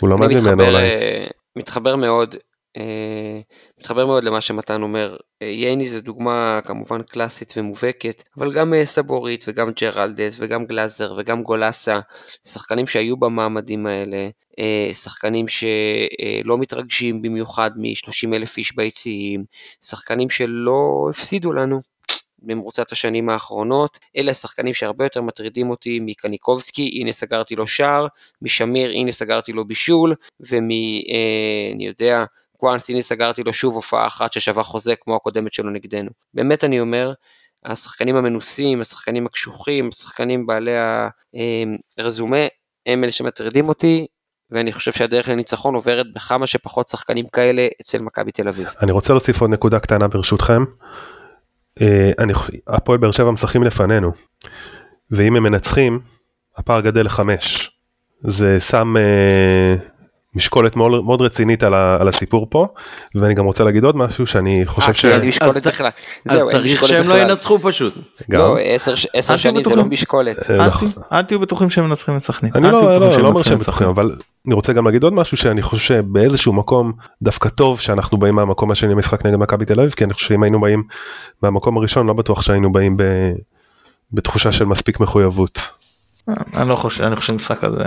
[0.00, 0.82] הוא למד ממנו אולי.
[0.82, 1.26] אה,
[1.56, 2.36] מתחבר מאוד
[2.76, 3.40] אה,
[3.80, 5.16] מתחבר מאוד למה שמתן אומר.
[5.42, 11.42] אה, ייני זה דוגמה כמובן קלאסית ומובהקת, אבל גם סבורית וגם ג'רלדס וגם גלאזר וגם
[11.42, 12.00] גולסה,
[12.44, 14.28] שחקנים שהיו במעמדים האלה,
[14.58, 19.44] אה, שחקנים שלא מתרגשים במיוחד מ-30 אלף איש ביציעים,
[19.84, 21.80] שחקנים שלא הפסידו לנו
[22.38, 28.06] במרוצת השנים האחרונות, אלה השחקנים שהרבה יותר מטרידים אותי מקניקובסקי, הנה סגרתי לו שער,
[28.42, 30.68] משמיר, הנה סגרתי לו בישול, ומ...
[31.74, 32.24] אני יודע,
[32.60, 36.10] קוואנס, הנה סגרתי לו שוב הופעה אחת ששווה חוזה כמו הקודמת שלו נגדנו.
[36.34, 37.12] באמת אני אומר,
[37.64, 40.74] השחקנים המנוסים, השחקנים הקשוחים, השחקנים בעלי
[41.98, 42.46] הרזומה,
[42.86, 44.06] הם אלה שמטרידים אותי,
[44.50, 48.68] ואני חושב שהדרך לניצחון עוברת בכמה שפחות שחקנים כאלה אצל מכבי תל אביב.
[48.82, 50.62] אני רוצה להוסיף עוד נקודה קטנה ברשותכם.
[51.82, 52.10] אה,
[52.66, 54.10] הפועל באר שבע משחקים לפנינו,
[55.10, 56.00] ואם הם מנצחים,
[56.56, 57.76] הפער גדל לחמש.
[58.20, 59.74] זה שם אה,
[60.34, 62.66] משקולת מאוד, מאוד רצינית על, ה, על הסיפור פה
[63.14, 65.04] ואני גם רוצה להגיד עוד משהו שאני חושב ש...
[65.04, 65.22] אז,
[66.28, 67.94] אז צריך שהם לא ינצחו פשוט.
[68.30, 68.40] גם.
[68.40, 68.56] לא,
[69.12, 70.50] עשר שנים זה לא משקולת.
[70.50, 70.90] אה, נכון.
[71.12, 72.52] אל תהיו בטוחים שהם מנצחים את סכנין.
[72.54, 74.16] אני לא, לא, לא אומר שהם בטוחים אבל
[74.46, 78.70] אני רוצה גם להגיד עוד משהו שאני חושב שבאיזשהו מקום דווקא טוב שאנחנו באים מהמקום
[78.70, 80.82] השני משחק נגד מכבי תל אביב כי אני חושב שאם היינו באים
[81.42, 83.02] מהמקום הראשון לא בטוח שהיינו באים ב...
[84.12, 85.70] בתחושה של מספיק מחויבות.
[86.56, 87.84] אני לא חושב, אני חושב שמשחק הזה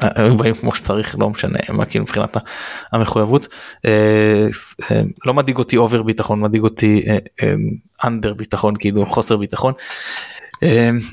[0.00, 2.36] היו באים כמו שצריך לא משנה מה כאילו מבחינת
[2.92, 3.48] המחויבות
[3.84, 4.46] אה,
[4.90, 7.04] אה, לא מדאיג אותי אובר ביטחון מדאיג אותי
[8.04, 9.72] אנדר ביטחון כאילו חוסר ביטחון.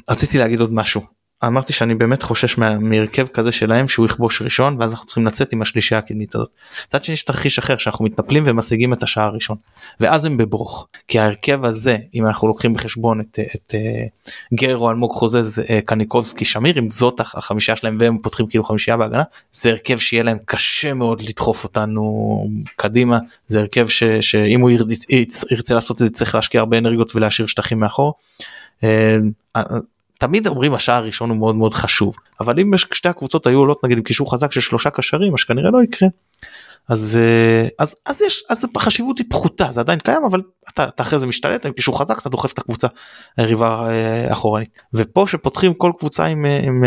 [0.10, 4.92] רציתי להגיד עוד משהו אמרתי שאני באמת חושש מהרכב כזה שלהם שהוא יכבוש ראשון ואז
[4.92, 6.56] אנחנו צריכים לצאת עם השלישייה הקדמית הזאת.
[6.86, 9.58] מצד שני יש תרחיש אחר שאנחנו מתנפלים ומשיגים את השער הראשון
[10.00, 13.76] ואז הם בברוך כי ההרכב הזה אם אנחנו לוקחים בחשבון את, את, את
[14.54, 19.70] גרו אלמוג חוזז קניקובסקי שמיר אם זאת החמישייה שלהם והם פותחים כאילו חמישייה בהגנה זה
[19.70, 22.04] הרכב שיהיה להם קשה מאוד לדחוף אותנו
[22.76, 24.70] קדימה זה הרכב ש, שאם הוא
[25.52, 28.14] ירצה, לעשות את זה צריך להשקיע הרבה אנרגיות ולהשאיר שטחים מאחור.
[30.20, 33.98] תמיד אומרים השער הראשון הוא מאוד מאוד חשוב אבל אם שתי הקבוצות היו עולות נגיד
[33.98, 36.10] עם קישור חזק של שלושה קשרים מה שכנראה לא יקרה.
[36.90, 41.04] אז אה, אז אז יש אז החשיבות היא פחותה זה עדיין קיים אבל אתה, אתה
[41.04, 42.88] אחרי זה משתלט עם קישור חזק אתה דוחף את הקבוצה
[43.38, 46.84] היריבה אה, אחורנית ופה שפותחים כל קבוצה עם, אה, עם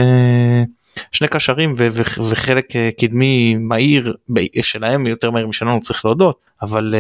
[1.13, 2.67] שני קשרים ו- ו- וחלק
[3.01, 4.15] קדמי מהיר
[4.63, 6.95] שלהם יותר מהיר משלנו צריך להודות אבל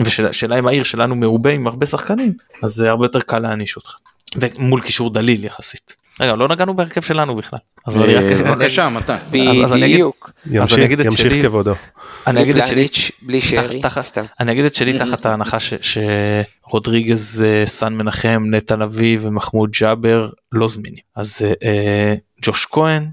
[0.00, 2.32] ושלהם העיר שלנו מעובה עם הרבה שחקנים
[2.62, 3.96] אז זה הרבה יותר קל להעניש אותך.
[4.36, 5.96] ומול קישור דליל יחסית.
[6.20, 7.58] רגע לא נגענו בהרכב שלנו בכלל.
[7.86, 9.16] אז אני רק בבקשה מתן.
[9.30, 10.30] בדיוק.
[10.46, 11.74] ימשיך כבודו.
[12.26, 12.88] אני אגיד את שלי
[13.22, 13.80] בלי שרי.
[14.40, 15.58] אני אגיד את שלי תחת ההנחה
[16.66, 21.02] שרודריגז סן מנחם נטע לביא ומחמוד ג'אבר לא זמינים.
[21.16, 23.10] אז אה, ג'וש כהן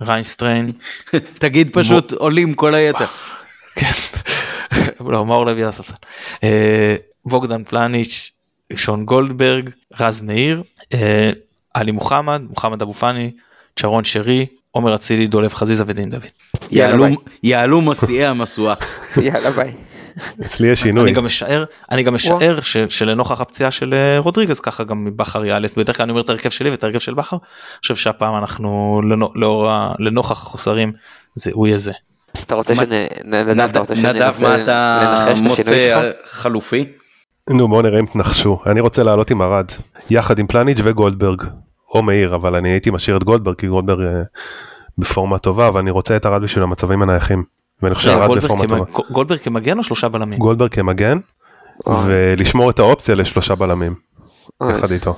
[0.00, 0.72] ריינסטריין.
[1.38, 3.06] תגיד פשוט עולים כל היתר.
[3.78, 3.86] כן.
[5.00, 5.94] לא מאור לוי על הספסל.
[6.44, 8.30] אה, בוגדן פלניץ'
[8.74, 10.62] שון גולדברג, רז מאיר,
[10.94, 11.30] אה,
[11.74, 13.30] עלי מוחמד, מוחמד אבו פאני,
[13.76, 16.22] צ'רון שרי, עומר אצילי, דולב חזיזה ודין דוד.
[17.42, 18.74] יעלו מסיעי המשואה.
[19.22, 19.74] יאללה ביי.
[20.46, 21.04] אצלי יש שינוי.
[21.04, 22.58] אני גם משער, אני גם משער
[22.88, 26.50] שלנוכח הפציעה של אה, רודריגז ככה גם בכר יאלס, בדרך כלל אני אומר את ההרכב
[26.50, 29.00] שלי ואת ההרכב של בכר, אני חושב שהפעם אנחנו
[29.98, 30.92] לנוכח החוסרים
[31.34, 31.92] זה הוא יהיה זה.
[32.42, 36.84] אתה רוצה שנדב, נדב מה אתה מוצא חלופי?
[37.50, 39.66] נו בוא נראה אם תנחשו אני רוצה לעלות עם ארד
[40.10, 41.42] יחד עם פלניץ' וגולדברג
[41.94, 44.22] או מאיר אבל אני הייתי משאיר את גולדברג כי גולדברג אה,
[44.98, 47.44] בפורמה טובה אבל אני רוצה את ארד בשביל המצבים הנייחים.
[47.82, 48.84] ואני חושב ארד בפורמה טובה.
[49.10, 50.38] גולדברג כמגן או שלושה בלמים?
[50.38, 51.18] גולדברג כמגן
[51.86, 53.94] ולשמור את האופציה לשלושה בלמים.
[54.70, 55.16] יחד איתו.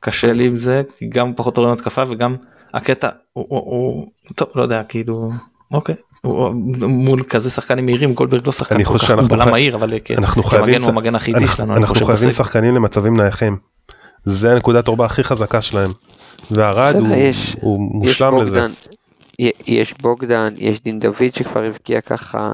[0.00, 2.36] קשה לי עם זה כי גם פחות אורן התקפה וגם
[2.74, 5.30] הקטע הוא טוב לא יודע כאילו
[5.72, 5.94] אוקיי
[6.88, 9.88] מול כזה שחקנים מהירים גולדברג לא שחקן כל כך בלם מהיר אבל
[10.50, 13.56] כמגן הוא המגן הכי איטי שלנו אנחנו חייבים שחקנים למצבים נייחים.
[14.22, 15.92] זה הנקודת אורבה הכי חזקה שלהם.
[16.50, 16.94] והרד
[17.60, 18.66] הוא מושלם לזה.
[19.66, 22.52] יש בוגדן יש דין דוד שכבר הבקיע ככה.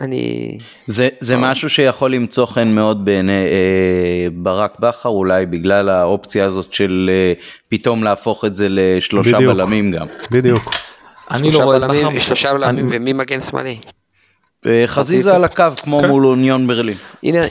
[0.00, 6.44] אני זה זה משהו שיכול למצוא חן מאוד בעיני אה, ברק בכר אולי בגלל האופציה
[6.44, 7.32] הזאת של אה,
[7.68, 10.06] פתאום להפוך את זה לשלושה בדיוק, בלמים גם.
[10.30, 10.70] בדיוק.
[11.30, 12.18] אני לא רואה את בכר.
[12.18, 13.78] שלושה בלמים ומי מגן שמאלי?
[14.86, 16.08] חזיזה על הקו כמו כן.
[16.08, 16.96] מול אוניון ברלין.
[17.22, 17.46] הנה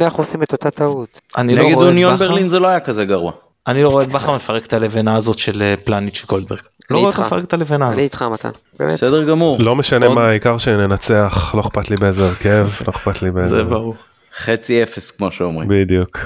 [0.00, 1.20] אנחנו עושים את אותה טעות.
[1.36, 3.32] לא נגד אוניון ברלין זה לא היה כזה גרוע.
[3.66, 6.60] אני לא רואה את בכר מפרק את הלבנה הזאת של אה, פלניץ' וגולדברג.
[6.90, 7.98] לא רואה אותו מפרק את הלבנה הזאת.
[7.98, 8.50] אני איתך מתן.
[8.78, 9.56] בסדר גמור.
[9.60, 13.56] לא משנה מה העיקר שננצח לא אכפת לי באיזה הרכב לא אכפת לי באיזה.
[13.56, 13.94] זה ברור.
[14.36, 15.68] חצי אפס כמו שאומרים.
[15.68, 16.18] בדיוק.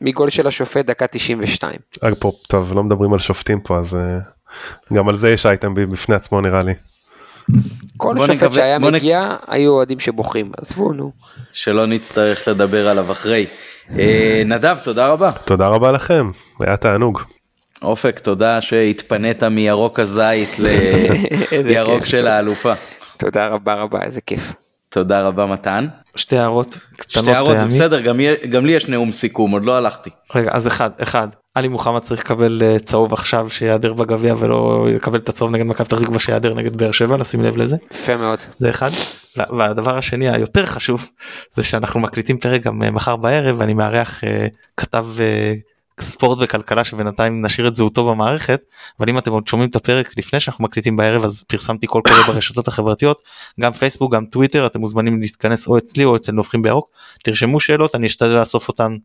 [0.00, 1.76] מגול של השופט דקה 92.
[2.48, 4.18] טוב לא מדברים על שופטים פה אז אה,
[4.92, 6.74] גם על זה יש אייטם בפני עצמו נראה לי.
[7.96, 11.12] כל שופט שהיה מגיע היו אוהדים שבוכים עזבו נו.
[11.52, 13.46] שלא נצטרך לדבר עליו אחרי.
[13.98, 15.32] אה, נדב תודה רבה.
[15.32, 16.30] תודה רבה לכם
[16.60, 17.22] היה תענוג.
[17.82, 20.58] אופק תודה שהתפנית מירוק הזית
[21.52, 22.72] לירוק של האלופה.
[23.16, 24.52] תודה רבה רבה איזה כיף.
[24.88, 25.86] תודה רבה מתן.
[26.16, 27.24] שתי הערות קטנות.
[27.24, 28.20] שתי הערות בסדר גם,
[28.50, 30.10] גם לי יש נאום סיכום עוד לא הלכתי.
[30.34, 35.18] רגע אז אחד אחד עלי מוחמד צריך לקבל אה, צהוב עכשיו שיעדר בגביע ולא יקבל
[35.18, 37.76] את הצהוב נגד מכבי פתח תקווה שיעדר נגד באר שבע לשים לב לזה.
[37.90, 38.38] יפה מאוד.
[38.58, 38.90] זה אחד.
[39.36, 41.10] והדבר השני היותר חשוב
[41.52, 45.06] זה שאנחנו מקליטים פרק גם אה, מחר בערב ואני מארח אה, כתב
[46.00, 48.64] ספורט וכלכלה שבינתיים נשאיר את זהותו במערכת
[49.00, 52.22] אבל אם אתם עוד שומעים את הפרק לפני שאנחנו מקליטים בערב אז פרסמתי קול קורא
[52.26, 53.22] ברשתות החברתיות
[53.60, 56.90] גם פייסבוק גם טוויטר אתם מוזמנים להתכנס או אצלי או אצל נובחים בירוק
[57.24, 58.96] תרשמו שאלות אני אשתדל לאסוף אותן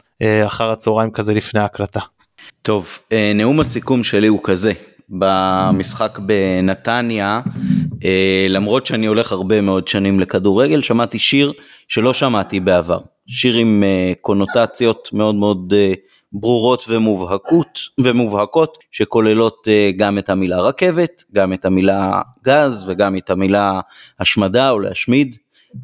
[0.45, 1.99] אחר הצהריים כזה לפני ההקלטה.
[2.61, 4.73] טוב אה, נאום הסיכום שלי הוא כזה.
[5.09, 7.41] במשחק בנתניה
[8.05, 11.53] אה, למרות שאני הולך הרבה מאוד שנים לכדורגל שמעתי שיר
[11.88, 12.99] שלא שמעתי בעבר.
[13.27, 13.83] שיר עם
[14.21, 15.73] קונוטציות מאוד מאוד
[16.33, 23.29] ברורות ומובהקות, ומובהקות שכוללות אה, גם את המילה רכבת, גם את המילה גז וגם את
[23.29, 23.79] המילה
[24.19, 25.35] השמדה או להשמיד,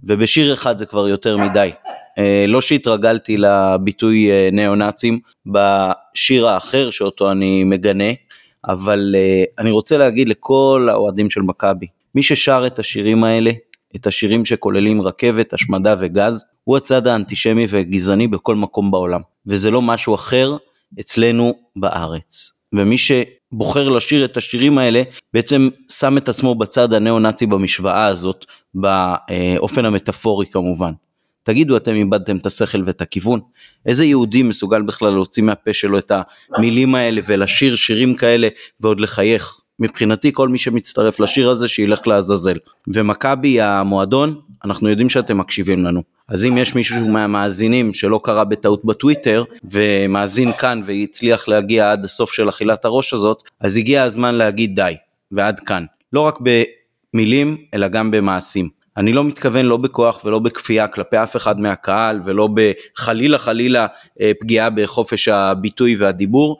[0.03, 1.71] ובשיר אחד זה כבר יותר מדי.
[2.17, 8.11] אה, לא שהתרגלתי לביטוי אה, ניאו נאצים בשיר האחר שאותו אני מגנה,
[8.67, 11.85] אבל uh, אני רוצה להגיד לכל האוהדים של מכבי,
[12.15, 13.51] מי ששר את השירים האלה,
[13.95, 19.81] את השירים שכוללים רכבת, השמדה וגז, הוא הצד האנטישמי והגזעני בכל מקום בעולם, וזה לא
[19.81, 20.57] משהו אחר
[20.99, 22.51] אצלנו בארץ.
[22.73, 25.03] ומי שבוחר לשיר את השירים האלה
[25.33, 30.91] בעצם שם את עצמו בצד הניאו-נאצי במשוואה הזאת, באופן המטאפורי כמובן.
[31.47, 33.39] תגידו, אתם איבדתם את השכל ואת הכיוון?
[33.85, 36.11] איזה יהודי מסוגל בכלל להוציא מהפה שלו את
[36.55, 38.47] המילים האלה ולשיר שירים כאלה
[38.79, 39.59] ועוד לחייך?
[39.79, 42.57] מבחינתי כל מי שמצטרף לשיר הזה שילך לעזאזל.
[42.87, 46.03] ומכבי המועדון, אנחנו יודעים שאתם מקשיבים לנו.
[46.27, 52.33] אז אם יש מישהו מהמאזינים שלא קרא בטעות בטוויטר ומאזין כאן והצליח להגיע עד הסוף
[52.33, 54.95] של אכילת הראש הזאת, אז הגיע הזמן להגיד די,
[55.31, 55.85] ועד כאן.
[56.13, 56.39] לא רק
[57.13, 58.76] במילים, אלא גם במעשים.
[58.97, 63.87] אני לא מתכוון לא בכוח ולא בכפייה כלפי אף אחד מהקהל ולא בחלילה חלילה
[64.21, 66.59] אה, פגיעה בחופש הביטוי והדיבור,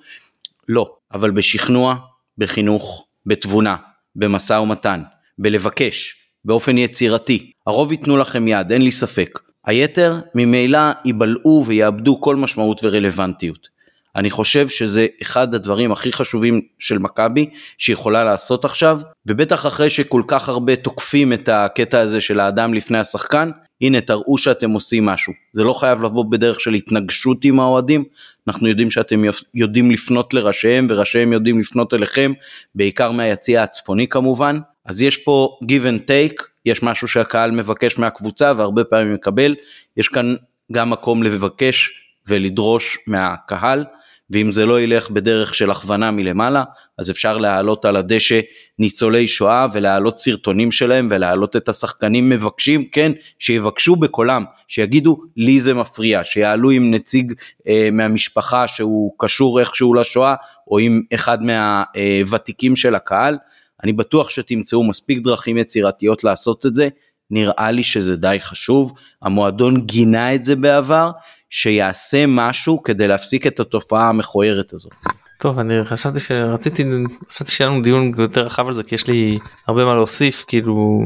[0.69, 1.95] לא, אבל בשכנוע,
[2.37, 3.75] בחינוך, בתבונה,
[4.15, 5.01] במשא ומתן,
[5.37, 6.15] בלבקש,
[6.45, 7.51] באופן יצירתי.
[7.67, 9.39] הרוב ייתנו לכם יד, אין לי ספק.
[9.65, 13.76] היתר ממילא ייבלעו ויאבדו כל משמעות ורלוונטיות.
[14.17, 20.21] אני חושב שזה אחד הדברים הכי חשובים של מכבי שיכולה לעשות עכשיו, ובטח אחרי שכל
[20.27, 23.49] כך הרבה תוקפים את הקטע הזה של האדם לפני השחקן,
[23.81, 25.33] הנה תראו שאתם עושים משהו.
[25.53, 28.03] זה לא חייב לבוא בדרך של התנגשות עם האוהדים,
[28.47, 29.21] אנחנו יודעים שאתם
[29.53, 32.33] יודעים לפנות לראשיהם וראשיהם יודעים לפנות אליכם,
[32.75, 34.59] בעיקר מהיציע הצפוני כמובן.
[34.85, 39.55] אז יש פה give and take, יש משהו שהקהל מבקש מהקבוצה והרבה פעמים מקבל,
[39.97, 40.35] יש כאן
[40.71, 41.91] גם מקום לבקש
[42.27, 43.85] ולדרוש מהקהל.
[44.29, 46.63] ואם זה לא ילך בדרך של הכוונה מלמעלה,
[46.97, 48.39] אז אפשר להעלות על הדשא
[48.79, 55.73] ניצולי שואה ולהעלות סרטונים שלהם ולהעלות את השחקנים מבקשים, כן, שיבקשו בקולם, שיגידו לי זה
[55.73, 57.33] מפריע, שיעלו עם נציג
[57.67, 60.35] אה, מהמשפחה שהוא קשור איכשהו לשואה,
[60.67, 63.37] או עם אחד מהוותיקים של הקהל.
[63.83, 66.87] אני בטוח שתמצאו מספיק דרכים יצירתיות לעשות את זה,
[67.31, 71.11] נראה לי שזה די חשוב, המועדון גינה את זה בעבר,
[71.49, 74.91] שיעשה משהו כדי להפסיק את התופעה המכוערת הזאת.
[75.39, 76.83] טוב אני חשבתי שרציתי
[77.29, 80.99] חשבתי שיהיה לנו דיון יותר רחב על זה כי יש לי הרבה מה להוסיף כאילו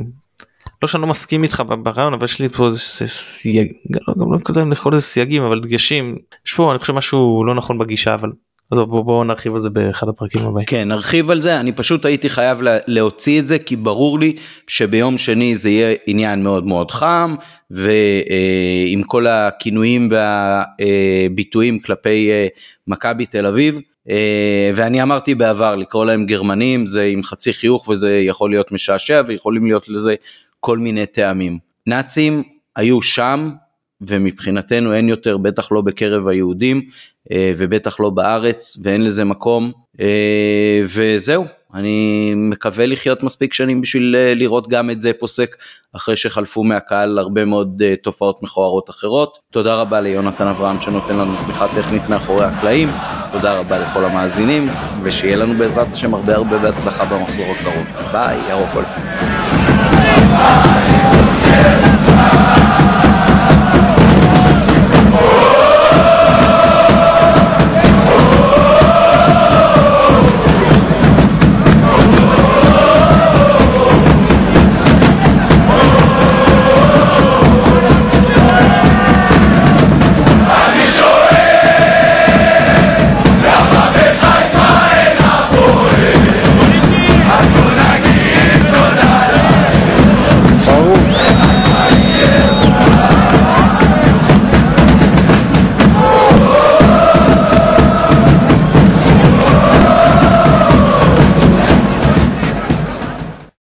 [0.81, 2.77] לא שאני לא מסכים איתך ברעיון אבל יש לי פה איזה
[3.07, 3.72] סייג
[4.19, 7.55] גם לא יודע אם לקרוא לזה סייגים אבל דגשים יש פה אני חושב משהו לא
[7.55, 8.31] נכון בגישה אבל
[8.72, 10.65] אז בואו בוא נרחיב על זה באחד הפרקים הבאים.
[10.65, 14.35] כן נרחיב על זה אני פשוט הייתי חייב להוציא את זה כי ברור לי
[14.68, 17.35] שביום שני זה יהיה עניין מאוד מאוד חם
[17.72, 22.48] ועם כל הכינויים והביטויים כלפי אה,
[22.88, 23.80] מכבי תל אביב.
[24.10, 29.22] אה, ואני אמרתי בעבר לקרוא להם גרמנים זה עם חצי חיוך וזה יכול להיות משעשע
[29.27, 30.15] ויכולים להיות לזה
[30.60, 31.57] כל מיני טעמים.
[31.88, 32.43] נאצים
[32.76, 33.52] היו שם
[34.07, 36.82] ומבחינתנו אין יותר, בטח לא בקרב היהודים
[37.32, 39.72] אה, ובטח לא בארץ ואין לזה מקום
[40.02, 45.56] אה, וזהו, אני מקווה לחיות מספיק שנים בשביל אה, לראות גם את זה פוסק
[45.95, 49.40] אחרי שחלפו מהקהל הרבה מאוד תופעות מכוערות אחרות.
[49.52, 52.90] תודה רבה ליונתן אברהם שנותן לנו תמיכה טכנית מאחורי הקלעים,
[53.32, 54.69] תודה רבה לכל המאזינים
[55.03, 57.86] ושיהיה לנו בעזרת השם הרבה הרבה בהצלחה במחזור הקרוב.
[58.11, 58.69] ביי, ירוק.